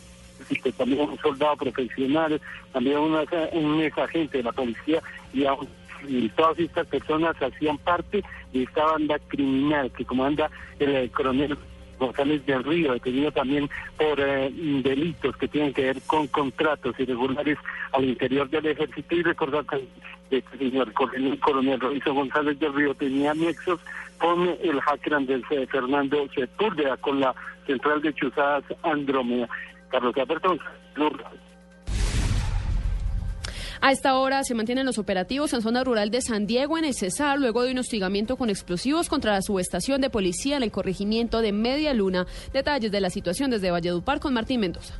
que 0.63 0.73
también 0.73 1.09
un 1.09 1.19
soldado 1.19 1.57
profesional, 1.57 2.41
también 2.73 2.99
una- 2.99 3.25
un 3.53 3.81
ex 3.83 3.97
agente 3.99 4.39
de 4.39 4.45
la 4.45 4.53
policía 4.53 5.03
y, 5.35 5.45
y 6.09 6.29
todas 6.31 6.59
estas 6.59 6.87
personas 6.87 7.37
hacían 7.41 7.77
parte 7.79 8.23
de 8.53 8.63
esta 8.63 8.85
banda 8.87 9.19
criminal 9.29 9.91
que 9.93 10.05
comanda 10.05 10.51
el 10.79 10.97
eh, 10.97 11.11
coronel 11.11 11.57
González 12.01 12.45
del 12.47 12.65
Río, 12.65 12.95
detenido 12.95 13.31
también 13.31 13.71
por 13.97 14.19
eh, 14.19 14.51
delitos 14.83 15.37
que 15.37 15.47
tienen 15.47 15.73
que 15.73 15.83
ver 15.83 16.03
con 16.07 16.27
contratos 16.29 16.99
irregulares 16.99 17.59
al 17.93 18.05
interior 18.05 18.49
del 18.49 18.67
ejército 18.67 19.15
y 19.15 19.23
recordar 19.23 19.65
que 19.67 20.37
este 20.37 20.59
señor 20.59 20.93
coronel, 20.93 21.39
coronel 21.39 21.79
González 22.05 22.59
del 22.59 22.75
Río 22.75 22.95
tenía 22.95 23.35
nexos 23.35 23.81
con 24.19 24.49
el 24.49 24.81
hacker 24.81 25.15
Andrés 25.15 25.43
eh, 25.51 25.67
Fernando 25.71 26.27
Sepúlveda, 26.35 26.97
con 26.97 27.21
la 27.21 27.35
central 27.67 28.03
de 28.03 28.15
Chuzadas 28.15 28.65
Andrómeda. 28.83 29.49
Carlos 29.91 30.17
Alberto 30.17 30.57
A 33.83 33.93
esta 33.93 34.17
hora 34.17 34.45
se 34.45 34.55
mantienen 34.55 34.85
los 34.85 34.99
operativos 34.99 35.55
en 35.55 35.63
zona 35.63 35.83
rural 35.83 36.11
de 36.11 36.21
San 36.21 36.47
Diego, 36.47 36.77
en 36.77 36.85
el 36.85 36.93
Cesar, 36.93 37.39
luego 37.39 37.63
de 37.63 37.73
un 37.73 37.79
hostigamiento 37.79 38.37
con 38.37 38.51
explosivos 38.51 39.09
contra 39.09 39.33
la 39.33 39.41
subestación 39.41 40.03
de 40.03 40.11
policía 40.11 40.59
en 40.59 40.63
el 40.63 40.71
corregimiento 40.71 41.41
de 41.41 41.53
Media 41.53 41.95
Luna. 41.95 42.27
Detalles 42.53 42.93
de 42.93 43.01
la 43.01 43.09
situación 43.09 43.51
desde 43.51 43.71
Valledupar 43.71 44.21
con 44.21 44.35
Martín 44.35 44.61
Mendoza. 44.61 44.97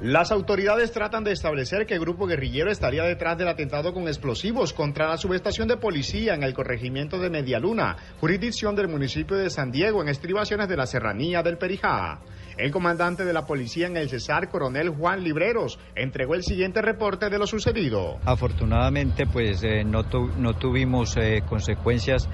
Las 0.00 0.30
autoridades 0.30 0.92
tratan 0.92 1.24
de 1.24 1.32
establecer 1.32 1.84
que 1.84 1.94
el 1.94 2.00
grupo 2.00 2.28
guerrillero 2.28 2.70
estaría 2.70 3.02
detrás 3.02 3.36
del 3.36 3.48
atentado 3.48 3.92
con 3.92 4.06
explosivos 4.06 4.72
contra 4.72 5.08
la 5.08 5.16
subestación 5.16 5.66
de 5.66 5.76
policía 5.76 6.34
en 6.34 6.44
el 6.44 6.54
corregimiento 6.54 7.18
de 7.18 7.30
Medialuna, 7.30 7.96
jurisdicción 8.20 8.76
del 8.76 8.86
municipio 8.86 9.36
de 9.36 9.50
San 9.50 9.72
Diego, 9.72 10.00
en 10.00 10.08
estribaciones 10.08 10.68
de 10.68 10.76
la 10.76 10.86
serranía 10.86 11.42
del 11.42 11.58
Perijá. 11.58 12.20
El 12.58 12.72
comandante 12.72 13.24
de 13.24 13.32
la 13.32 13.46
policía 13.46 13.86
en 13.86 13.96
el 13.96 14.08
Cesar, 14.10 14.50
coronel 14.50 14.88
Juan 14.90 15.22
Libreros, 15.22 15.78
entregó 15.94 16.34
el 16.34 16.42
siguiente 16.42 16.82
reporte 16.82 17.30
de 17.30 17.38
lo 17.38 17.46
sucedido. 17.46 18.18
Afortunadamente, 18.24 19.26
pues 19.26 19.62
eh, 19.62 19.84
no, 19.84 20.02
tu- 20.02 20.32
no 20.36 20.54
tuvimos 20.54 21.16
eh, 21.16 21.42
consecuencias 21.46 22.28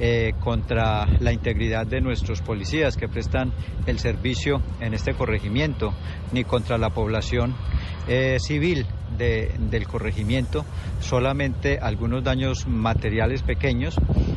eh, 0.00 0.32
contra 0.40 1.08
la 1.20 1.32
integridad 1.32 1.86
de 1.86 2.00
nuestros 2.00 2.40
policías 2.40 2.96
que 2.96 3.06
prestan 3.08 3.52
el 3.86 4.00
servicio 4.00 4.60
en 4.80 4.94
este 4.94 5.14
corregimiento, 5.14 5.94
ni 6.32 6.42
contra 6.42 6.76
la 6.76 6.90
población 6.90 7.54
eh, 8.08 8.38
civil 8.40 8.86
de- 9.16 9.52
del 9.58 9.86
corregimiento, 9.86 10.64
solamente 11.00 11.78
algunos 11.80 12.22
daños 12.24 12.66
materiales 12.66 13.42
pequeños. 13.42 13.96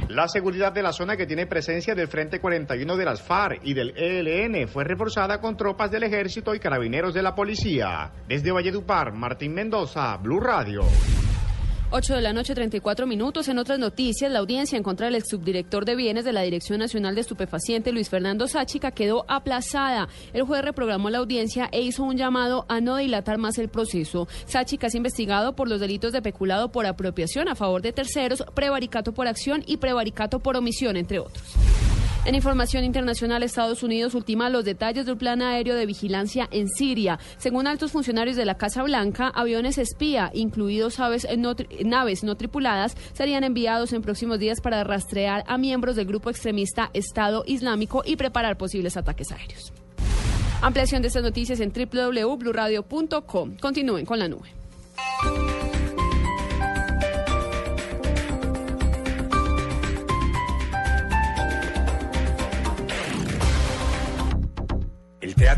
La 0.09 0.27
seguridad 0.27 0.73
de 0.73 0.83
la 0.83 0.91
zona 0.91 1.15
que 1.15 1.25
tiene 1.25 1.45
presencia 1.47 1.95
del 1.95 2.07
Frente 2.07 2.39
41 2.39 2.97
de 2.97 3.05
las 3.05 3.21
FARC 3.21 3.61
y 3.63 3.73
del 3.73 3.93
ELN 3.97 4.67
fue 4.67 4.83
reforzada 4.83 5.39
con 5.39 5.55
tropas 5.55 5.89
del 5.91 6.03
ejército 6.03 6.53
y 6.53 6.59
carabineros 6.59 7.13
de 7.13 7.21
la 7.23 7.33
policía. 7.33 8.11
Desde 8.27 8.51
Valledupar, 8.51 9.13
Martín 9.13 9.53
Mendoza, 9.53 10.17
Blue 10.17 10.39
Radio. 10.41 10.81
8 11.93 12.15
de 12.15 12.21
la 12.21 12.31
noche, 12.31 12.55
34 12.55 13.05
minutos. 13.05 13.49
En 13.49 13.57
otras 13.57 13.77
noticias, 13.77 14.31
la 14.31 14.39
audiencia 14.39 14.77
en 14.77 14.83
contra 14.83 15.09
del 15.09 15.25
subdirector 15.25 15.83
de 15.83 15.97
bienes 15.97 16.23
de 16.23 16.31
la 16.31 16.41
Dirección 16.41 16.79
Nacional 16.79 17.15
de 17.15 17.21
Estupefacientes, 17.21 17.93
Luis 17.93 18.09
Fernando 18.09 18.47
Sáchica, 18.47 18.91
quedó 18.91 19.25
aplazada. 19.27 20.07
El 20.31 20.43
juez 20.43 20.61
reprogramó 20.61 21.09
la 21.09 21.17
audiencia 21.17 21.67
e 21.73 21.81
hizo 21.81 22.03
un 22.03 22.15
llamado 22.15 22.65
a 22.69 22.79
no 22.79 22.95
dilatar 22.95 23.37
más 23.37 23.57
el 23.57 23.67
proceso. 23.67 24.29
Sáchica 24.45 24.87
es 24.87 24.95
investigado 24.95 25.53
por 25.53 25.67
los 25.67 25.81
delitos 25.81 26.13
de 26.13 26.21
peculado 26.21 26.71
por 26.71 26.85
apropiación 26.85 27.49
a 27.49 27.55
favor 27.55 27.81
de 27.81 27.91
terceros, 27.91 28.45
prevaricato 28.53 29.11
por 29.11 29.27
acción 29.27 29.61
y 29.67 29.75
prevaricato 29.75 30.39
por 30.39 30.55
omisión, 30.55 30.95
entre 30.95 31.19
otros. 31.19 31.43
En 32.23 32.35
información 32.35 32.83
internacional, 32.83 33.41
Estados 33.41 33.81
Unidos 33.81 34.13
ultima 34.13 34.51
los 34.51 34.63
detalles 34.63 35.07
del 35.07 35.17
plan 35.17 35.41
aéreo 35.41 35.75
de 35.75 35.87
vigilancia 35.87 36.47
en 36.51 36.69
Siria. 36.69 37.17
Según 37.37 37.65
altos 37.65 37.91
funcionarios 37.91 38.37
de 38.37 38.45
la 38.45 38.57
Casa 38.57 38.83
Blanca, 38.83 39.29
aviones 39.33 39.79
espía, 39.79 40.29
incluidos 40.35 40.99
aves 40.99 41.27
no 41.35 41.55
naves 41.83 42.23
no 42.23 42.35
tripuladas, 42.35 42.95
serían 43.13 43.43
enviados 43.43 43.91
en 43.91 44.03
próximos 44.03 44.37
días 44.37 44.61
para 44.61 44.83
rastrear 44.83 45.43
a 45.47 45.57
miembros 45.57 45.95
del 45.95 46.05
grupo 46.05 46.29
extremista 46.29 46.91
Estado 46.93 47.43
Islámico 47.47 48.03
y 48.05 48.17
preparar 48.17 48.55
posibles 48.55 48.97
ataques 48.97 49.31
aéreos. 49.31 49.73
Ampliación 50.61 51.01
de 51.01 51.07
estas 51.07 51.23
noticias 51.23 51.59
en 51.59 51.73
www.bluradio.com. 51.73 53.57
Continúen 53.59 54.05
con 54.05 54.19
la 54.19 54.27
nube. 54.27 54.49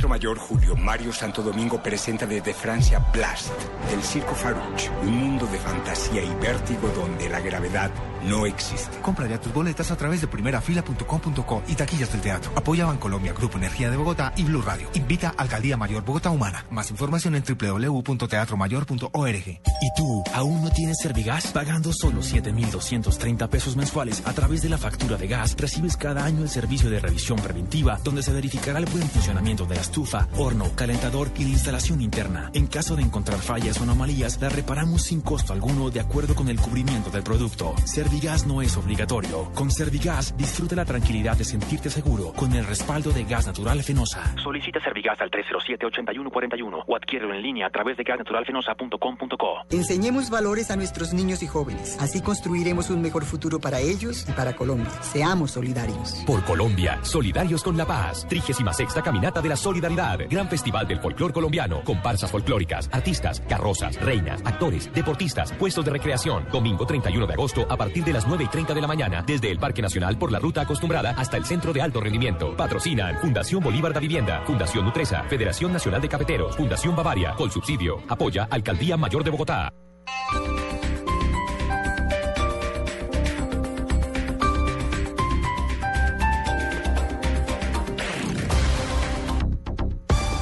Teatro 0.03 0.09
Mayor 0.09 0.37
Julio 0.37 0.75
Mario 0.75 1.13
Santo 1.13 1.41
Domingo 1.41 1.81
presenta 1.81 2.25
desde 2.25 2.53
Francia 2.53 2.99
Blast, 3.13 3.53
del 3.89 4.03
Circo 4.03 4.35
Farouche, 4.35 4.91
un 5.01 5.15
mundo 5.15 5.45
de 5.45 5.57
fantasía 5.57 6.21
y 6.21 6.35
vértigo 6.41 6.89
donde 6.89 7.29
la 7.29 7.39
gravedad 7.39 7.89
no 8.25 8.45
existe. 8.45 8.99
Compra 9.01 9.27
ya 9.27 9.39
tus 9.39 9.53
boletas 9.53 9.91
a 9.91 9.95
través 9.95 10.19
de 10.21 10.27
primerafila.com.co 10.27 11.63
y 11.67 11.75
taquillas 11.75 12.11
del 12.11 12.21
teatro. 12.21 12.51
Apoya 12.55 12.85
Bancolombia, 12.85 13.33
Grupo 13.33 13.57
Energía 13.57 13.89
de 13.89 13.97
Bogotá 13.97 14.31
y 14.35 14.43
Blue 14.43 14.61
Radio. 14.61 14.87
Invita 14.93 15.33
Alcaldía 15.37 15.77
Mayor 15.77 16.03
Bogotá 16.03 16.29
Humana. 16.31 16.65
Más 16.69 16.91
información 16.91 17.35
en 17.35 17.43
www.teatromayor.org. 17.43 19.47
¿Y 19.47 19.61
tú 19.95 20.23
aún 20.33 20.63
no 20.63 20.69
tienes 20.71 20.97
Servigas? 21.01 21.47
Pagando 21.47 21.93
solo 21.93 22.21
7,230 22.21 23.49
pesos 23.49 23.77
mensuales 23.77 24.21
a 24.25 24.33
través 24.33 24.61
de 24.61 24.69
la 24.69 24.77
factura 24.77 25.17
de 25.17 25.27
gas, 25.27 25.55
recibes 25.57 25.97
cada 25.97 26.23
año 26.25 26.43
el 26.43 26.49
servicio 26.49 26.89
de 26.89 26.99
revisión 26.99 27.39
preventiva, 27.39 27.99
donde 28.03 28.23
se 28.23 28.33
verificará 28.33 28.79
el 28.79 28.85
buen 28.85 29.07
funcionamiento 29.09 29.65
de 29.65 29.75
la 29.75 29.81
estufa, 29.93 30.27
horno, 30.39 30.65
calentador 30.75 31.29
y 31.37 31.43
la 31.43 31.49
instalación 31.49 32.01
interna. 32.01 32.49
En 32.55 32.65
caso 32.65 32.95
de 32.95 33.03
encontrar 33.03 33.37
fallas 33.37 33.79
o 33.79 33.83
anomalías, 33.83 34.41
la 34.41 34.49
reparamos 34.49 35.03
sin 35.03 35.21
costo 35.21 35.53
alguno 35.53 35.91
de 35.91 35.99
acuerdo 35.99 36.33
con 36.33 36.49
el 36.49 36.59
cubrimiento 36.59 37.11
del 37.11 37.21
producto. 37.21 37.75
Servigas 37.85 38.47
no 38.47 38.63
es 38.63 38.75
obligatorio. 38.75 39.51
Con 39.53 39.69
Servigas, 39.69 40.35
disfruta 40.35 40.75
la 40.75 40.85
tranquilidad 40.85 41.37
de 41.37 41.43
sentirte 41.43 41.91
seguro 41.91 42.33
con 42.33 42.53
el 42.53 42.65
respaldo 42.65 43.11
de 43.11 43.23
gas 43.23 43.45
natural 43.45 43.83
Fenosa. 43.83 44.33
Solicita 44.43 44.79
Servigas 44.79 45.21
al 45.21 45.29
307-8141 45.29 46.85
o 46.87 46.95
adquiérelo 46.95 47.31
en 47.31 47.43
línea 47.43 47.67
a 47.67 47.69
través 47.69 47.95
de 47.95 48.03
gasnaturalfenosa.com.co. 48.03 49.65
Enseñemos 49.69 50.31
valores 50.31 50.71
a 50.71 50.75
nuestros 50.75 51.13
niños 51.13 51.43
y 51.43 51.47
jóvenes. 51.47 51.97
Así 52.01 52.19
construiremos 52.19 52.89
un 52.89 52.99
mejor 52.99 53.25
futuro 53.25 53.59
para 53.59 53.79
ellos 53.79 54.25
y 54.27 54.31
para 54.31 54.55
Colombia. 54.55 54.89
Seamos 55.03 55.51
solidarios. 55.51 56.23
Por 56.25 56.43
Colombia, 56.45 56.97
solidarios 57.03 57.61
con 57.61 57.77
la 57.77 57.85
paz. 57.85 58.25
36 58.27 58.89
Caminata 59.03 59.39
de 59.39 59.49
la 59.49 59.55
Solidaridad. 59.55 59.82
Gran 60.29 60.47
Festival 60.49 60.87
del 60.87 60.99
Folclor 60.99 61.33
Colombiano. 61.33 61.83
Comparsas 61.83 62.31
folclóricas, 62.31 62.89
artistas, 62.91 63.41
carrozas, 63.47 63.99
reinas, 64.01 64.41
actores, 64.45 64.91
deportistas, 64.93 65.51
puestos 65.53 65.83
de 65.85 65.91
recreación. 65.91 66.45
Domingo 66.51 66.85
31 66.85 67.27
de 67.27 67.33
agosto 67.33 67.65
a 67.69 67.77
partir 67.77 68.03
de 68.03 68.13
las 68.13 68.27
9 68.27 68.45
y 68.45 68.47
30 68.47 68.73
de 68.73 68.81
la 68.81 68.87
mañana. 68.87 69.23
Desde 69.25 69.51
el 69.51 69.59
Parque 69.59 69.81
Nacional 69.81 70.17
por 70.17 70.31
la 70.31 70.39
ruta 70.39 70.61
acostumbrada 70.61 71.11
hasta 71.17 71.37
el 71.37 71.45
Centro 71.45 71.73
de 71.73 71.81
Alto 71.81 71.99
Rendimiento. 71.99 72.55
Patrocinan 72.55 73.19
Fundación 73.19 73.63
Bolívar 73.63 73.93
da 73.93 73.99
Vivienda, 73.99 74.43
Fundación 74.45 74.85
Nutresa, 74.85 75.23
Federación 75.23 75.73
Nacional 75.73 76.01
de 76.01 76.09
Cafeteros, 76.09 76.55
Fundación 76.55 76.95
Bavaria. 76.95 77.33
Con 77.35 77.51
subsidio. 77.51 78.01
Apoya 78.07 78.47
Alcaldía 78.49 78.97
Mayor 78.97 79.23
de 79.23 79.31
Bogotá. 79.31 79.73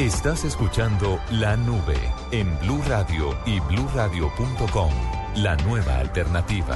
Estás 0.02 0.45
escuchando 0.45 1.20
La 1.30 1.56
Nube 1.56 1.95
en 2.32 2.58
Blue 2.58 2.82
Radio 2.88 3.38
y 3.45 3.60
bluradio.com. 3.60 4.91
La 5.36 5.56
nueva 5.58 5.99
alternativa. 5.99 6.76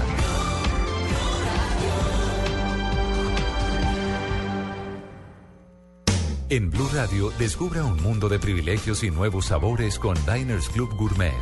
En 6.50 6.70
Blue 6.70 6.88
Radio 6.94 7.32
descubra 7.40 7.84
un 7.84 8.00
mundo 8.04 8.30
de 8.30 8.38
privilegios 8.38 9.04
y 9.04 9.10
nuevos 9.10 9.48
sabores 9.48 9.98
con 9.98 10.16
Diners 10.32 10.70
Club 10.70 10.96
Gourmet. 10.96 11.34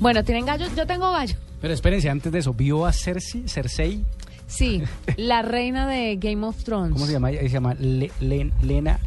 Bueno, 0.00 0.24
¿tienen 0.24 0.44
gallo? 0.44 0.66
Yo 0.76 0.88
tengo 0.88 1.12
gallo. 1.12 1.36
Pero 1.60 1.72
espérense, 1.72 2.10
antes 2.10 2.32
de 2.32 2.40
eso, 2.40 2.52
¿vio 2.52 2.84
a 2.84 2.92
Cersei? 2.92 3.46
Cersei? 3.46 4.04
Sí, 4.50 4.82
la 5.16 5.42
reina 5.42 5.86
de 5.86 6.16
Game 6.16 6.44
of 6.46 6.62
Thrones. 6.64 6.92
¿Cómo 6.92 7.06
se 7.06 7.12
llama? 7.12 7.30
Ella 7.30 7.42
se 7.42 7.48
llama 7.48 7.74
Le- 7.78 8.10
Len- 8.20 8.52
Lena 8.62 8.98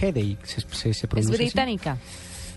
Headey. 0.00 0.38
Se, 0.44 0.60
se, 0.60 0.66
se 0.76 0.90
Es 0.90 1.06
pronuncia 1.06 1.34
así. 1.34 1.44
británica. 1.44 1.98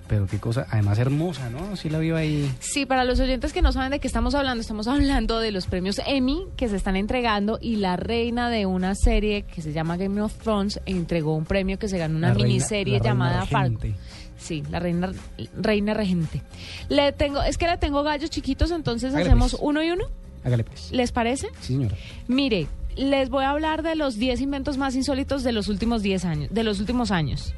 Pero 0.08 0.28
qué 0.28 0.38
cosa, 0.38 0.68
además 0.70 1.00
hermosa, 1.00 1.50
¿no? 1.50 1.76
Sí 1.76 1.90
la 1.90 1.98
vio 1.98 2.16
ahí. 2.16 2.48
Sí, 2.60 2.86
para 2.86 3.04
los 3.04 3.20
oyentes 3.20 3.52
que 3.52 3.64
no 3.64 3.72
saben 3.72 3.90
de 3.90 4.00
qué 4.00 4.06
estamos 4.08 4.36
hablando, 4.36 4.62
estamos 4.62 4.88
hablando 4.88 5.40
de 5.40 5.52
los 5.52 5.66
premios 5.66 6.00
Emmy 6.06 6.44
que 6.56 6.70
se 6.70 6.76
están 6.76 6.96
entregando 6.96 7.58
y 7.60 7.78
la 7.78 7.96
reina 7.98 8.52
de 8.52 8.68
una 8.68 8.94
serie 8.94 9.42
que 9.42 9.64
se 9.64 9.74
llama 9.74 9.98
Game 9.98 10.22
of 10.22 10.32
Thrones 10.36 10.80
entregó 10.86 11.36
un 11.36 11.46
premio 11.46 11.80
que 11.80 11.88
se 11.88 11.98
ganó 11.98 12.18
una 12.18 12.28
La 12.28 12.34
reina- 12.36 12.48
miniserie 12.48 12.94
la 12.94 13.00
reina 13.00 13.10
llamada 13.10 13.46
Fargo. 13.48 13.80
regente. 13.80 14.00
Sí, 14.38 14.62
la 14.70 14.80
reina 14.80 15.12
reina 15.60 15.96
regente. 15.96 16.44
Le 16.90 17.12
tengo, 17.14 17.42
es 17.42 17.58
que 17.58 17.66
le 17.68 17.78
tengo 17.78 18.04
gallos 18.04 18.30
chiquitos, 18.30 18.70
entonces 18.70 19.10
Hágale, 19.12 19.26
hacemos 19.30 19.54
pues. 19.54 19.64
uno 19.64 19.82
y 19.84 19.90
uno. 19.90 20.04
Hágale 20.46 20.64
pues. 20.64 20.92
¿Les 20.94 21.12
parece? 21.12 21.48
Sí, 21.60 21.74
señora. 21.74 21.96
Mire, 22.28 22.68
les 22.96 23.30
voy 23.30 23.44
a 23.44 23.50
hablar 23.50 23.84
de 23.84 23.96
los 23.96 24.16
10 24.16 24.40
inventos 24.42 24.78
más 24.78 24.96
insólitos 24.96 25.44
de 25.44 25.52
los 25.52 25.68
últimos 25.68 26.02
10 26.04 26.24
años, 26.24 26.50
de 26.54 26.64
los 26.64 26.80
últimos 26.80 27.12
años 27.12 27.54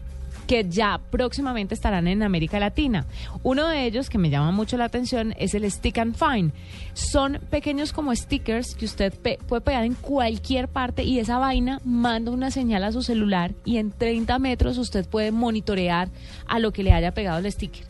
que 0.48 0.66
ya 0.70 1.02
próximamente 1.10 1.74
estarán 1.76 2.08
en 2.08 2.24
América 2.24 2.58
Latina. 2.58 3.06
Uno 3.44 3.68
de 3.68 3.84
ellos 3.86 4.10
que 4.10 4.18
me 4.18 4.30
llama 4.30 4.52
mucho 4.54 4.78
la 4.78 4.86
atención 4.86 5.36
es 5.38 5.54
el 5.54 5.70
Stick 5.70 5.98
and 5.98 6.16
Find. 6.16 6.54
Son 6.94 7.40
pequeños 7.50 7.92
como 7.92 8.16
stickers 8.16 8.74
que 8.74 8.86
usted 8.86 9.14
pe- 9.14 9.40
puede 9.46 9.60
pegar 9.60 9.84
en 9.84 9.94
cualquier 9.96 10.70
parte 10.70 11.04
y 11.04 11.20
esa 11.20 11.38
vaina 11.38 11.82
manda 11.84 12.32
una 12.32 12.50
señal 12.50 12.86
a 12.86 12.94
su 12.94 13.02
celular 13.04 13.56
y 13.66 13.76
en 13.76 13.92
30 13.92 14.40
metros 14.40 14.78
usted 14.78 15.06
puede 15.06 15.34
monitorear 15.34 16.08
a 16.48 16.60
lo 16.60 16.72
que 16.72 16.82
le 16.84 16.94
haya 16.94 17.12
pegado 17.14 17.40
el 17.40 17.52
sticker. 17.52 17.84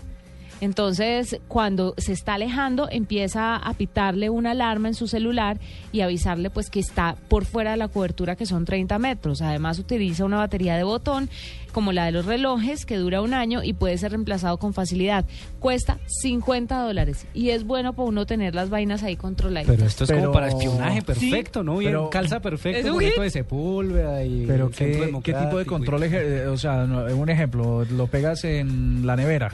Entonces, 0.59 1.39
cuando 1.47 1.93
se 1.97 2.13
está 2.13 2.33
alejando, 2.33 2.87
empieza 2.89 3.55
a 3.55 3.73
pitarle 3.73 4.29
una 4.29 4.51
alarma 4.51 4.87
en 4.87 4.95
su 4.95 5.07
celular 5.07 5.59
y 5.91 6.01
avisarle 6.01 6.49
pues 6.49 6.69
que 6.69 6.79
está 6.79 7.15
por 7.29 7.45
fuera 7.45 7.71
de 7.71 7.77
la 7.77 7.87
cobertura 7.89 8.35
que 8.35 8.45
son 8.45 8.65
30 8.65 8.97
metros. 8.97 9.41
Además, 9.41 9.77
utiliza 9.79 10.25
una 10.25 10.37
batería 10.37 10.75
de 10.75 10.83
botón 10.83 11.29
como 11.71 11.91
la 11.91 12.05
de 12.05 12.11
los 12.11 12.25
relojes 12.25 12.87
que 12.87 12.97
dura 12.97 13.21
un 13.21 13.35
año 13.35 13.61
y 13.63 13.73
puede 13.73 13.99
ser 13.99 14.11
reemplazado 14.11 14.57
con 14.57 14.73
facilidad. 14.73 15.25
Cuesta 15.59 15.99
50 16.07 16.81
dólares 16.81 17.27
y 17.35 17.51
es 17.51 17.63
bueno 17.63 17.93
para 17.93 18.09
uno 18.09 18.25
tener 18.25 18.55
las 18.55 18.71
vainas 18.71 19.03
ahí 19.03 19.15
controladas. 19.15 19.67
Pero 19.67 19.85
esto 19.85 20.05
es 20.05 20.09
Pero- 20.09 20.21
como 20.21 20.33
para 20.33 20.47
espionaje 20.47 21.01
Sí, 21.01 21.05
perfecto, 21.05 21.61
¿no? 21.63 21.77
Bien, 21.77 21.91
pero- 21.91 22.09
calza 22.09 22.37
Es 22.37 22.41
perfecto, 22.41 22.93
un 22.95 22.99
de 22.99 23.29
Sepúlveda 23.29 24.23
y 24.23 24.45
Pero 24.47 24.71
¿qué, 24.71 25.11
¿qué 25.23 25.33
tipo 25.33 25.59
de 25.59 25.65
control? 25.67 26.01
ejer- 26.03 26.45
eh, 26.45 26.47
O 26.47 26.57
sea, 26.57 26.83
un 26.83 27.29
ejemplo, 27.29 27.85
lo 27.85 28.07
pegas 28.07 28.43
en 28.43 29.05
la 29.05 29.15
nevera. 29.15 29.53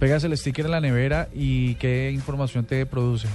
Pegas 0.00 0.24
el 0.24 0.36
sticker 0.36 0.64
en 0.64 0.70
la 0.72 0.80
nevera 0.80 1.28
y 1.32 1.74
qué 1.76 2.10
información 2.10 2.64
te 2.64 2.84
produce. 2.86 3.28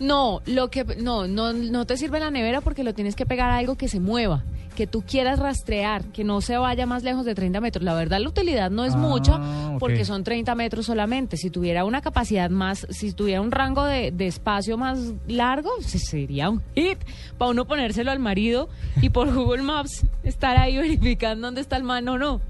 No, 0.00 0.40
lo 0.46 0.70
que 0.70 0.84
no, 0.84 1.26
no, 1.26 1.52
no 1.52 1.84
te 1.86 1.96
sirve 1.98 2.20
la 2.20 2.30
nevera 2.30 2.60
porque 2.62 2.84
lo 2.84 2.94
tienes 2.94 3.14
que 3.16 3.26
pegar 3.26 3.50
a 3.50 3.58
algo 3.58 3.74
que 3.74 3.88
se 3.88 3.98
mueva, 4.00 4.44
que 4.76 4.86
tú 4.86 5.02
quieras 5.02 5.40
rastrear, 5.40 6.04
que 6.12 6.22
no 6.24 6.40
se 6.40 6.56
vaya 6.56 6.86
más 6.86 7.02
lejos 7.02 7.24
de 7.24 7.34
30 7.34 7.60
metros. 7.60 7.84
La 7.84 7.94
verdad, 7.94 8.20
la 8.20 8.28
utilidad 8.28 8.70
no 8.70 8.84
es 8.84 8.94
Ah, 8.94 8.98
mucha 8.98 9.40
porque 9.80 10.04
son 10.04 10.22
30 10.22 10.54
metros 10.54 10.86
solamente. 10.86 11.36
Si 11.36 11.50
tuviera 11.50 11.84
una 11.84 12.00
capacidad 12.00 12.48
más, 12.48 12.86
si 12.90 13.12
tuviera 13.12 13.40
un 13.40 13.50
rango 13.50 13.84
de, 13.84 14.12
de 14.12 14.28
espacio 14.28 14.78
más 14.78 15.00
largo, 15.26 15.70
se- 15.80 15.98
sería 15.98 16.48
un 16.48 16.62
hit 16.76 16.98
para 17.38 17.50
uno 17.50 17.64
ponérselo 17.66 18.12
al 18.12 18.20
marido 18.20 18.68
y 19.02 19.10
por 19.10 19.34
Google 19.34 19.62
Maps 19.62 20.04
estar 20.22 20.56
ahí 20.58 20.76
verificando 20.78 21.48
dónde 21.48 21.60
está 21.60 21.76
el 21.76 21.82
man 21.82 22.08
o 22.08 22.18
no. 22.18 22.40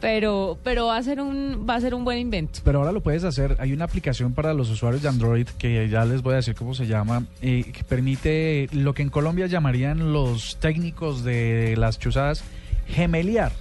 Pero, 0.00 0.56
pero 0.64 0.86
va 0.86 0.96
a 0.96 1.02
ser 1.02 1.20
un, 1.20 1.66
va 1.68 1.74
a 1.74 1.80
ser 1.80 1.94
un 1.94 2.04
buen 2.04 2.18
invento. 2.18 2.60
Pero 2.64 2.78
ahora 2.78 2.92
lo 2.92 3.02
puedes 3.02 3.22
hacer. 3.24 3.56
Hay 3.58 3.72
una 3.72 3.84
aplicación 3.84 4.32
para 4.32 4.54
los 4.54 4.70
usuarios 4.70 5.02
de 5.02 5.08
Android 5.08 5.46
que 5.58 5.88
ya 5.88 6.04
les 6.04 6.22
voy 6.22 6.32
a 6.34 6.36
decir 6.36 6.54
cómo 6.54 6.74
se 6.74 6.86
llama, 6.86 7.24
eh, 7.42 7.64
que 7.72 7.84
permite 7.84 8.68
lo 8.72 8.94
que 8.94 9.02
en 9.02 9.10
Colombia 9.10 9.46
llamarían 9.46 10.12
los 10.12 10.56
técnicos 10.58 11.22
de 11.24 11.74
las 11.76 11.98
chuzadas 11.98 12.42
gemeliar. 12.88 13.52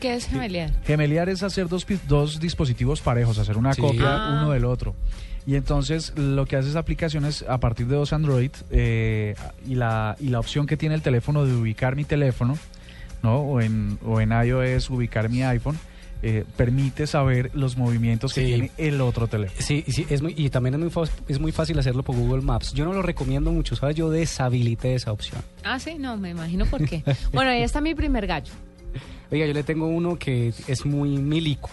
¿Qué 0.00 0.14
es 0.14 0.26
gemeliar? 0.28 0.70
Gemeliar 0.84 1.28
es 1.28 1.42
hacer 1.42 1.68
dos, 1.68 1.84
pi- 1.84 1.98
dos 2.06 2.38
dispositivos 2.40 3.00
parejos, 3.00 3.36
hacer 3.38 3.56
una 3.58 3.74
Sí. 3.74 3.80
copia 3.82 4.06
Ah. 4.28 4.38
uno 4.40 4.52
del 4.52 4.64
otro. 4.64 4.94
Y 5.46 5.56
entonces 5.56 6.12
lo 6.16 6.46
que 6.46 6.56
hace 6.56 6.68
esa 6.68 6.78
aplicación 6.78 7.24
es 7.24 7.42
a 7.48 7.58
partir 7.58 7.86
de 7.86 7.96
dos 7.96 8.12
Android 8.12 8.50
eh, 8.70 9.34
y, 9.66 9.74
la, 9.74 10.14
y 10.20 10.28
la 10.28 10.38
opción 10.40 10.66
que 10.66 10.76
tiene 10.76 10.94
el 10.94 11.02
teléfono 11.02 11.44
de 11.46 11.54
ubicar 11.54 11.96
mi 11.96 12.04
teléfono, 12.04 12.56
¿no? 13.22 13.38
O 13.40 13.60
en, 13.60 13.98
o 14.04 14.20
en 14.20 14.30
iOS 14.32 14.90
ubicar 14.90 15.28
mi 15.28 15.42
iPhone, 15.42 15.78
eh, 16.22 16.44
permite 16.56 17.06
saber 17.06 17.50
los 17.54 17.76
movimientos 17.76 18.34
que 18.34 18.40
Sí. 18.40 18.46
tiene 18.48 18.70
el 18.76 19.00
otro 19.00 19.28
teléfono. 19.28 19.60
Sí, 19.64 19.84
sí, 19.86 20.04
es 20.10 20.20
muy, 20.20 20.34
y 20.36 20.50
también 20.50 20.74
es 20.74 20.80
muy, 20.96 21.08
es 21.28 21.38
muy 21.40 21.52
fácil 21.52 21.78
hacerlo 21.78 22.02
por 22.02 22.16
Google 22.16 22.42
Maps. 22.42 22.72
Yo 22.72 22.84
no 22.84 22.92
lo 22.92 23.02
recomiendo 23.02 23.52
mucho, 23.52 23.76
¿sabes? 23.76 23.94
Yo 23.96 24.10
deshabilité 24.10 24.94
esa 24.94 25.12
opción. 25.12 25.40
Ah, 25.62 25.78
sí, 25.78 25.94
no, 25.98 26.16
me 26.16 26.30
imagino 26.30 26.66
por 26.66 26.84
qué. 26.88 27.02
Bueno, 27.32 27.50
ahí 27.52 27.62
está 27.62 27.80
mi 27.80 27.94
primer 27.94 28.26
gallo. 28.26 28.52
Oiga, 29.30 29.46
yo 29.46 29.52
le 29.52 29.62
tengo 29.62 29.86
uno 29.86 30.18
que 30.18 30.52
es 30.66 30.86
muy 30.86 31.18
milico. 31.18 31.70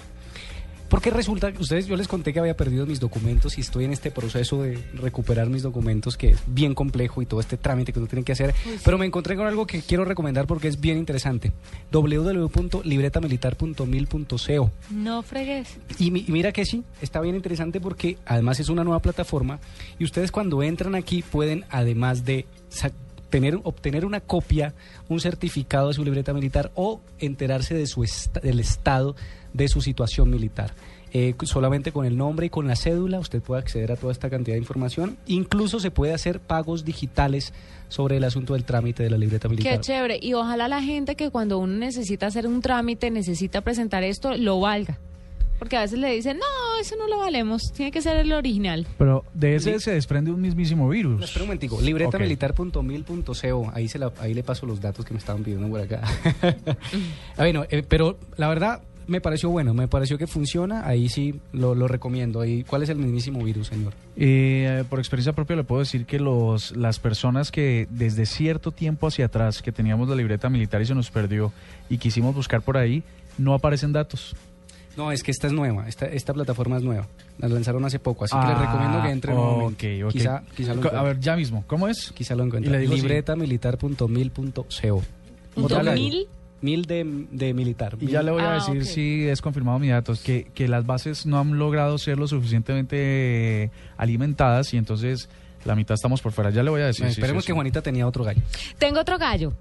Porque 0.89 1.09
resulta 1.09 1.51
que 1.51 1.61
ustedes, 1.61 1.87
yo 1.87 1.97
les 1.97 2.07
conté 2.07 2.31
que 2.31 2.39
había 2.39 2.55
perdido 2.55 2.85
mis 2.85 2.99
documentos 2.99 3.57
y 3.57 3.61
estoy 3.61 3.85
en 3.85 3.91
este 3.93 4.11
proceso 4.11 4.61
de 4.61 4.77
recuperar 4.93 5.49
mis 5.49 5.63
documentos, 5.63 6.15
que 6.15 6.29
es 6.29 6.39
bien 6.45 6.75
complejo 6.75 7.21
y 7.21 7.25
todo 7.25 7.39
este 7.39 7.57
trámite 7.57 7.91
que 7.91 7.99
uno 7.99 8.07
tiene 8.07 8.23
que 8.23 8.31
hacer. 8.33 8.53
Pero 8.83 8.97
me 8.97 9.05
encontré 9.05 9.35
con 9.35 9.47
algo 9.47 9.65
que 9.67 9.81
quiero 9.81 10.05
recomendar 10.05 10.45
porque 10.47 10.67
es 10.67 10.79
bien 10.79 10.97
interesante. 10.97 11.51
www.libretamilitar.mil.co 11.91 14.71
No 14.91 15.21
fregues. 15.23 15.77
y, 15.99 16.11
mi- 16.11 16.25
y 16.27 16.31
mira 16.31 16.51
que 16.51 16.65
sí, 16.65 16.83
está 17.01 17.19
bien 17.21 17.35
interesante 17.35 17.79
porque 17.81 18.17
además 18.25 18.59
es 18.59 18.69
una 18.69 18.83
nueva 18.83 19.01
plataforma 19.01 19.59
y 19.99 20.03
ustedes 20.03 20.31
cuando 20.31 20.61
entran 20.63 20.95
aquí 20.95 21.21
pueden 21.23 21.65
además 21.69 22.25
de 22.25 22.45
tener, 23.29 23.59
obtener 23.63 24.05
una 24.05 24.19
copia, 24.21 24.73
un 25.09 25.19
certificado 25.19 25.89
de 25.89 25.93
su 25.95 26.03
libreta 26.05 26.33
militar 26.33 26.71
o 26.75 27.01
enterarse 27.19 27.73
de 27.75 27.87
su 27.87 28.03
esta- 28.03 28.39
del 28.39 28.59
estado 28.59 29.15
de 29.55 29.67
su 29.67 29.81
situación 29.81 30.29
militar. 30.29 30.73
Eh, 31.13 31.33
solamente 31.43 31.93
con 31.93 32.05
el 32.05 32.17
nombre 32.17 32.47
y 32.47 32.49
con 32.49 32.67
la 32.67 32.75
cédula 32.75 33.19
usted 33.19 33.41
puede 33.41 33.61
acceder 33.61 33.91
a 33.93 33.95
toda 33.95 34.11
esta 34.11 34.29
cantidad 34.29 34.55
de 34.55 34.59
información. 34.59 35.17
Incluso 35.27 35.79
se 35.79 35.89
puede 35.89 36.13
hacer 36.13 36.41
pagos 36.41 36.83
digitales 36.83 37.53
sobre 37.87 38.17
el 38.17 38.23
asunto 38.25 38.53
del 38.53 38.65
trámite 38.65 39.03
de 39.03 39.09
la 39.09 39.17
libreta 39.17 39.47
militar. 39.47 39.75
Qué 39.75 39.79
chévere. 39.79 40.19
Y 40.21 40.33
ojalá 40.33 40.67
la 40.67 40.81
gente 40.81 41.15
que 41.15 41.29
cuando 41.29 41.57
uno 41.57 41.73
necesita 41.77 42.27
hacer 42.27 42.47
un 42.47 42.59
trámite, 42.61 43.11
necesita 43.11 43.61
presentar 43.61 44.03
esto, 44.03 44.35
lo 44.35 44.59
valga. 44.59 44.97
Porque 45.57 45.77
a 45.77 45.81
veces 45.81 45.99
le 45.99 46.11
dicen, 46.13 46.37
no, 46.37 46.81
eso 46.81 46.97
no 46.97 47.07
lo 47.07 47.17
valemos, 47.19 47.71
tiene 47.71 47.89
que 47.89 48.01
ser 48.01 48.17
el 48.17 48.33
original. 48.33 48.85
Pero 48.97 49.23
de 49.33 49.55
ese 49.55 49.79
se 49.79 49.91
desprende 49.91 50.31
un 50.31 50.41
mismísimo 50.41 50.89
virus. 50.89 51.23
Espera 51.23 51.43
un 51.43 51.47
momentico, 51.47 51.79
libretamilitar.mil.co, 51.79 53.71
ahí, 53.73 53.87
se 53.87 53.97
la- 53.99 54.11
ahí 54.19 54.33
le 54.33 54.43
paso 54.43 54.65
los 54.65 54.81
datos 54.81 55.05
que 55.05 55.13
me 55.13 55.19
estaban 55.19 55.43
pidiendo 55.43 55.69
por 55.69 55.79
acá. 55.79 56.01
Ah, 57.37 57.43
bueno, 57.43 57.63
eh, 57.69 57.83
pero 57.87 58.17
la 58.37 58.49
verdad, 58.49 58.81
me 59.07 59.21
pareció 59.21 59.49
bueno, 59.49 59.73
me 59.73 59.87
pareció 59.87 60.17
que 60.17 60.27
funciona, 60.27 60.87
ahí 60.87 61.09
sí 61.09 61.39
lo, 61.53 61.75
lo 61.75 61.87
recomiendo. 61.87 62.41
Ahí, 62.41 62.63
¿Cuál 62.63 62.83
es 62.83 62.89
el 62.89 62.97
mismísimo 62.97 63.43
virus, 63.43 63.67
señor? 63.67 63.93
Eh, 64.15 64.83
por 64.89 64.99
experiencia 64.99 65.33
propia 65.33 65.55
le 65.55 65.63
puedo 65.63 65.79
decir 65.79 66.05
que 66.05 66.19
los, 66.19 66.75
las 66.75 66.99
personas 66.99 67.51
que 67.51 67.87
desde 67.89 68.25
cierto 68.25 68.71
tiempo 68.71 69.07
hacia 69.07 69.25
atrás, 69.25 69.61
que 69.61 69.71
teníamos 69.71 70.09
la 70.09 70.15
libreta 70.15 70.49
militar 70.49 70.81
y 70.81 70.85
se 70.85 70.95
nos 70.95 71.11
perdió 71.11 71.51
y 71.89 71.97
quisimos 71.97 72.33
buscar 72.35 72.61
por 72.61 72.77
ahí, 72.77 73.03
no 73.37 73.53
aparecen 73.53 73.91
datos. 73.93 74.35
No, 74.97 75.11
es 75.11 75.23
que 75.23 75.31
esta 75.31 75.47
es 75.47 75.53
nueva, 75.53 75.89
esta, 75.89 76.05
esta 76.05 76.33
plataforma 76.33 76.77
es 76.77 76.83
nueva. 76.83 77.05
La 77.37 77.49
lanzaron 77.49 77.83
hace 77.83 77.99
poco, 77.99 78.23
así 78.23 78.33
que 78.33 78.39
Ah, 78.41 78.49
les 78.49 78.59
recomiendo 78.59 79.01
que 79.03 79.09
entre 79.09 79.33
nuevamente. 79.33 80.01
ok, 80.03 80.07
ok. 80.07 80.13
Quizá, 80.13 80.43
quizá 80.55 80.73
lo 80.73 80.89
a 80.97 81.03
ver, 81.03 81.19
ya 81.19 81.35
mismo, 81.35 81.65
¿cómo 81.67 81.89
es? 81.89 82.13
Quizá 82.15 82.33
lo 82.33 82.43
Y 82.43 82.47
encuentre. 82.47 82.71
le 82.71 82.79
digo 82.79 82.93
sí. 82.95 83.01
Libretamilitar.mil.co. 83.01 84.63
¿Punto 84.63 84.65
Otra 85.65 85.83
vez. 85.83 85.95
mil? 85.95 86.27
Mil 86.61 86.85
de, 86.85 87.27
de 87.31 87.53
militar. 87.53 87.97
Y 87.99 88.07
ya 88.07 88.23
le 88.23 88.31
voy 88.31 88.41
a 88.41 88.51
Ah, 88.51 88.53
decir 88.55 88.85
si 88.85 89.27
es 89.27 89.41
confirmado 89.41 89.77
mi 89.77 89.89
datos, 89.89 90.21
que, 90.21 90.47
que 90.53 90.67
las 90.67 90.85
bases 90.85 91.25
no 91.25 91.39
han 91.39 91.57
logrado 91.59 91.97
ser 91.97 92.17
lo 92.17 92.27
suficientemente 92.27 93.71
alimentadas 93.97 94.73
y 94.73 94.77
entonces 94.77 95.29
la 95.65 95.75
mitad 95.75 95.95
estamos 95.95 96.21
por 96.21 96.31
fuera. 96.31 96.49
Ya 96.51 96.63
le 96.63 96.69
voy 96.69 96.81
a 96.81 96.87
decir. 96.87 97.05
Esperemos 97.05 97.43
sí, 97.43 97.47
que. 97.47 97.53
Juanita 97.53 97.81
tenía 97.81 98.07
otro 98.07 98.23
gallo. 98.23 98.41
Tengo 98.77 98.99
otro 98.99 99.17
gallo. 99.17 99.53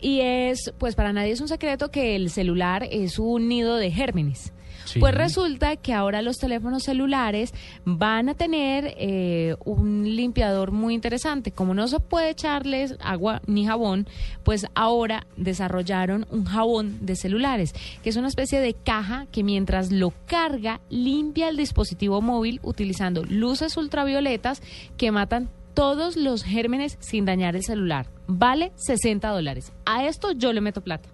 Y 0.00 0.20
es, 0.20 0.72
pues 0.78 0.94
para 0.94 1.12
nadie 1.12 1.32
es 1.32 1.40
un 1.40 1.48
secreto 1.48 1.90
que 1.90 2.16
el 2.16 2.30
celular 2.30 2.86
es 2.90 3.18
un 3.18 3.48
nido 3.48 3.76
de 3.76 3.90
gérmenes. 3.90 4.52
Pues 4.98 5.14
resulta 5.14 5.76
que 5.76 5.92
ahora 5.92 6.22
los 6.22 6.38
teléfonos 6.38 6.82
celulares 6.84 7.52
van 7.84 8.28
a 8.28 8.34
tener 8.34 8.94
eh, 8.96 9.56
un 9.64 10.04
limpiador 10.04 10.72
muy 10.72 10.94
interesante. 10.94 11.52
Como 11.52 11.74
no 11.74 11.86
se 11.88 12.00
puede 12.00 12.30
echarles 12.30 12.96
agua 13.00 13.40
ni 13.46 13.66
jabón, 13.66 14.06
pues 14.42 14.66
ahora 14.74 15.26
desarrollaron 15.36 16.26
un 16.30 16.44
jabón 16.44 16.98
de 17.04 17.16
celulares, 17.16 17.74
que 18.02 18.10
es 18.10 18.16
una 18.16 18.28
especie 18.28 18.60
de 18.60 18.74
caja 18.74 19.26
que 19.30 19.44
mientras 19.44 19.92
lo 19.92 20.12
carga 20.26 20.80
limpia 20.88 21.48
el 21.48 21.56
dispositivo 21.56 22.20
móvil 22.20 22.60
utilizando 22.62 23.22
luces 23.24 23.76
ultravioletas 23.76 24.62
que 24.96 25.12
matan 25.12 25.48
todos 25.74 26.16
los 26.16 26.42
gérmenes 26.42 26.96
sin 27.00 27.24
dañar 27.24 27.56
el 27.56 27.62
celular. 27.62 28.06
Vale 28.26 28.72
60 28.76 29.28
dólares. 29.28 29.72
A 29.86 30.06
esto 30.06 30.32
yo 30.32 30.52
le 30.52 30.60
meto 30.60 30.80
plata. 30.80 31.08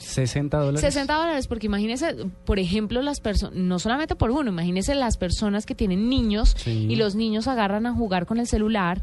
60 0.00 0.56
dólares. 0.58 0.80
60 0.80 1.14
dólares, 1.14 1.46
porque 1.46 1.66
imagínese, 1.66 2.16
por 2.44 2.58
ejemplo, 2.58 3.02
las 3.02 3.20
personas, 3.20 3.54
no 3.56 3.78
solamente 3.78 4.16
por 4.16 4.30
uno, 4.30 4.50
imagínese 4.50 4.94
las 4.94 5.16
personas 5.16 5.66
que 5.66 5.74
tienen 5.74 6.08
niños 6.08 6.54
Sí. 6.56 6.86
y 6.90 6.96
los 6.96 7.14
niños 7.14 7.46
agarran 7.48 7.86
a 7.86 7.94
jugar 7.94 8.26
con 8.26 8.38
el 8.40 8.46
celular 8.46 9.02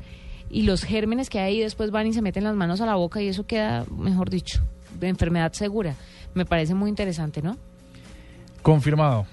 y 0.50 0.64
los 0.64 0.84
gérmenes 0.84 1.30
que 1.30 1.40
hay 1.40 1.56
ahí 1.56 1.60
después 1.62 1.92
van 1.92 2.08
y 2.08 2.14
se 2.14 2.22
meten 2.22 2.44
las 2.44 2.56
manos 2.56 2.82
a 2.82 2.86
la 2.86 2.96
boca 2.96 3.22
y 3.22 3.28
eso 3.28 3.46
queda, 3.46 3.86
mejor 3.96 4.30
dicho, 4.30 4.62
de 5.00 5.08
enfermedad 5.08 5.54
segura. 5.54 5.96
Me 6.34 6.46
parece 6.46 6.74
muy 6.74 6.90
interesante, 6.90 7.42
¿no? 7.42 7.58
Confirmado. 8.62 9.26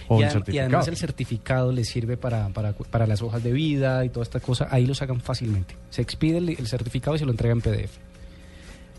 o 0.07 0.21
y, 0.21 0.23
además 0.59 0.87
el 0.87 0.97
certificado 0.97 1.71
les 1.71 1.89
sirve 1.89 2.17
para, 2.17 2.49
para, 2.49 2.73
para 2.73 3.07
las 3.07 3.21
hojas 3.21 3.43
de 3.43 3.51
vida 3.51 4.05
y 4.05 4.09
toda 4.09 4.23
esta 4.23 4.39
cosa. 4.39 4.67
Ahí 4.71 4.85
lo 4.85 4.95
sacan 4.95 5.19
fácilmente. 5.21 5.75
Se 5.89 6.01
expide 6.01 6.37
el, 6.37 6.49
el 6.49 6.67
certificado 6.67 7.15
y 7.15 7.19
se 7.19 7.25
lo 7.25 7.31
entrega 7.31 7.53
en 7.53 7.61
PDF. 7.61 7.97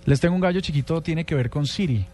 Les 0.04 0.20
tengo 0.20 0.34
un 0.34 0.40
gallo 0.40 0.60
chiquito, 0.60 1.02
tiene 1.02 1.24
que 1.24 1.34
ver 1.34 1.50
con 1.50 1.66
Siri. 1.66 2.06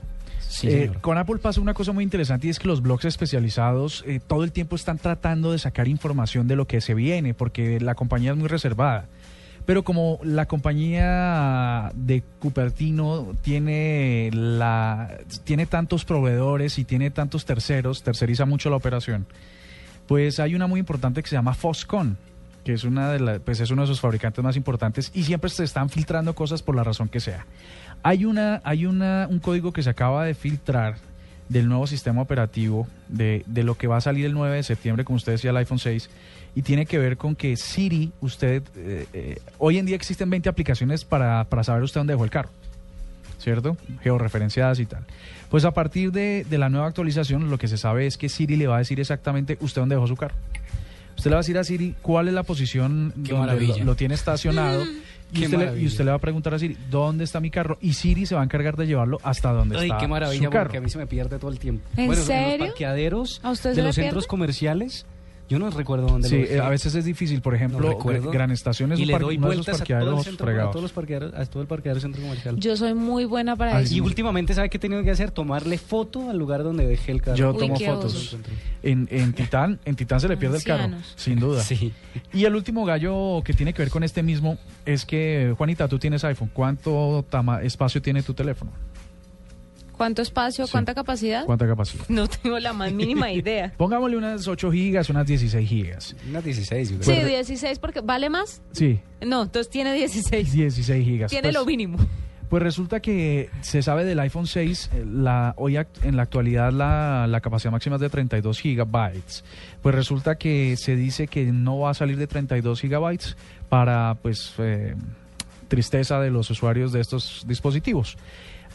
Sí, 0.49 0.69
Eh, 0.69 0.93
con 1.01 1.19
Apple 1.19 1.39
pasa 1.39 1.61
una 1.61 1.75
cosa 1.75 1.93
muy 1.93 2.05
interesante 2.05 2.47
y 2.47 2.51
es 2.51 2.59
que 2.59 2.69
los 2.69 2.81
blogs 2.81 3.05
especializados 3.05 4.05
eh, 4.07 4.21
todo 4.25 4.45
el 4.45 4.53
tiempo 4.53 4.77
están 4.77 4.99
tratando 4.99 5.51
de 5.51 5.59
sacar 5.59 5.89
información 5.89 6.47
de 6.47 6.55
lo 6.55 6.67
que 6.67 6.81
se 6.81 6.95
viene 6.95 7.35
porque 7.35 7.81
la 7.81 7.95
compañía 7.95 8.31
es 8.33 8.37
muy 8.37 8.49
reservada. 8.49 9.07
Pero 9.67 9.83
como 9.83 10.19
la 10.23 10.47
compañía 10.47 11.91
de 11.95 12.23
Cupertino 12.39 13.35
tiene 13.43 14.31
la 14.33 15.17
tiene 15.45 15.65
tantos 15.67 16.05
proveedores 16.05 16.79
y 16.79 16.85
tiene 16.85 17.11
tantos 17.11 17.45
terceros, 17.47 18.03
terceriza 18.03 18.45
mucho 18.45 18.69
la 18.69 18.77
operación. 18.77 19.27
Pues 20.07 20.39
hay 20.39 20.55
una 20.55 20.67
muy 20.67 20.81
importante 20.81 21.23
que 21.23 21.29
se 21.31 21.37
llama 21.37 21.55
Foxconn, 21.55 22.19
que 22.63 22.75
es 22.75 22.85
una 22.85 23.11
de 23.11 23.21
la- 23.21 23.39
pues 23.39 23.59
es 23.61 23.71
uno 23.71 23.83
de 23.83 23.89
sus 23.89 24.01
fabricantes 24.01 24.45
más 24.45 24.57
importantes 24.57 25.11
y 25.15 25.23
siempre 25.25 25.49
se 25.49 25.65
están 25.65 25.89
filtrando 25.89 26.35
cosas 26.35 26.63
por 26.63 26.77
la 26.77 26.85
razón 26.85 27.09
que 27.09 27.21
sea. 27.21 27.47
Hay 28.03 28.27
una 28.27 28.61
hay 28.65 28.85
una 28.85 29.27
un 29.31 29.39
código 29.39 29.73
que 29.73 29.83
se 29.83 29.89
acaba 29.89 30.27
de 30.27 30.35
filtrar 30.35 30.97
del 31.49 31.69
nuevo 31.69 31.87
sistema 31.87 32.21
operativo 32.23 32.87
de, 33.09 33.45
de 33.47 33.65
lo 33.65 33.77
que 33.77 33.87
va 33.87 33.97
a 33.99 34.01
salir 34.03 34.27
el 34.27 34.33
9 34.35 34.57
de 34.57 34.63
septiembre, 34.63 35.05
como 35.05 35.17
usted 35.17 35.33
decía, 35.33 35.51
el 35.51 35.57
iPhone 35.59 35.79
6, 35.79 36.09
y 36.55 36.63
tiene 36.63 36.87
que 36.87 36.99
ver 36.99 37.17
con 37.17 37.35
que 37.35 37.57
Siri, 37.57 38.13
usted, 38.21 38.63
eh, 38.77 39.07
eh, 39.13 39.39
hoy 39.59 39.79
en 39.79 39.87
día 39.87 39.97
existen 39.97 40.31
20 40.31 40.49
aplicaciones 40.49 41.05
para, 41.05 41.45
para 41.45 41.65
saber 41.65 41.83
usted 41.83 42.01
dónde 42.01 42.13
dejó 42.15 42.25
el 42.25 42.31
carro, 42.31 42.51
¿cierto? 43.39 43.77
Georreferenciadas 44.03 44.79
y 44.81 44.87
tal. 44.87 45.05
Pues 45.51 45.65
a 45.65 45.73
partir 45.73 46.13
de, 46.13 46.45
de 46.49 46.59
la 46.59 46.69
nueva 46.69 46.87
actualización, 46.87 47.51
lo 47.51 47.59
que 47.59 47.69
se 47.69 47.77
sabe 47.77 48.07
es 48.07 48.17
que 48.17 48.29
Siri 48.29 48.57
le 48.57 48.67
va 48.67 48.77
a 48.77 48.79
decir 48.79 49.01
exactamente 49.01 49.59
usted 49.61 49.83
dónde 49.83 49.95
dejó 49.97 50.07
su 50.07 50.17
carro. 50.17 50.35
Usted 51.17 51.31
le 51.31 51.35
va 51.35 51.41
a 51.41 51.43
decir 51.43 51.59
a 51.59 51.65
Siri 51.65 51.95
cuál 52.03 52.27
es 52.29 52.35
la 52.35 52.43
posición 52.43 53.13
Qué 53.25 53.33
donde 53.33 53.61
lo, 53.79 53.85
lo 53.85 53.97
tiene 53.97 54.15
estacionado. 54.15 54.83
Y 55.33 55.39
Qué 55.41 55.45
usted, 55.47 55.75
le, 55.75 55.81
y 55.81 55.87
usted 55.87 56.05
le 56.05 56.11
va 56.11 56.17
a 56.17 56.21
preguntar 56.21 56.55
a 56.55 56.59
Siri, 56.59 56.77
¿dónde 56.91 57.25
está 57.25 57.41
mi 57.41 57.51
carro? 57.51 57.79
Y 57.81 57.95
Siri 57.95 58.27
se 58.27 58.35
va 58.35 58.41
a 58.41 58.45
encargar 58.45 58.77
de 58.77 58.87
llevarlo 58.87 59.19
hasta 59.23 59.53
donde 59.53 59.77
Ay, 59.79 59.87
está 59.87 59.99
qué 59.99 60.09
maravilla, 60.09 60.45
su 60.45 60.51
carro. 60.51 60.65
porque 60.65 60.79
a 60.79 60.81
mí 60.81 60.91
se 60.91 60.99
me 60.99 61.07
pierde 61.07 61.39
todo 61.39 61.51
el 61.51 61.59
tiempo. 61.59 61.85
¿En 61.97 62.07
bueno, 62.07 62.21
En 62.21 62.27
serio? 62.27 62.59
los 62.59 62.67
parqueaderos 62.69 63.41
¿A 63.45 63.51
usted 63.51 63.75
de 63.75 63.83
los 63.83 63.95
pierde? 63.95 64.09
centros 64.11 64.27
comerciales, 64.27 65.07
yo 65.49 65.59
no 65.59 65.69
recuerdo 65.71 66.07
dónde 66.07 66.29
Sí, 66.29 66.37
lo 66.37 66.43
eh, 66.45 66.49
dejé. 66.49 66.61
a 66.61 66.69
veces 66.69 66.95
es 66.95 67.05
difícil. 67.05 67.41
Por 67.43 67.55
ejemplo, 67.55 67.81
No 67.81 67.89
recuerdo. 67.91 68.31
Gran 68.31 68.51
Estación 68.51 68.93
es 68.93 68.99
y 68.99 69.03
un 69.03 69.09
le 69.09 69.19
doy 69.19 69.37
vueltas 69.37 69.81
a 69.81 69.85
todo, 69.85 70.19
el 70.19 70.25
centro, 70.25 70.49
a 70.63 70.71
todos 70.71 70.83
los 70.83 70.93
parqueaderos, 70.93 71.35
a 71.35 71.45
todo 71.47 71.63
el 71.63 71.69
parqueadero 71.69 72.01
centro 72.01 72.23
comercial. 72.23 72.57
Yo 72.59 72.77
soy 72.77 72.95
muy 72.95 73.25
buena 73.27 73.55
para 73.57 73.81
eso. 73.81 73.95
y 73.95 74.01
últimamente, 74.01 74.55
¿sabe 74.55 74.71
qué 74.71 74.79
he 74.79 74.81
tenido 74.81 75.03
que 75.03 75.11
hacer? 75.11 75.31
Tomarle 75.31 75.77
foto 75.79 76.31
al 76.31 76.39
lugar 76.39 76.63
donde 76.63 76.87
dejé 76.87 77.13
el 77.13 77.21
carro. 77.23 77.37
Yo 77.37 77.51
Uy, 77.53 77.59
tomo 77.59 77.77
fotos. 77.79 78.37
En, 78.83 79.07
en 79.11 79.33
Titán, 79.33 79.79
en 79.85 79.97
Titán 79.97 80.21
se 80.21 80.29
le 80.29 80.37
pierde 80.37 80.57
el 80.59 80.65
carro, 80.65 80.95
sin 81.17 81.39
duda. 81.39 81.63
Sí. 81.65 81.93
Y 82.33 82.45
el 82.45 82.55
último 82.55 82.85
gallo 82.85 83.43
que 83.45 83.53
tiene 83.55 83.73
que 83.73 83.83
ver 83.83 83.91
con 83.91 84.03
este 84.05 84.23
mismo 84.23 84.59
es 84.87 85.05
que, 85.05 85.55
Juanita, 85.57 85.89
tú 85.89 85.99
tienes 85.99 86.25
iPhone. 86.25 86.51
¿Cuánto 86.53 87.25
tama- 87.29 87.63
espacio 87.63 88.01
tiene 88.03 88.23
tu 88.23 88.35
teléfono? 88.35 88.71
¿Cuánto 89.97 90.23
espacio? 90.23 90.67
Sí. 90.67 90.73
¿Cuánta 90.73 90.95
capacidad? 90.95 91.45
¿Cuánta 91.47 91.67
capacidad? 91.67 92.05
No 92.09 92.27
tengo 92.29 92.59
la 92.59 92.73
más 92.73 92.93
mínima 92.93 93.31
idea. 93.33 93.73
Pongámosle 93.77 94.17
unas 94.17 94.47
8 94.49 94.71
gigas, 94.73 95.09
unas 95.11 95.27
16 95.27 95.69
gigas. 95.69 96.17
Unas 96.29 96.45
16, 96.45 96.91
yo 96.91 96.97
Sí, 97.03 97.13
creo. 97.13 97.27
16 97.29 97.79
porque 97.79 98.01
vale 98.01 98.29
más. 98.31 98.61
Sí, 98.73 99.01
No, 99.25 99.43
entonces 99.43 99.71
tiene 99.71 99.93
16. 99.95 100.53
16 100.53 101.05
gigas. 101.05 101.31
Tiene 101.31 101.49
Pues- 101.49 101.55
lo 101.55 101.65
mínimo. 101.65 101.99
Pues 102.51 102.63
resulta 102.63 103.01
que 103.01 103.49
se 103.63 103.83
sabe 103.83 104.05
del 104.05 104.21
iPhone 104.21 104.47
6, 104.47 104.91
eh, 104.93 105.05
la, 105.11 105.55
hoy 105.57 105.75
act- 105.75 106.05
en 106.05 106.15
la 106.17 106.23
actualidad 106.23 106.73
la, 106.73 107.27
la 107.27 107.41
capacidad 107.41 107.73
máxima 107.73 107.97
es 107.97 108.03
de 108.03 108.11
32 108.11 108.61
gigabytes. 108.61 109.45
Pues 109.83 109.95
resulta 109.95 110.37
que 110.37 110.77
se 110.77 110.95
dice 110.95 111.27
que 111.27 111.47
no 111.47 111.79
va 111.81 111.91
a 111.91 111.95
salir 111.95 112.17
de 112.17 112.27
32 112.29 112.81
gigabytes 112.81 113.37
para 113.69 114.17
pues 114.23 114.53
eh, 114.59 114.95
tristeza 115.69 116.21
de 116.21 116.31
los 116.31 116.51
usuarios 116.51 116.93
de 116.93 117.01
estos 117.01 117.45
dispositivos. 117.49 118.17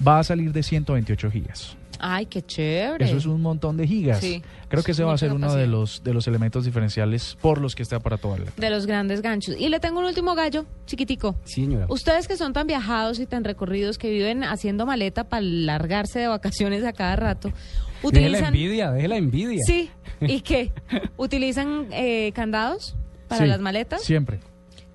Va 0.05 0.19
a 0.19 0.23
salir 0.23 0.51
de 0.53 0.63
128 0.63 1.31
gigas. 1.31 1.75
Ay, 2.01 2.27
qué 2.27 2.41
chévere. 2.41 3.03
Eso 3.05 3.17
es 3.17 3.25
un 3.25 3.41
montón 3.41 3.75
de 3.75 3.85
gigas. 3.85 4.19
Sí. 4.21 4.41
Creo 4.69 4.83
que 4.83 4.93
ese 4.93 5.03
va 5.03 5.13
a 5.13 5.17
ser 5.17 5.33
uno 5.33 5.53
de 5.53 5.67
los, 5.67 6.01
de 6.01 6.13
los 6.13 6.27
elementos 6.27 6.63
diferenciales 6.63 7.37
por 7.41 7.59
los 7.59 7.75
que 7.75 7.83
este 7.83 7.95
aparato 7.95 8.29
vale. 8.29 8.45
De 8.55 8.69
los 8.69 8.85
grandes 8.85 9.21
ganchos. 9.21 9.55
Y 9.59 9.67
le 9.67 9.81
tengo 9.81 9.99
un 9.99 10.05
último 10.05 10.33
gallo, 10.33 10.65
chiquitico. 10.85 11.35
Sí, 11.43 11.63
señora. 11.65 11.87
Ustedes 11.89 12.29
que 12.29 12.37
son 12.37 12.53
tan 12.53 12.67
viajados 12.67 13.19
y 13.19 13.25
tan 13.25 13.43
recorridos, 13.43 13.97
que 13.97 14.09
viven 14.09 14.45
haciendo 14.45 14.85
maleta 14.85 15.25
para 15.25 15.41
largarse 15.41 16.19
de 16.19 16.27
vacaciones 16.29 16.85
a 16.85 16.93
cada 16.93 17.17
rato, 17.17 17.49
Deje 17.49 17.59
la 18.01 18.07
utilizan... 18.07 18.45
envidia, 18.45 18.91
deje 18.91 19.07
la 19.09 19.17
envidia. 19.17 19.59
Sí, 19.65 19.89
¿y 20.21 20.39
qué? 20.39 20.71
¿Utilizan 21.17 21.87
eh, 21.91 22.31
candados 22.33 22.95
para 23.27 23.41
Sí, 23.41 23.47
las 23.49 23.59
maletas? 23.59 24.01
Siempre. 24.03 24.39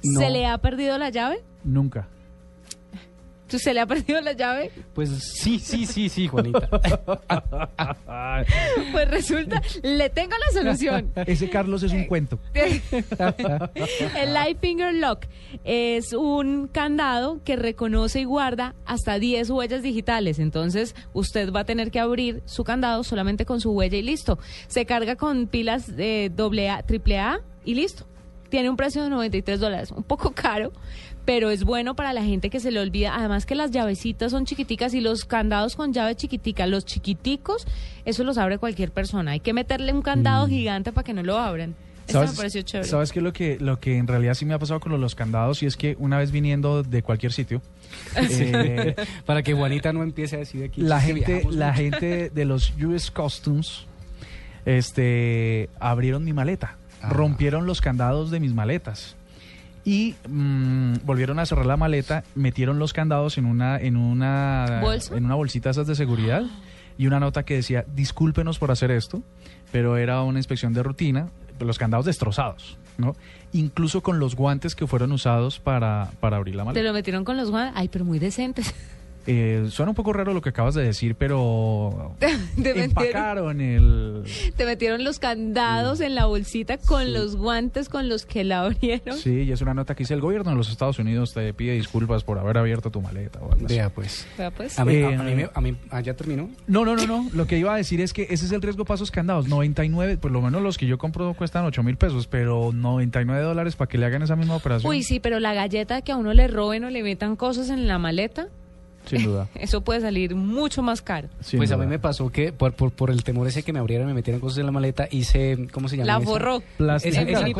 ¿Se 0.00 0.30
le 0.30 0.46
ha 0.46 0.56
perdido 0.58 0.96
la 0.96 1.10
llave? 1.10 1.42
Nunca. 1.64 2.08
¿Se 3.48 3.72
le 3.72 3.80
ha 3.80 3.86
perdido 3.86 4.20
la 4.20 4.32
llave? 4.32 4.70
Pues 4.94 5.10
sí, 5.10 5.58
sí, 5.58 5.86
sí, 5.86 6.08
sí, 6.08 6.28
Juanita. 6.28 6.68
Pues 8.92 9.08
resulta, 9.08 9.62
le 9.82 10.10
tengo 10.10 10.32
la 10.32 10.60
solución. 10.60 11.12
Ese 11.26 11.48
Carlos 11.48 11.82
es 11.82 11.92
un 11.92 12.04
cuento. 12.06 12.38
El 12.54 14.34
Light 14.34 14.58
Finger 14.60 14.94
Lock 14.94 15.26
es 15.62 16.12
un 16.12 16.68
candado 16.68 17.40
que 17.44 17.56
reconoce 17.56 18.20
y 18.20 18.24
guarda 18.24 18.74
hasta 18.86 19.18
10 19.18 19.50
huellas 19.50 19.82
digitales. 19.82 20.38
Entonces, 20.38 20.94
usted 21.12 21.52
va 21.52 21.60
a 21.60 21.64
tener 21.64 21.90
que 21.90 22.00
abrir 22.00 22.42
su 22.44 22.64
candado 22.64 23.04
solamente 23.04 23.46
con 23.46 23.60
su 23.60 23.70
huella 23.72 23.98
y 23.98 24.02
listo. 24.02 24.38
Se 24.66 24.84
carga 24.84 25.16
con 25.16 25.46
pilas 25.46 25.94
de 25.94 26.32
AA, 26.36 26.84
AAA 26.88 27.40
y 27.64 27.74
listo. 27.74 28.04
Tiene 28.48 28.70
un 28.70 28.76
precio 28.76 29.02
de 29.02 29.10
93 29.10 29.58
dólares, 29.58 29.90
un 29.90 30.04
poco 30.04 30.32
caro, 30.32 30.72
pero 31.24 31.50
es 31.50 31.64
bueno 31.64 31.94
para 31.94 32.12
la 32.12 32.22
gente 32.22 32.50
que 32.50 32.60
se 32.60 32.70
le 32.70 32.80
olvida. 32.80 33.14
Además 33.16 33.46
que 33.46 33.54
las 33.54 33.70
llavecitas 33.70 34.30
son 34.32 34.44
chiquiticas 34.46 34.92
y 34.94 35.00
los 35.00 35.24
candados 35.24 35.76
con 35.76 35.92
llave 35.92 36.14
chiquitica, 36.16 36.66
los 36.66 36.84
chiquiticos, 36.84 37.66
eso 38.04 38.24
los 38.24 38.38
abre 38.38 38.58
cualquier 38.58 38.90
persona. 38.92 39.32
Hay 39.32 39.40
que 39.40 39.52
meterle 39.52 39.92
un 39.92 40.02
candado 40.02 40.46
gigante 40.46 40.92
para 40.92 41.04
que 41.04 41.12
no 41.14 41.22
lo 41.22 41.38
abran. 41.38 41.74
Esto 42.06 42.20
me 42.20 42.32
pareció 42.32 42.60
chévere. 42.60 42.86
¿Sabes 42.86 43.12
qué 43.12 43.20
es 43.20 43.22
lo 43.22 43.32
que, 43.32 43.56
lo 43.58 43.80
que 43.80 43.96
en 43.96 44.06
realidad 44.06 44.34
sí 44.34 44.44
me 44.44 44.52
ha 44.52 44.58
pasado 44.58 44.78
con 44.78 44.92
los, 44.92 45.00
los 45.00 45.14
candados? 45.14 45.62
Y 45.62 45.66
es 45.66 45.78
que 45.78 45.96
una 45.98 46.18
vez 46.18 46.30
viniendo 46.32 46.82
de 46.82 47.02
cualquier 47.02 47.32
sitio, 47.32 47.62
eh, 48.16 48.94
Para 49.24 49.42
que 49.42 49.54
Juanita 49.54 49.94
no 49.94 50.02
empiece 50.02 50.36
a 50.36 50.40
decir 50.40 50.64
aquí. 50.64 50.82
la 50.82 51.00
gente, 51.00 51.44
la 51.50 51.68
mucho. 51.68 51.78
gente 51.80 52.28
de 52.28 52.44
los 52.44 52.74
US 52.78 53.10
Customs 53.10 53.86
este, 54.66 55.68
abrieron 55.80 56.24
mi 56.24 56.32
maleta, 56.32 56.76
Ah. 57.02 57.10
rompieron 57.10 57.66
los 57.66 57.80
candados 57.82 58.30
de 58.30 58.40
mis 58.40 58.54
maletas 58.54 59.14
y 59.84 60.14
mm, 60.28 60.94
volvieron 61.04 61.38
a 61.38 61.46
cerrar 61.46 61.66
la 61.66 61.76
maleta, 61.76 62.24
metieron 62.34 62.78
los 62.78 62.92
candados 62.92 63.38
en 63.38 63.44
una, 63.44 63.78
en 63.78 63.96
una, 63.96 64.80
¿Bolsa? 64.82 65.16
en 65.16 65.24
una 65.24 65.34
bolsita 65.34 65.70
esas 65.70 65.86
de 65.86 65.94
seguridad 65.94 66.42
y 66.96 67.06
una 67.06 67.20
nota 67.20 67.42
que 67.42 67.54
decía 67.54 67.84
discúlpenos 67.94 68.58
por 68.58 68.70
hacer 68.70 68.90
esto, 68.90 69.22
pero 69.72 69.96
era 69.96 70.22
una 70.22 70.38
inspección 70.38 70.72
de 70.72 70.82
rutina, 70.82 71.28
los 71.60 71.78
candados 71.78 72.06
destrozados, 72.06 72.78
¿no? 72.98 73.14
Incluso 73.52 74.02
con 74.02 74.18
los 74.18 74.34
guantes 74.36 74.74
que 74.74 74.86
fueron 74.86 75.12
usados 75.12 75.58
para, 75.60 76.10
para 76.20 76.36
abrir 76.36 76.54
la 76.56 76.62
Te 76.62 76.66
maleta. 76.66 76.86
lo 76.86 76.92
metieron 76.92 77.24
con 77.24 77.36
los 77.36 77.50
guantes. 77.50 77.74
Ay, 77.76 77.88
pero 77.88 78.04
muy 78.04 78.18
decentes. 78.18 78.74
Eh, 79.26 79.66
suena 79.70 79.90
un 79.90 79.96
poco 79.96 80.12
raro 80.12 80.34
lo 80.34 80.40
que 80.42 80.50
acabas 80.50 80.74
de 80.74 80.82
decir, 80.84 81.14
pero 81.16 82.14
Te 82.20 82.28
metieron, 82.56 82.82
empacaron 82.82 83.60
el... 83.60 84.22
te 84.56 84.64
metieron 84.66 85.04
los 85.04 85.18
candados 85.18 86.00
en 86.00 86.14
la 86.14 86.26
bolsita 86.26 86.78
con 86.78 87.12
los 87.12 87.36
guantes 87.36 87.88
con 87.88 88.08
los 88.08 88.26
que 88.26 88.44
la 88.44 88.60
abrieron. 88.64 89.16
Sí, 89.18 89.42
y 89.42 89.52
es 89.52 89.60
una 89.60 89.74
nota 89.74 89.94
que 89.94 90.02
dice 90.04 90.14
el 90.14 90.20
gobierno 90.20 90.50
de 90.50 90.56
los 90.56 90.70
Estados 90.70 90.98
Unidos 90.98 91.32
te 91.34 91.52
pide 91.54 91.72
disculpas 91.74 92.24
por 92.24 92.38
haber 92.38 92.58
abierto 92.58 92.90
tu 92.90 93.00
maleta. 93.00 93.38
o 93.40 93.52
algo 93.52 93.66
así. 93.66 93.74
Vea, 93.74 93.90
pues. 93.90 94.26
Vea, 94.38 94.50
pues. 94.50 94.78
A 94.78 94.84
mí, 94.84 94.94
a- 94.96 95.10
Eh, 95.10 95.14
a 95.16 95.22
mí 95.22 95.34
me- 95.34 95.50
a 95.52 95.60
mí- 95.60 95.76
ah, 95.90 96.00
¿ya 96.00 96.14
terminó? 96.14 96.50
No, 96.66 96.84
no, 96.84 96.94
no, 96.96 97.06
no. 97.06 97.28
Lo 97.32 97.46
que 97.46 97.58
iba 97.58 97.72
a 97.74 97.76
decir 97.76 98.00
es 98.00 98.12
que 98.12 98.22
ese 98.30 98.46
es 98.46 98.52
el 98.52 98.62
riesgo 98.62 98.84
para 98.84 98.96
esos 98.96 99.10
candados. 99.10 99.48
99, 99.48 100.16
por 100.18 100.30
lo 100.30 100.40
menos 100.42 100.62
los 100.62 100.78
que 100.78 100.86
yo 100.86 100.98
compro 100.98 101.34
cuestan 101.34 101.64
8 101.64 101.82
mil 101.82 101.96
pesos, 101.96 102.26
pero 102.26 102.70
99 102.72 103.42
dólares 103.42 103.76
para 103.76 103.88
que 103.88 103.98
le 103.98 104.06
hagan 104.06 104.22
esa 104.22 104.36
misma 104.36 104.56
operación. 104.56 104.90
Uy, 104.90 105.02
sí, 105.02 105.20
pero 105.20 105.40
la 105.40 105.54
galleta 105.54 106.02
que 106.02 106.12
a 106.12 106.16
uno 106.16 106.32
le 106.34 106.46
roben 106.48 106.84
o 106.84 106.90
le 106.90 107.02
metan 107.02 107.36
cosas 107.36 107.70
en 107.70 107.86
la 107.86 107.98
maleta, 107.98 108.48
Sin 109.04 109.22
duda. 109.24 109.48
eso 109.54 109.82
puede 109.82 110.00
salir 110.00 110.34
mucho 110.34 110.82
más 110.82 111.02
caro. 111.02 111.28
sin 111.40 111.58
pues 111.58 111.70
a 111.72 111.76
mí 111.76 111.86
me 111.86 111.98
pasó 111.98 112.30
que 112.30 112.52
por, 112.52 112.72
por, 112.74 112.90
por 112.92 113.10
el 113.10 113.22
temor 113.24 113.46
ese 113.46 113.62
que 113.62 113.72
me 113.72 113.78
abrieran, 113.78 114.06
me 114.06 114.14
metieran 114.14 114.40
cosas 114.40 114.58
en 114.58 114.66
la 114.66 114.72
maleta, 114.72 115.06
hice, 115.10 115.68
¿cómo 115.72 115.88
se 115.88 115.96
llama? 115.96 116.06
La. 116.06 116.18
Esa- 116.18 116.24
Plástica. 116.76 117.20
Esa- 117.22 117.52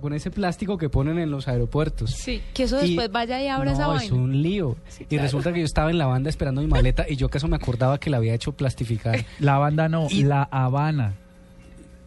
con, 0.00 0.12
esa 0.12 0.16
ese 0.16 0.30
plástico 0.30 0.78
que 0.78 0.88
ponen 0.88 1.18
en 1.18 1.30
los 1.30 1.48
aeropuertos. 1.48 2.10
Sí, 2.10 2.42
que 2.54 2.64
eso 2.64 2.78
Y- 2.84 2.88
después 2.88 3.10
vaya 3.10 3.42
y 3.42 3.48
abra 3.48 3.66
no, 3.66 3.72
esa 3.72 3.82
es 3.82 3.88
vaina. 4.10 4.14
un 4.14 4.42
lío. 4.42 4.76
y 5.00 5.04
claro. 5.04 5.22
resulta 5.24 5.52
que 5.52 5.60
yo 5.60 5.64
estaba 5.64 5.90
en 5.90 5.98
la 5.98 6.06
banda 6.06 6.28
esperando 6.30 6.60
mi 6.60 6.66
maleta 6.68 7.06
y 7.08 7.16
yo 7.16 7.26
acaso 7.26 7.48
me 7.48 7.56
acordaba 7.56 7.98
que 7.98 8.10
la 8.10 8.18
había 8.18 8.34
hecho 8.34 8.52
plastificar. 8.52 9.24
La 9.40 9.58
banda 9.58 9.88
no, 9.88 10.06
Y- 10.10 10.22
la 10.24 10.42
Habana. 10.44 11.14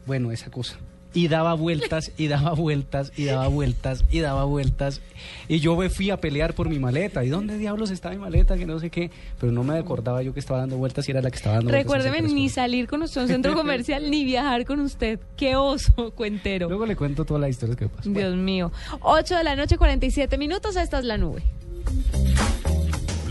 Bueno, 0.05 0.31
esa 0.31 0.49
cosa. 0.51 0.77
Y 1.15 1.29
daba 1.29 1.53
vueltas, 1.55 2.11
y 2.17 2.27
daba 2.27 2.53
vueltas, 2.53 3.11
y 3.15 3.23
daba 3.25 3.47
vueltas, 3.47 4.03
y 4.11 4.19
daba 4.19 4.43
vueltas. 4.43 5.01
Y 5.47 5.59
yo 5.61 5.75
me 5.75 5.89
fui 5.89 6.11
a 6.11 6.17
pelear 6.17 6.53
por 6.53 6.69
mi 6.69 6.77
maleta. 6.77 7.23
¿Y 7.23 7.29
dónde 7.29 7.57
diablos 7.57 7.89
está 7.89 8.09
mi 8.11 8.17
maleta? 8.17 8.57
Que 8.57 8.65
no 8.65 8.79
sé 8.79 8.89
qué. 8.89 9.09
Pero 9.39 9.51
no 9.51 9.63
me 9.63 9.77
acordaba 9.77 10.21
yo 10.21 10.33
que 10.33 10.39
estaba 10.39 10.59
dando 10.59 10.77
vueltas 10.77 11.07
y 11.07 11.11
era 11.11 11.21
la 11.21 11.31
que 11.31 11.37
estaba 11.37 11.55
dando 11.55 11.71
vueltas. 11.71 11.91
Recuérdeme 11.91 12.33
ni 12.33 12.49
salir 12.49 12.87
con 12.87 13.01
usted 13.01 13.21
a 13.21 13.23
un 13.23 13.29
centro 13.29 13.53
comercial 13.55 14.11
ni 14.11 14.25
viajar 14.25 14.65
con 14.65 14.81
usted. 14.81 15.19
Qué 15.37 15.55
oso, 15.55 16.11
cuentero. 16.15 16.67
Luego 16.67 16.85
le 16.85 16.95
cuento 16.95 17.25
todas 17.25 17.41
las 17.41 17.49
historias 17.49 17.77
que 17.77 17.87
pasan. 17.87 18.13
Dios 18.13 18.35
mío. 18.35 18.71
8 18.99 19.37
de 19.37 19.43
la 19.43 19.55
noche, 19.55 19.77
47 19.77 20.37
minutos. 20.37 20.75
Esta 20.75 20.99
es 20.99 21.05
la 21.05 21.17
nube. 21.17 21.41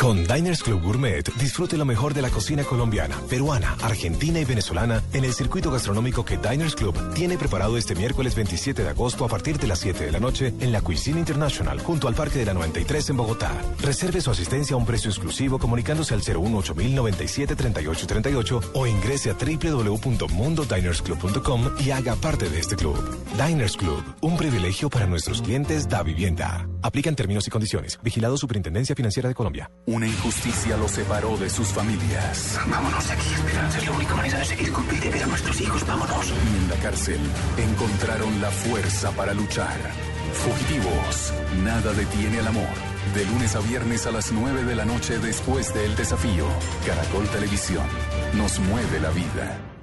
Con 0.00 0.26
Diners 0.26 0.62
Club 0.62 0.82
Gourmet 0.82 1.22
disfrute 1.38 1.76
lo 1.76 1.84
mejor 1.84 2.14
de 2.14 2.22
la 2.22 2.30
cocina 2.30 2.64
colombiana, 2.64 3.16
peruana, 3.28 3.76
argentina 3.82 4.40
y 4.40 4.44
venezolana 4.44 5.02
en 5.12 5.24
el 5.24 5.32
circuito 5.32 5.70
gastronómico 5.70 6.24
que 6.24 6.38
Diners 6.38 6.74
Club 6.74 6.94
tiene 7.14 7.38
preparado 7.38 7.76
este 7.76 7.94
miércoles 7.94 8.34
27 8.34 8.82
de 8.82 8.88
agosto 8.88 9.24
a 9.24 9.28
partir 9.28 9.58
de 9.58 9.66
las 9.66 9.80
7 9.80 10.06
de 10.06 10.12
la 10.12 10.20
noche 10.20 10.54
en 10.60 10.72
la 10.72 10.80
Cuisine 10.80 11.20
International 11.20 11.78
junto 11.80 12.08
al 12.08 12.14
Parque 12.14 12.38
de 12.38 12.46
la 12.46 12.54
93 12.54 13.10
en 13.10 13.16
Bogotá. 13.16 13.52
Reserve 13.80 14.20
su 14.20 14.30
asistencia 14.30 14.74
a 14.74 14.78
un 14.78 14.86
precio 14.86 15.10
exclusivo 15.10 15.58
comunicándose 15.58 16.14
al 16.14 16.20
018 16.20 16.74
97 16.74 17.56
38 17.56 18.06
38 18.06 18.60
o 18.74 18.86
ingrese 18.86 19.30
a 19.30 19.34
www.mundodinersclub.com 19.34 21.70
y 21.84 21.90
haga 21.90 22.14
parte 22.16 22.48
de 22.48 22.60
este 22.60 22.76
club. 22.76 22.96
Diners 23.36 23.76
Club, 23.76 24.02
un 24.20 24.36
privilegio 24.36 24.88
para 24.88 25.06
nuestros 25.06 25.42
clientes 25.42 25.88
da 25.88 26.02
vivienda. 26.02 26.68
Aplican 26.82 27.16
términos 27.16 27.46
y 27.46 27.50
condiciones. 27.50 27.98
Vigilado 28.02 28.36
Superintendencia 28.36 28.94
Financiera 28.94 29.28
de 29.28 29.34
Colombia. 29.34 29.70
Una 29.84 30.06
injusticia 30.06 30.76
los 30.76 30.90
separó 30.90 31.36
de 31.36 31.48
sus 31.48 31.68
familias. 31.68 32.58
Vámonos 32.66 33.06
de 33.06 33.12
aquí, 33.12 33.34
Esperanza. 33.34 33.78
Es 33.78 33.86
la 33.86 33.92
única 33.92 34.14
manera 34.14 34.38
de 34.38 34.44
seguir 34.44 34.72
con 34.72 34.88
vida 34.88 35.06
y 35.06 35.08
ver 35.10 35.22
a 35.22 35.26
nuestros 35.26 35.60
hijos. 35.60 35.86
Vámonos. 35.86 36.26
Y 36.28 36.56
en 36.56 36.68
la 36.68 36.76
cárcel 36.76 37.20
encontraron 37.56 38.40
la 38.40 38.50
fuerza 38.50 39.10
para 39.12 39.34
luchar. 39.34 39.76
Fugitivos, 40.32 41.32
nada 41.62 41.92
detiene 41.92 42.40
al 42.40 42.48
amor. 42.48 42.74
De 43.14 43.24
lunes 43.26 43.54
a 43.54 43.60
viernes 43.60 44.06
a 44.06 44.10
las 44.10 44.32
9 44.32 44.64
de 44.64 44.74
la 44.74 44.84
noche 44.84 45.18
después 45.18 45.72
del 45.72 45.94
desafío. 45.94 46.46
Caracol 46.84 47.28
Televisión. 47.28 47.86
Nos 48.34 48.58
mueve 48.58 49.00
la 49.00 49.10
vida. 49.10 49.75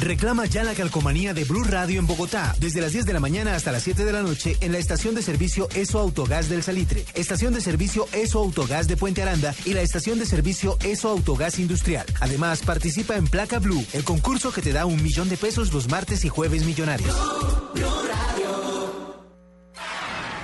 Reclama 0.00 0.46
ya 0.46 0.64
la 0.64 0.74
calcomanía 0.74 1.34
de 1.34 1.44
Blue 1.44 1.64
Radio 1.64 2.00
en 2.00 2.06
Bogotá, 2.06 2.54
desde 2.58 2.80
las 2.80 2.92
10 2.92 3.06
de 3.06 3.12
la 3.12 3.20
mañana 3.20 3.54
hasta 3.54 3.72
las 3.72 3.82
7 3.82 4.04
de 4.04 4.12
la 4.12 4.22
noche 4.22 4.56
en 4.60 4.72
la 4.72 4.78
estación 4.78 5.14
de 5.14 5.22
servicio 5.22 5.68
ESO 5.74 5.98
Autogás 6.00 6.48
del 6.48 6.62
Salitre, 6.62 7.04
estación 7.14 7.54
de 7.54 7.60
servicio 7.60 8.06
ESO 8.12 8.40
Autogás 8.40 8.88
de 8.88 8.96
Puente 8.96 9.22
Aranda 9.22 9.54
y 9.64 9.74
la 9.74 9.82
estación 9.82 10.18
de 10.18 10.26
servicio 10.26 10.76
ESO 10.84 11.08
Autogás 11.10 11.58
Industrial. 11.58 12.06
Además, 12.20 12.62
participa 12.62 13.16
en 13.16 13.26
Placa 13.26 13.58
Blue, 13.58 13.84
el 13.92 14.04
concurso 14.04 14.52
que 14.52 14.62
te 14.62 14.72
da 14.72 14.86
un 14.86 15.02
millón 15.02 15.28
de 15.28 15.36
pesos 15.36 15.72
los 15.72 15.88
martes 15.88 16.24
y 16.24 16.28
jueves 16.28 16.64
millonarios. 16.64 17.14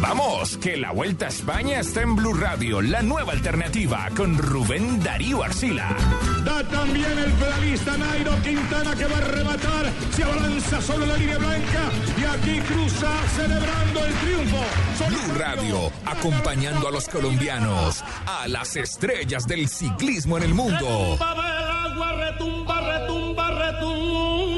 Vamos, 0.00 0.56
que 0.58 0.76
la 0.76 0.92
Vuelta 0.92 1.26
a 1.26 1.28
España 1.28 1.80
está 1.80 2.02
en 2.02 2.16
Blue 2.16 2.34
Radio, 2.34 2.82
la 2.82 3.02
nueva 3.02 3.32
alternativa 3.32 4.08
con 4.16 4.36
Rubén 4.36 5.02
Darío 5.02 5.42
Arcila. 5.42 5.96
Da 6.44 6.62
también 6.68 7.18
el 7.18 7.32
pedalista 7.32 7.96
Nairo 7.96 8.32
Quintana 8.42 8.94
que 8.94 9.06
va 9.06 9.18
a 9.18 9.20
rematar. 9.20 9.92
Se 10.14 10.24
abalanza 10.24 10.80
solo 10.80 11.06
la 11.06 11.16
línea 11.16 11.38
blanca 11.38 11.90
y 12.20 12.24
aquí 12.24 12.60
cruza 12.60 13.10
celebrando 13.36 14.04
el 14.04 14.14
triunfo. 14.14 14.64
Blue 15.08 15.38
Radio, 15.38 15.92
acompañando 16.06 16.88
a 16.88 16.90
los 16.90 17.08
colombianos, 17.08 18.04
a 18.26 18.48
las 18.48 18.76
estrellas 18.76 19.46
del 19.46 19.68
ciclismo 19.68 20.36
en 20.36 20.44
el 20.44 20.54
mundo. 20.54 21.16
Retumba 21.18 21.84
agua, 21.84 22.12
retumba, 22.12 22.80
retumba, 22.80 23.50
retumba. 23.50 24.51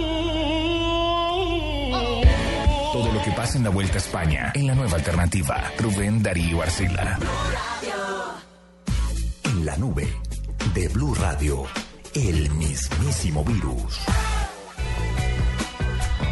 Que 3.25 3.31
pasa 3.33 3.57
en 3.57 3.65
la 3.65 3.71
Vuelta 3.71 3.95
a 3.95 3.99
España, 3.99 4.53
en 4.55 4.67
la 4.67 4.75
nueva 4.75 4.97
alternativa. 4.97 5.65
Rubén 5.79 6.23
Darío 6.23 6.61
Arcila. 6.61 7.19
En 9.45 9.65
la 9.65 9.77
nube 9.79 10.07
de 10.75 10.89
Blue 10.89 11.15
Radio, 11.15 11.65
el 12.15 12.51
mismísimo 12.51 13.43
virus. 13.45 13.99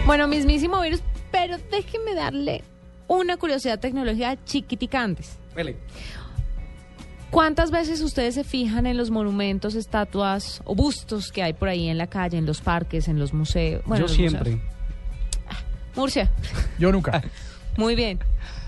Bueno, 0.04 0.28
mismísimo 0.28 0.80
virus, 0.82 1.00
pero 1.30 1.56
déjeme 1.70 2.14
darle 2.14 2.62
una 3.08 3.36
curiosidad 3.38 3.78
tecnológica 3.78 4.36
chiquitica 4.44 5.02
antes. 5.02 5.38
¿Cuántas 7.30 7.70
veces 7.70 8.02
ustedes 8.02 8.34
se 8.34 8.44
fijan 8.44 8.86
en 8.86 8.98
los 8.98 9.10
monumentos, 9.10 9.74
estatuas 9.76 10.60
o 10.64 10.74
bustos 10.74 11.32
que 11.32 11.42
hay 11.42 11.54
por 11.54 11.68
ahí 11.70 11.88
en 11.88 11.96
la 11.96 12.06
calle, 12.08 12.36
en 12.36 12.44
los 12.44 12.60
parques, 12.60 13.08
en 13.08 13.18
los 13.18 13.32
museos? 13.32 13.82
Bueno, 13.86 14.04
Yo 14.04 14.08
los 14.08 14.16
siempre. 14.16 14.50
museos. 14.56 14.71
Murcia. 15.94 16.30
Yo 16.78 16.92
nunca. 16.92 17.22
Muy 17.76 17.94
bien. 17.94 18.18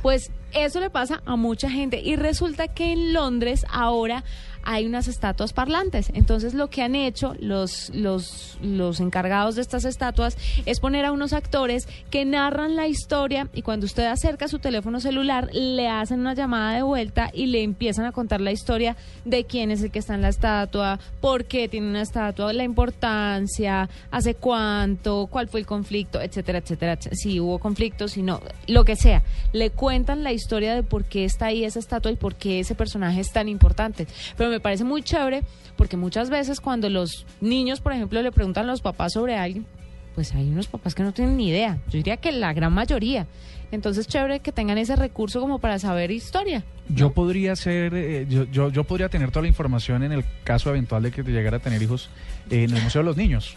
Pues 0.02 0.30
eso 0.52 0.80
le 0.80 0.90
pasa 0.90 1.22
a 1.26 1.36
mucha 1.36 1.70
gente 1.70 2.00
y 2.00 2.16
resulta 2.16 2.68
que 2.68 2.92
en 2.92 3.12
Londres 3.12 3.64
ahora 3.70 4.24
hay 4.64 4.86
unas 4.86 5.08
estatuas 5.08 5.52
parlantes. 5.52 6.10
Entonces 6.14 6.54
lo 6.54 6.68
que 6.68 6.82
han 6.82 6.94
hecho 6.94 7.34
los, 7.40 7.90
los, 7.94 9.00
encargados 9.00 9.56
de 9.56 9.62
estas 9.62 9.84
estatuas 9.84 10.36
es 10.66 10.80
poner 10.80 11.04
a 11.04 11.12
unos 11.12 11.32
actores 11.32 11.88
que 12.10 12.24
narran 12.24 12.76
la 12.76 12.86
historia 12.86 13.48
y 13.52 13.62
cuando 13.62 13.86
usted 13.86 14.06
acerca 14.06 14.48
su 14.48 14.58
teléfono 14.58 15.00
celular 15.00 15.50
le 15.52 15.88
hacen 15.88 16.20
una 16.20 16.34
llamada 16.34 16.74
de 16.74 16.82
vuelta 16.82 17.30
y 17.32 17.46
le 17.46 17.62
empiezan 17.62 18.06
a 18.06 18.12
contar 18.12 18.40
la 18.40 18.52
historia 18.52 18.96
de 19.24 19.44
quién 19.44 19.70
es 19.70 19.82
el 19.82 19.90
que 19.90 19.98
está 19.98 20.14
en 20.14 20.22
la 20.22 20.28
estatua, 20.28 20.98
por 21.20 21.44
qué 21.44 21.68
tiene 21.68 21.88
una 21.88 22.02
estatua, 22.02 22.52
la 22.52 22.64
importancia, 22.64 23.88
hace 24.10 24.34
cuánto, 24.34 25.28
cuál 25.30 25.48
fue 25.48 25.60
el 25.60 25.66
conflicto, 25.66 26.20
etcétera, 26.20 26.58
etcétera, 26.58 26.92
etcétera. 26.92 27.16
si 27.16 27.40
hubo 27.40 27.58
conflicto, 27.58 28.08
si 28.08 28.22
no, 28.22 28.40
lo 28.66 28.84
que 28.84 28.96
sea. 28.96 29.22
Le 29.52 29.70
cuentan 29.70 30.22
la 30.22 30.32
historia 30.32 30.74
de 30.74 30.82
por 30.82 31.04
qué 31.04 31.24
está 31.24 31.46
ahí 31.46 31.64
esa 31.64 31.78
estatua 31.78 32.10
y 32.10 32.16
por 32.16 32.34
qué 32.34 32.60
ese 32.60 32.74
personaje 32.74 33.20
es 33.20 33.32
tan 33.32 33.48
importante. 33.48 34.06
Pero 34.36 34.53
me 34.54 34.60
parece 34.60 34.84
muy 34.84 35.02
chévere 35.02 35.42
porque 35.76 35.96
muchas 35.96 36.30
veces 36.30 36.60
cuando 36.60 36.88
los 36.88 37.26
niños, 37.40 37.80
por 37.80 37.92
ejemplo, 37.92 38.22
le 38.22 38.32
preguntan 38.32 38.64
a 38.64 38.68
los 38.72 38.80
papás 38.80 39.12
sobre 39.12 39.36
alguien, 39.36 39.66
pues 40.14 40.32
hay 40.34 40.48
unos 40.48 40.66
papás 40.68 40.94
que 40.94 41.02
no 41.02 41.12
tienen 41.12 41.36
ni 41.36 41.48
idea. 41.48 41.78
Yo 41.88 41.98
diría 41.98 42.16
que 42.16 42.32
la 42.32 42.52
gran 42.52 42.72
mayoría. 42.72 43.26
Entonces, 43.72 44.06
chévere 44.06 44.38
que 44.38 44.52
tengan 44.52 44.78
ese 44.78 44.94
recurso 44.94 45.40
como 45.40 45.58
para 45.58 45.80
saber 45.80 46.12
historia. 46.12 46.62
Yo 46.88 47.12
podría 47.12 47.56
ser, 47.56 47.92
eh, 47.94 48.26
yo, 48.28 48.44
yo, 48.44 48.70
yo 48.70 48.84
podría 48.84 49.08
tener 49.08 49.30
toda 49.30 49.42
la 49.42 49.48
información 49.48 50.04
en 50.04 50.12
el 50.12 50.24
caso 50.44 50.70
eventual 50.70 51.02
de 51.02 51.10
que 51.10 51.24
te 51.24 51.32
llegara 51.32 51.56
a 51.56 51.60
tener 51.60 51.82
hijos 51.82 52.08
eh, 52.50 52.62
en 52.64 52.76
el 52.76 52.82
Museo 52.82 53.00
de 53.02 53.06
los 53.06 53.16
Niños. 53.16 53.56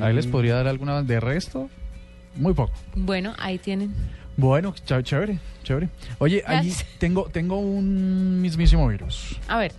Ahí 0.00 0.14
les 0.14 0.26
podría 0.26 0.54
dar 0.56 0.68
alguna 0.68 1.02
de 1.02 1.20
resto, 1.20 1.68
muy 2.36 2.52
poco. 2.54 2.72
Bueno, 2.94 3.34
ahí 3.38 3.58
tienen. 3.58 3.92
Bueno, 4.36 4.74
ch- 4.74 5.02
chévere, 5.02 5.38
chévere. 5.64 5.88
Oye, 6.18 6.42
allí 6.46 6.68
Gracias. 6.70 6.86
tengo, 6.98 7.24
tengo 7.30 7.58
un 7.58 8.40
mismísimo 8.40 8.88
virus. 8.88 9.36
A 9.48 9.58
ver, 9.58 9.72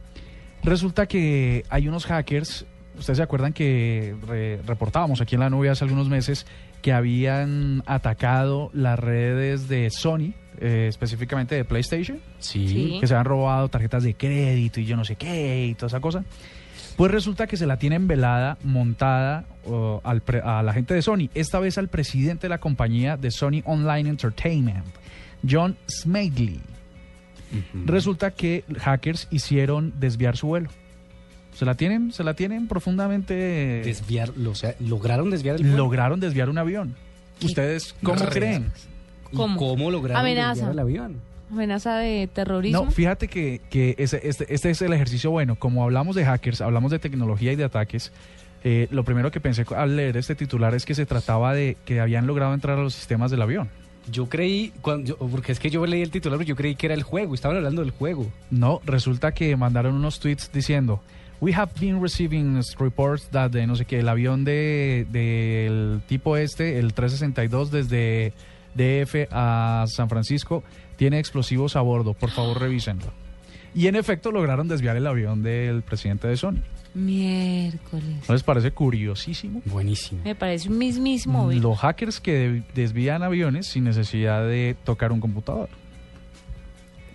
Resulta 0.63 1.07
que 1.07 1.63
hay 1.69 1.87
unos 1.87 2.05
hackers, 2.05 2.65
ustedes 2.97 3.17
se 3.17 3.23
acuerdan 3.23 3.53
que 3.53 4.15
re- 4.27 4.59
reportábamos 4.65 5.21
aquí 5.21 5.35
en 5.35 5.41
la 5.41 5.49
nube 5.49 5.69
hace 5.69 5.83
algunos 5.83 6.07
meses 6.09 6.45
que 6.81 6.93
habían 6.93 7.83
atacado 7.85 8.69
las 8.73 8.97
redes 8.99 9.67
de 9.67 9.89
Sony, 9.89 10.33
eh, 10.59 10.85
específicamente 10.89 11.55
de 11.55 11.65
PlayStation. 11.65 12.19
Sí. 12.39 12.67
Sí. 12.67 12.97
Que 12.99 13.07
se 13.07 13.15
han 13.15 13.25
robado 13.25 13.69
tarjetas 13.69 14.03
de 14.03 14.13
crédito 14.15 14.79
y 14.79 14.85
yo 14.85 14.95
no 14.97 15.05
sé 15.05 15.15
qué 15.15 15.65
y 15.67 15.73
toda 15.75 15.87
esa 15.87 15.99
cosa. 15.99 16.23
Pues 16.97 17.11
resulta 17.11 17.47
que 17.47 17.57
se 17.57 17.65
la 17.65 17.77
tienen 17.77 18.07
velada, 18.07 18.57
montada 18.63 19.45
al 20.03 20.21
pre- 20.21 20.41
a 20.41 20.61
la 20.61 20.73
gente 20.73 20.93
de 20.93 21.01
Sony, 21.01 21.29
esta 21.33 21.59
vez 21.59 21.77
al 21.77 21.87
presidente 21.87 22.43
de 22.45 22.49
la 22.49 22.59
compañía 22.59 23.17
de 23.17 23.31
Sony 23.31 23.61
Online 23.65 24.09
Entertainment, 24.09 24.85
John 25.49 25.75
Smedley. 25.87 26.59
Resulta 27.85 28.31
que 28.31 28.63
hackers 28.79 29.27
hicieron 29.31 29.93
desviar 29.99 30.37
su 30.37 30.47
vuelo. 30.47 30.69
Se 31.53 31.65
la 31.65 31.75
tienen, 31.75 32.11
se 32.13 32.23
la 32.23 32.33
tienen 32.33 32.67
profundamente. 32.67 33.81
Desviar, 33.83 34.31
o 34.47 34.55
sea, 34.55 34.75
lograron 34.79 35.29
desviar 35.29 35.57
el 35.57 35.63
vuelo. 35.63 35.77
Lograron 35.77 36.19
desviar 36.19 36.49
un 36.49 36.57
avión. 36.57 36.95
¿Ustedes 37.43 37.95
cómo 38.03 38.19
Re- 38.23 38.29
creen? 38.31 38.71
¿Y 39.31 39.35
¿Cómo? 39.35 39.57
¿Cómo 39.57 39.91
lograron 39.91 40.21
Amenaza. 40.21 40.53
desviar 40.53 40.71
el 40.71 40.79
avión? 40.79 41.15
amenaza 41.51 41.97
de 41.97 42.29
terrorismo. 42.33 42.85
No, 42.85 42.91
fíjate 42.91 43.27
que, 43.27 43.59
que 43.69 43.95
ese- 43.97 44.21
este, 44.25 44.53
este 44.53 44.69
es 44.69 44.81
el 44.81 44.93
ejercicio 44.93 45.31
bueno. 45.31 45.55
Como 45.57 45.83
hablamos 45.83 46.15
de 46.15 46.23
hackers, 46.23 46.61
hablamos 46.61 46.91
de 46.91 46.99
tecnología 46.99 47.51
y 47.51 47.55
de 47.57 47.65
ataques. 47.65 48.11
eh, 48.63 48.87
lo 48.91 49.03
primero 49.03 49.31
que 49.31 49.41
pensé 49.41 49.65
al 49.75 49.95
leer 49.97 50.15
este 50.17 50.35
titular 50.35 50.73
es 50.75 50.85
que 50.85 50.93
se 50.95 51.05
trataba 51.05 51.53
de 51.53 51.75
que 51.83 51.99
habían 51.99 52.27
logrado 52.27 52.53
entrar 52.53 52.77
a 52.77 52.81
los 52.81 52.93
sistemas 52.93 53.31
del 53.31 53.41
avión. 53.41 53.69
Yo 54.11 54.27
creí, 54.27 54.73
cuando, 54.81 55.15
porque 55.17 55.51
es 55.51 55.59
que 55.59 55.69
yo 55.69 55.85
leí 55.85 56.01
el 56.01 56.11
titular, 56.11 56.41
yo 56.43 56.55
creí 56.55 56.75
que 56.75 56.87
era 56.87 56.95
el 56.95 57.03
juego, 57.03 57.33
estaban 57.33 57.57
hablando 57.57 57.81
del 57.81 57.91
juego. 57.91 58.31
No, 58.49 58.81
resulta 58.85 59.31
que 59.31 59.55
mandaron 59.55 59.95
unos 59.95 60.19
tweets 60.19 60.51
diciendo, 60.51 61.01
we 61.39 61.53
have 61.53 61.71
been 61.79 62.01
receiving 62.01 62.61
reports 62.77 63.27
that 63.29 63.51
de 63.51 63.65
no 63.65 63.75
sé 63.75 63.85
qué, 63.85 63.99
el 63.99 64.09
avión 64.09 64.43
de 64.45 65.07
del 65.09 66.01
tipo 66.07 66.37
este, 66.37 66.77
el 66.77 66.93
362 66.93 67.71
desde 67.71 68.33
DF 68.75 69.27
a 69.31 69.85
San 69.87 70.09
Francisco 70.09 70.63
tiene 70.95 71.19
explosivos 71.19 71.75
a 71.75 71.81
bordo, 71.81 72.13
por 72.13 72.29
favor 72.29 72.59
revísenlo. 72.59 73.11
Y 73.73 73.87
en 73.87 73.95
efecto 73.95 74.31
lograron 74.31 74.67
desviar 74.67 74.97
el 74.97 75.07
avión 75.07 75.41
del 75.43 75.81
presidente 75.81 76.27
de 76.27 76.37
Sony. 76.37 76.59
Miércoles. 76.93 78.17
¿No 78.27 78.33
les 78.33 78.43
parece 78.43 78.71
curiosísimo? 78.71 79.61
Buenísimo. 79.65 80.21
Me 80.23 80.35
parece 80.35 80.67
un 80.69 80.77
mismísimo 80.77 81.47
virus. 81.47 81.63
Los 81.63 81.77
hackers 81.79 82.19
que 82.19 82.63
desvían 82.75 83.23
aviones 83.23 83.67
sin 83.67 83.85
necesidad 83.85 84.45
de 84.45 84.75
tocar 84.83 85.11
un 85.11 85.19
computador. 85.21 85.69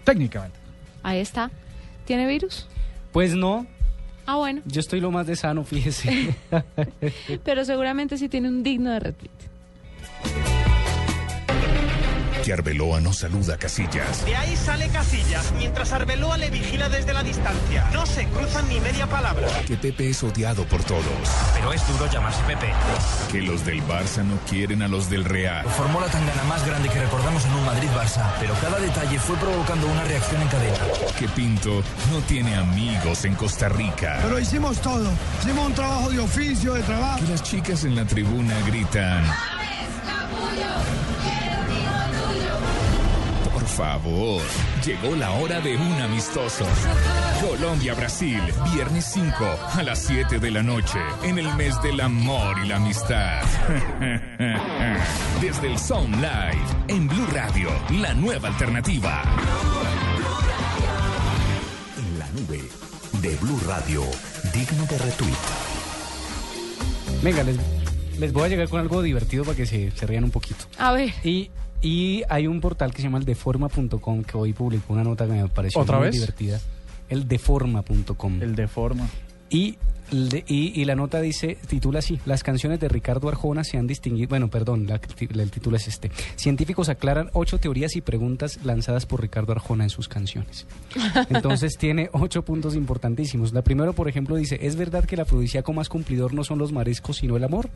Técnicamente. 0.04 0.56
Ahí 1.02 1.18
está. 1.18 1.50
¿Tiene 2.06 2.26
virus? 2.26 2.66
Pues 3.12 3.34
no, 3.34 3.66
Ah, 4.26 4.36
bueno. 4.36 4.62
yo 4.66 4.80
estoy 4.80 5.00
lo 5.00 5.10
más 5.10 5.26
de 5.26 5.36
sano, 5.36 5.64
fíjese. 5.64 6.34
Pero 7.44 7.64
seguramente 7.64 8.16
sí 8.18 8.28
tiene 8.28 8.48
un 8.48 8.62
digno 8.62 8.90
de 8.90 9.00
retweet. 9.00 9.30
Que 12.46 12.52
Arbeloa 12.52 13.00
no 13.00 13.12
saluda 13.12 13.54
a 13.54 13.58
Casillas. 13.58 14.24
De 14.24 14.36
ahí 14.36 14.54
sale 14.54 14.88
Casillas, 14.90 15.52
mientras 15.58 15.90
Arbeloa 15.90 16.38
le 16.38 16.48
vigila 16.48 16.88
desde 16.88 17.12
la 17.12 17.24
distancia. 17.24 17.90
No 17.92 18.06
se 18.06 18.24
cruzan 18.28 18.68
ni 18.68 18.78
media 18.78 19.08
palabra. 19.08 19.48
Que 19.66 19.76
Pepe 19.76 20.10
es 20.10 20.22
odiado 20.22 20.64
por 20.66 20.84
todos. 20.84 21.02
Pero 21.54 21.72
es 21.72 21.84
duro 21.88 22.08
llamarse 22.08 22.40
Pepe. 22.44 22.72
Que 23.32 23.42
los 23.42 23.64
del 23.64 23.82
Barça 23.88 24.22
no 24.22 24.38
quieren 24.48 24.82
a 24.82 24.86
los 24.86 25.10
del 25.10 25.24
Real. 25.24 25.66
Formó 25.70 26.00
la 26.00 26.06
tangana 26.06 26.44
más 26.44 26.64
grande 26.64 26.88
que 26.88 27.00
recordamos 27.00 27.44
en 27.46 27.52
un 27.52 27.66
Madrid-Barça, 27.66 28.24
pero 28.38 28.54
cada 28.60 28.78
detalle 28.78 29.18
fue 29.18 29.34
provocando 29.38 29.88
una 29.88 30.04
reacción 30.04 30.40
en 30.40 30.46
cadena. 30.46 30.78
Que 31.18 31.26
Pinto 31.26 31.82
no 32.12 32.20
tiene 32.28 32.54
amigos 32.54 33.24
en 33.24 33.34
Costa 33.34 33.68
Rica. 33.68 34.20
Pero 34.22 34.38
hicimos 34.38 34.80
todo. 34.80 35.10
Hicimos 35.40 35.66
un 35.66 35.74
trabajo 35.74 36.10
de 36.10 36.20
oficio, 36.20 36.74
de 36.74 36.84
trabajo. 36.84 37.24
Que 37.24 37.32
las 37.32 37.42
chicas 37.42 37.82
en 37.82 37.96
la 37.96 38.04
tribuna 38.04 38.54
gritan. 38.68 39.24
Por 40.30 41.35
favor, 43.76 44.40
llegó 44.86 45.14
la 45.16 45.32
hora 45.32 45.60
de 45.60 45.76
un 45.76 45.92
amistoso. 46.00 46.64
Colombia-Brasil, 47.46 48.40
viernes 48.72 49.04
5 49.12 49.34
a 49.74 49.82
las 49.82 49.98
7 49.98 50.38
de 50.38 50.50
la 50.50 50.62
noche, 50.62 50.98
en 51.22 51.38
el 51.38 51.54
mes 51.56 51.74
del 51.82 52.00
amor 52.00 52.56
y 52.64 52.68
la 52.68 52.76
amistad. 52.76 53.42
Desde 55.42 55.66
el 55.70 55.78
Sound 55.78 56.14
Live, 56.14 56.64
en 56.88 57.06
Blue 57.06 57.26
Radio, 57.34 57.68
la 58.00 58.14
nueva 58.14 58.48
alternativa. 58.48 59.22
En 61.98 62.18
la 62.18 62.28
nube 62.30 62.62
de 63.20 63.36
Blue 63.36 63.60
Radio, 63.66 64.04
digno 64.54 64.86
de 64.86 64.96
retweet. 64.96 65.36
Venga, 67.22 67.42
les, 67.42 67.56
les 68.18 68.32
voy 68.32 68.44
a 68.44 68.48
llegar 68.48 68.70
con 68.70 68.80
algo 68.80 69.02
divertido 69.02 69.44
para 69.44 69.54
que 69.54 69.66
se, 69.66 69.90
se 69.90 70.06
rían 70.06 70.24
un 70.24 70.30
poquito. 70.30 70.64
A 70.78 70.92
ver. 70.92 71.12
Y, 71.22 71.50
y 71.86 72.24
hay 72.28 72.48
un 72.48 72.60
portal 72.60 72.90
que 72.90 72.96
se 72.96 73.04
llama 73.04 73.18
el 73.18 73.24
deforma.com 73.24 74.24
que 74.24 74.36
hoy 74.36 74.52
publicó 74.52 74.92
una 74.92 75.04
nota 75.04 75.24
que 75.24 75.34
me 75.34 75.48
pareció 75.48 75.80
¿Otra 75.80 75.98
muy 75.98 76.06
vez? 76.06 76.14
divertida. 76.16 76.60
El 77.08 77.28
deforma.com. 77.28 78.42
El 78.42 78.56
deforma. 78.56 79.08
Y, 79.50 79.78
le- 80.10 80.44
y, 80.46 80.80
y 80.80 80.84
la 80.84 80.94
nota 80.94 81.20
dice, 81.20 81.56
titula 81.66 81.98
así, 82.00 82.18
las 82.26 82.42
canciones 82.42 82.80
de 82.80 82.88
Ricardo 82.88 83.28
Arjona 83.28 83.64
se 83.64 83.78
han 83.78 83.86
distinguido, 83.86 84.28
bueno, 84.28 84.48
perdón, 84.48 84.86
la- 84.86 85.00
el 85.20 85.50
título 85.50 85.76
es 85.76 85.88
este. 85.88 86.10
Científicos 86.36 86.88
aclaran 86.88 87.30
ocho 87.32 87.58
teorías 87.58 87.96
y 87.96 88.00
preguntas 88.00 88.58
lanzadas 88.64 89.06
por 89.06 89.20
Ricardo 89.20 89.52
Arjona 89.52 89.84
en 89.84 89.90
sus 89.90 90.08
canciones. 90.08 90.66
Entonces 91.30 91.76
tiene 91.78 92.08
ocho 92.12 92.42
puntos 92.44 92.74
importantísimos. 92.74 93.52
La 93.52 93.62
primera, 93.62 93.92
por 93.92 94.08
ejemplo, 94.08 94.36
dice, 94.36 94.58
¿es 94.62 94.76
verdad 94.76 95.04
que 95.04 95.14
el 95.16 95.22
afrodisíaco 95.22 95.72
más 95.72 95.88
cumplidor 95.88 96.34
no 96.34 96.44
son 96.44 96.58
los 96.58 96.72
mariscos 96.72 97.16
sino 97.18 97.36
el 97.36 97.44
amor? 97.44 97.68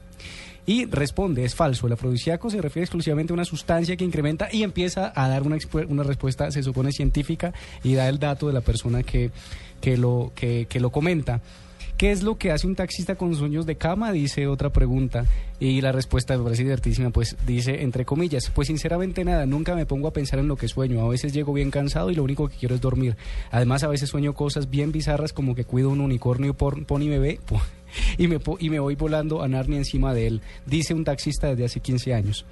Y 0.67 0.85
responde, 0.85 1.45
es 1.45 1.55
falso, 1.55 1.87
el 1.87 1.95
afrodisíaco 1.95 2.51
se 2.51 2.61
refiere 2.61 2.85
exclusivamente 2.85 3.33
a 3.33 3.35
una 3.35 3.45
sustancia 3.47 3.97
que 3.97 4.05
incrementa 4.05 4.49
y 4.53 4.63
empieza 4.63 5.11
a 5.17 5.29
dar 5.29 5.43
una, 5.43 5.57
respuesta, 6.05 6.51
se 6.51 6.63
supone, 6.63 6.93
científica 6.93 7.53
y 7.83 7.95
da 7.95 8.09
el 8.09 8.19
dato 8.19 8.47
de 8.47 8.53
la 8.53 8.61
persona 8.61 9.03
que, 9.03 9.31
que, 9.81 9.97
lo, 9.97 10.33
que, 10.35 10.67
que 10.69 10.79
lo 10.79 10.91
comenta. 10.91 11.41
¿Qué 12.01 12.13
es 12.13 12.23
lo 12.23 12.39
que 12.39 12.51
hace 12.51 12.67
un 12.67 12.77
taxista 12.77 13.15
con 13.15 13.35
sueños 13.35 13.67
de 13.67 13.77
cama? 13.77 14.11
Dice 14.11 14.47
otra 14.47 14.71
pregunta. 14.71 15.27
Y 15.59 15.83
la 15.83 15.93
respuesta 15.93 16.35
me 16.35 16.43
parece 16.43 16.63
divertísima, 16.63 17.11
pues 17.11 17.37
dice, 17.47 17.83
entre 17.83 18.07
comillas, 18.07 18.51
pues 18.55 18.69
sinceramente 18.69 19.23
nada, 19.23 19.45
nunca 19.45 19.75
me 19.75 19.85
pongo 19.85 20.09
a 20.09 20.13
pensar 20.15 20.39
en 20.39 20.49
lo 20.49 20.57
que 20.57 20.67
sueño. 20.67 21.05
A 21.05 21.09
veces 21.11 21.35
llego 21.35 21.53
bien 21.53 21.71
cansado 21.71 22.11
y 22.11 22.15
lo 22.15 22.25
único 22.25 22.49
que 22.49 22.57
quiero 22.57 22.75
es 22.75 22.81
dormir. 22.81 23.19
Además, 23.51 23.83
a 23.83 23.89
veces 23.89 24.09
sueño 24.09 24.33
cosas 24.33 24.71
bien 24.71 24.93
bizarras 24.93 25.35
como 25.35 25.55
que 25.55 25.67
cuido 25.67 25.91
un 25.91 26.01
unicornio 26.01 26.55
pony 26.55 27.11
bebé 27.11 27.39
y 28.17 28.29
me, 28.29 28.39
y 28.61 28.71
me 28.71 28.81
voy 28.81 28.95
volando 28.95 29.43
a 29.43 29.49
Narnia 29.49 29.77
encima 29.77 30.15
de 30.15 30.27
él, 30.27 30.41
dice 30.65 30.95
un 30.95 31.05
taxista 31.05 31.49
desde 31.49 31.67
hace 31.67 31.81
15 31.81 32.15
años. 32.15 32.47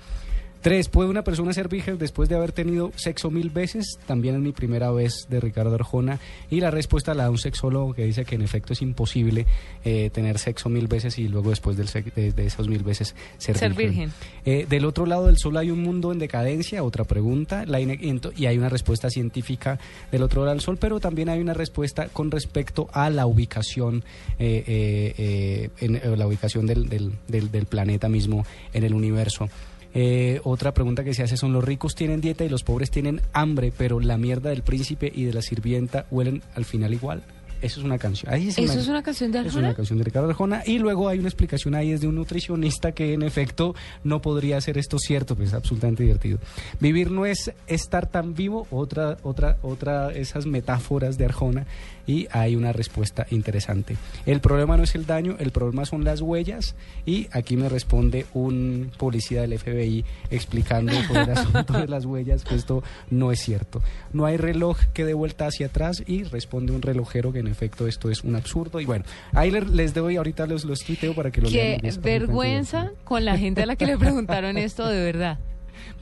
Tres, 0.61 0.88
¿puede 0.88 1.09
una 1.09 1.22
persona 1.22 1.52
ser 1.52 1.68
virgen 1.68 1.98
después 1.98 2.28
de 2.28 2.34
haber 2.34 2.50
tenido 2.50 2.90
sexo 2.96 3.30
mil 3.30 3.48
veces? 3.50 3.98
También 4.06 4.34
es 4.34 4.40
mi 4.40 4.50
primera 4.52 4.90
vez 4.90 5.26
de 5.30 5.38
Ricardo 5.38 5.74
Arjona. 5.74 6.18
Y 6.50 6.61
la 6.61 6.70
respuesta 6.72 7.14
la 7.14 7.24
da 7.24 7.30
un 7.30 7.38
sexólogo 7.38 7.94
que 7.94 8.04
dice 8.04 8.24
que 8.24 8.34
en 8.34 8.42
efecto 8.42 8.72
es 8.72 8.82
imposible 8.82 9.46
eh, 9.84 10.11
tener 10.12 10.38
sexo 10.38 10.68
mil 10.68 10.88
veces 10.88 11.16
y 11.18 11.28
luego 11.28 11.50
después 11.50 11.76
del 11.76 11.86
de, 12.14 12.32
de 12.32 12.46
esos 12.46 12.68
mil 12.68 12.82
veces 12.82 13.14
ser, 13.38 13.56
Ser 13.56 13.74
virgen. 13.74 14.11
Eh, 14.44 14.66
del 14.68 14.84
otro 14.84 15.06
lado 15.06 15.26
del 15.26 15.38
sol 15.38 15.56
hay 15.56 15.70
un 15.70 15.80
mundo 15.80 16.11
en 16.12 16.18
decadencia, 16.18 16.82
otra 16.82 17.04
pregunta, 17.04 17.64
la 17.64 17.78
y 17.80 18.46
hay 18.46 18.59
una 18.59 18.68
respuesta 18.68 19.11
científica 19.11 19.78
del 20.11 20.22
otro 20.24 20.42
lado 20.42 20.54
del 20.54 20.61
sol, 20.61 20.76
pero 20.78 20.98
también 20.98 21.28
hay 21.28 21.40
una 21.40 21.54
respuesta 21.54 22.09
con 22.09 22.30
respecto 22.32 22.88
a 22.92 23.11
la 23.11 23.26
ubicación, 23.26 24.02
eh, 24.40 24.64
eh, 24.66 25.14
eh, 25.18 25.70
en, 26.02 26.18
la 26.18 26.26
ubicación 26.26 26.66
del, 26.66 26.88
del- 26.88 27.12
del- 27.28 27.50
del 27.52 27.66
planeta 27.66 28.09
mismo 28.09 28.44
en 28.72 28.82
el 28.84 28.92
universo. 28.92 29.48
Eh, 29.95 30.41
otra 30.45 30.74
pregunta 30.74 31.05
que 31.05 31.14
se 31.14 31.22
hace 31.22 31.36
son 31.36 31.53
los 31.53 31.64
ricos 31.64 31.95
tienen 31.95 32.20
dieta 32.20 32.45
y 32.45 32.49
los 32.49 32.62
pobres 32.62 32.91
tienen 32.91 33.20
hambre, 33.32 33.72
pero 33.76 34.01
la 34.01 34.18
mierda 34.18 34.51
del 34.51 34.62
príncipe 34.62 35.11
y 35.14 35.24
de 35.24 35.32
la 35.32 35.43
sirvienta 35.43 36.07
huelen 36.11 36.43
al 36.55 36.64
final 36.64 36.93
igual. 36.93 37.22
Eso 37.61 37.80
es 37.80 37.86
una 37.86 37.99
canción. 37.99 38.32
Ahí 38.32 38.49
¿Eso 38.49 38.62
es 38.62 38.86
una 38.86 39.03
canción 39.03 39.32
de 39.32 39.41
es 39.41 39.47
Arjona? 39.47 39.68
una 39.68 39.74
canción 39.74 39.99
de 39.99 40.05
Ricardo 40.05 40.28
Arjona. 40.28 40.62
Y 40.64 40.78
luego 40.78 41.09
hay 41.09 41.18
una 41.18 41.28
explicación 41.28 41.74
ahí 41.74 41.91
es 41.91 42.01
de 42.01 42.07
un 42.07 42.14
nutricionista 42.14 42.93
que 42.93 43.14
en 43.14 43.22
efecto 43.22 43.74
no 44.05 44.20
podría 44.22 44.59
hacer 44.59 44.78
esto 44.78 44.99
cierto, 44.99 45.34
pues 45.34 45.49
es 45.49 45.55
absolutamente 45.55 46.05
divertido. 46.05 46.39
Vivir 46.78 47.11
no 47.11 47.26
es 47.26 47.53
estar 47.66 48.07
tan 48.07 48.34
vivo, 48.34 48.68
otra, 48.70 49.16
otra, 49.22 49.59
otra, 49.62 50.12
esas 50.12 50.47
metáforas 50.47 51.18
de 51.18 51.24
Arjona. 51.24 51.66
Y 52.09 52.26
hay 52.32 52.56
una 52.56 52.72
respuesta 52.72 53.26
interesante. 53.30 53.96
El 54.26 54.40
problema 54.40 54.76
no 54.76 54.82
es 54.82 54.96
el 54.96 55.06
daño, 55.06 55.36
el 55.38 55.52
problema 55.52 55.84
son 55.84 56.02
las 56.02 56.20
huellas. 56.22 56.74
Y 57.06 57.28
aquí 57.30 57.56
me 57.56 57.68
responde 57.68 58.26
un 58.34 58.90
policía 58.98 59.42
del 59.42 59.56
FBI 59.59 60.04
explicando 60.30 60.92
sobre 61.04 61.20
el 61.22 61.30
asunto 61.38 61.74
de 61.74 61.86
las 61.86 62.04
huellas 62.06 62.42
que 62.44 62.54
esto 62.56 62.82
no 63.11 63.30
es 63.30 63.38
cierto. 63.40 63.80
No 64.12 64.24
hay 64.26 64.38
reloj 64.38 64.78
que 64.94 65.04
dé 65.04 65.14
vuelta 65.14 65.46
hacia 65.46 65.66
atrás 65.66 66.02
y 66.06 66.24
responde 66.24 66.72
un 66.72 66.82
relojero 66.82 67.30
que 67.32 67.40
en 67.40 67.46
efecto 67.46 67.86
esto 67.86 68.11
es 68.11 68.24
un 68.24 68.34
absurdo. 68.36 68.80
Y 68.80 68.86
bueno, 68.86 69.04
ahí 69.32 69.50
le- 69.50 69.61
les 69.66 69.92
doy, 69.94 70.16
ahorita 70.16 70.46
los, 70.46 70.64
los 70.64 70.80
tuiteo 70.80 71.14
para 71.14 71.30
que 71.30 71.42
lo 71.42 71.48
lean. 71.50 71.80
Qué 71.80 71.88
vergüenza 72.00 72.90
con 73.04 73.24
la 73.26 73.36
gente 73.36 73.62
a 73.62 73.66
la 73.66 73.76
que 73.76 73.84
le 73.86 73.98
preguntaron 73.98 74.56
esto 74.56 74.88
de 74.88 75.00
verdad. 75.02 75.38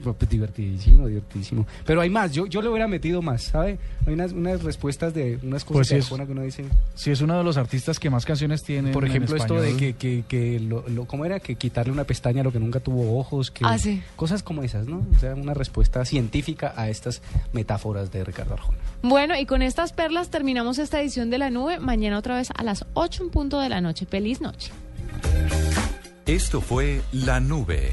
Pues, 0.03 0.17
divertidísimo, 0.29 1.07
divertidísimo. 1.07 1.67
Pero 1.85 2.01
hay 2.01 2.11
más, 2.11 2.33
yo, 2.33 2.47
yo 2.47 2.63
le 2.63 2.69
hubiera 2.69 2.87
metido 2.89 3.23
más, 3.23 3.43
¿sabe? 3.45 3.79
Hay 4.07 4.15
unas, 4.15 4.33
unas 4.33 4.63
respuestas 4.63 5.15
de 5.15 5.39
unas 5.43 5.65
cosas 5.65 5.77
Pues 5.77 5.89
de 5.89 5.99
es- 5.99 6.05
Arjona 6.07 6.27
que 6.27 6.33
uno 6.33 6.43
dice. 6.43 6.65
Sí, 6.95 7.11
es 7.11 7.21
uno 7.21 7.37
de 7.39 7.45
los 7.45 7.57
artistas 7.57 7.99
que 7.99 8.11
más 8.11 8.25
canciones 8.25 8.63
tiene. 8.63 8.93
Por 8.93 9.05
en 9.05 9.11
ejemplo, 9.11 9.37
esto 9.37 9.61
de 9.61 9.77
que, 9.77 9.95
que, 9.95 10.25
que 10.29 10.61
lo, 10.61 10.87
lo- 10.89 11.07
¿cómo 11.07 11.25
era? 11.25 11.41
Que 11.41 11.57
quitarle 11.57 11.93
una 11.93 12.05
pestaña 12.05 12.41
a 12.43 12.45
lo 12.45 12.53
que 12.53 12.61
nunca 12.61 12.81
tuvo 12.81 13.19
ojos, 13.19 13.51
que 13.51 13.65
Ah, 13.65 13.79
sí. 13.79 14.03
cosas 14.17 14.43
como 14.43 14.63
esas, 14.63 14.87
¿no? 14.87 15.07
O 15.15 15.19
sea, 15.19 15.35
una 15.35 15.55
respuesta 15.55 16.05
científica 16.05 16.73
a 16.77 16.89
estas 16.89 17.23
metáforas 17.53 18.13
de 18.13 18.25
Ricardo 18.25 18.55
Arjona. 18.55 18.79
Bueno, 19.03 19.35
y 19.39 19.47
con 19.47 19.63
estas 19.63 19.93
perlas 19.93 20.31
terminamos 20.31 20.79
esta 20.79 21.01
edición 21.01 21.31
de 21.31 21.39
La 21.39 21.51
Nube. 21.51 21.79
Mañana 21.81 22.19
otra 22.19 22.37
vez 22.37 22.49
a 22.55 22.63
las 22.63 22.85
8 22.95 23.25
en 23.25 23.31
punto 23.31 23.61
de 23.61 23.69
la 23.69 23.81
noche. 23.81 24.07
Feliz 24.07 24.41
noche. 24.41 24.73
Esto 26.27 26.61
fue 26.61 27.03
La 27.13 27.39
Nube. 27.41 27.93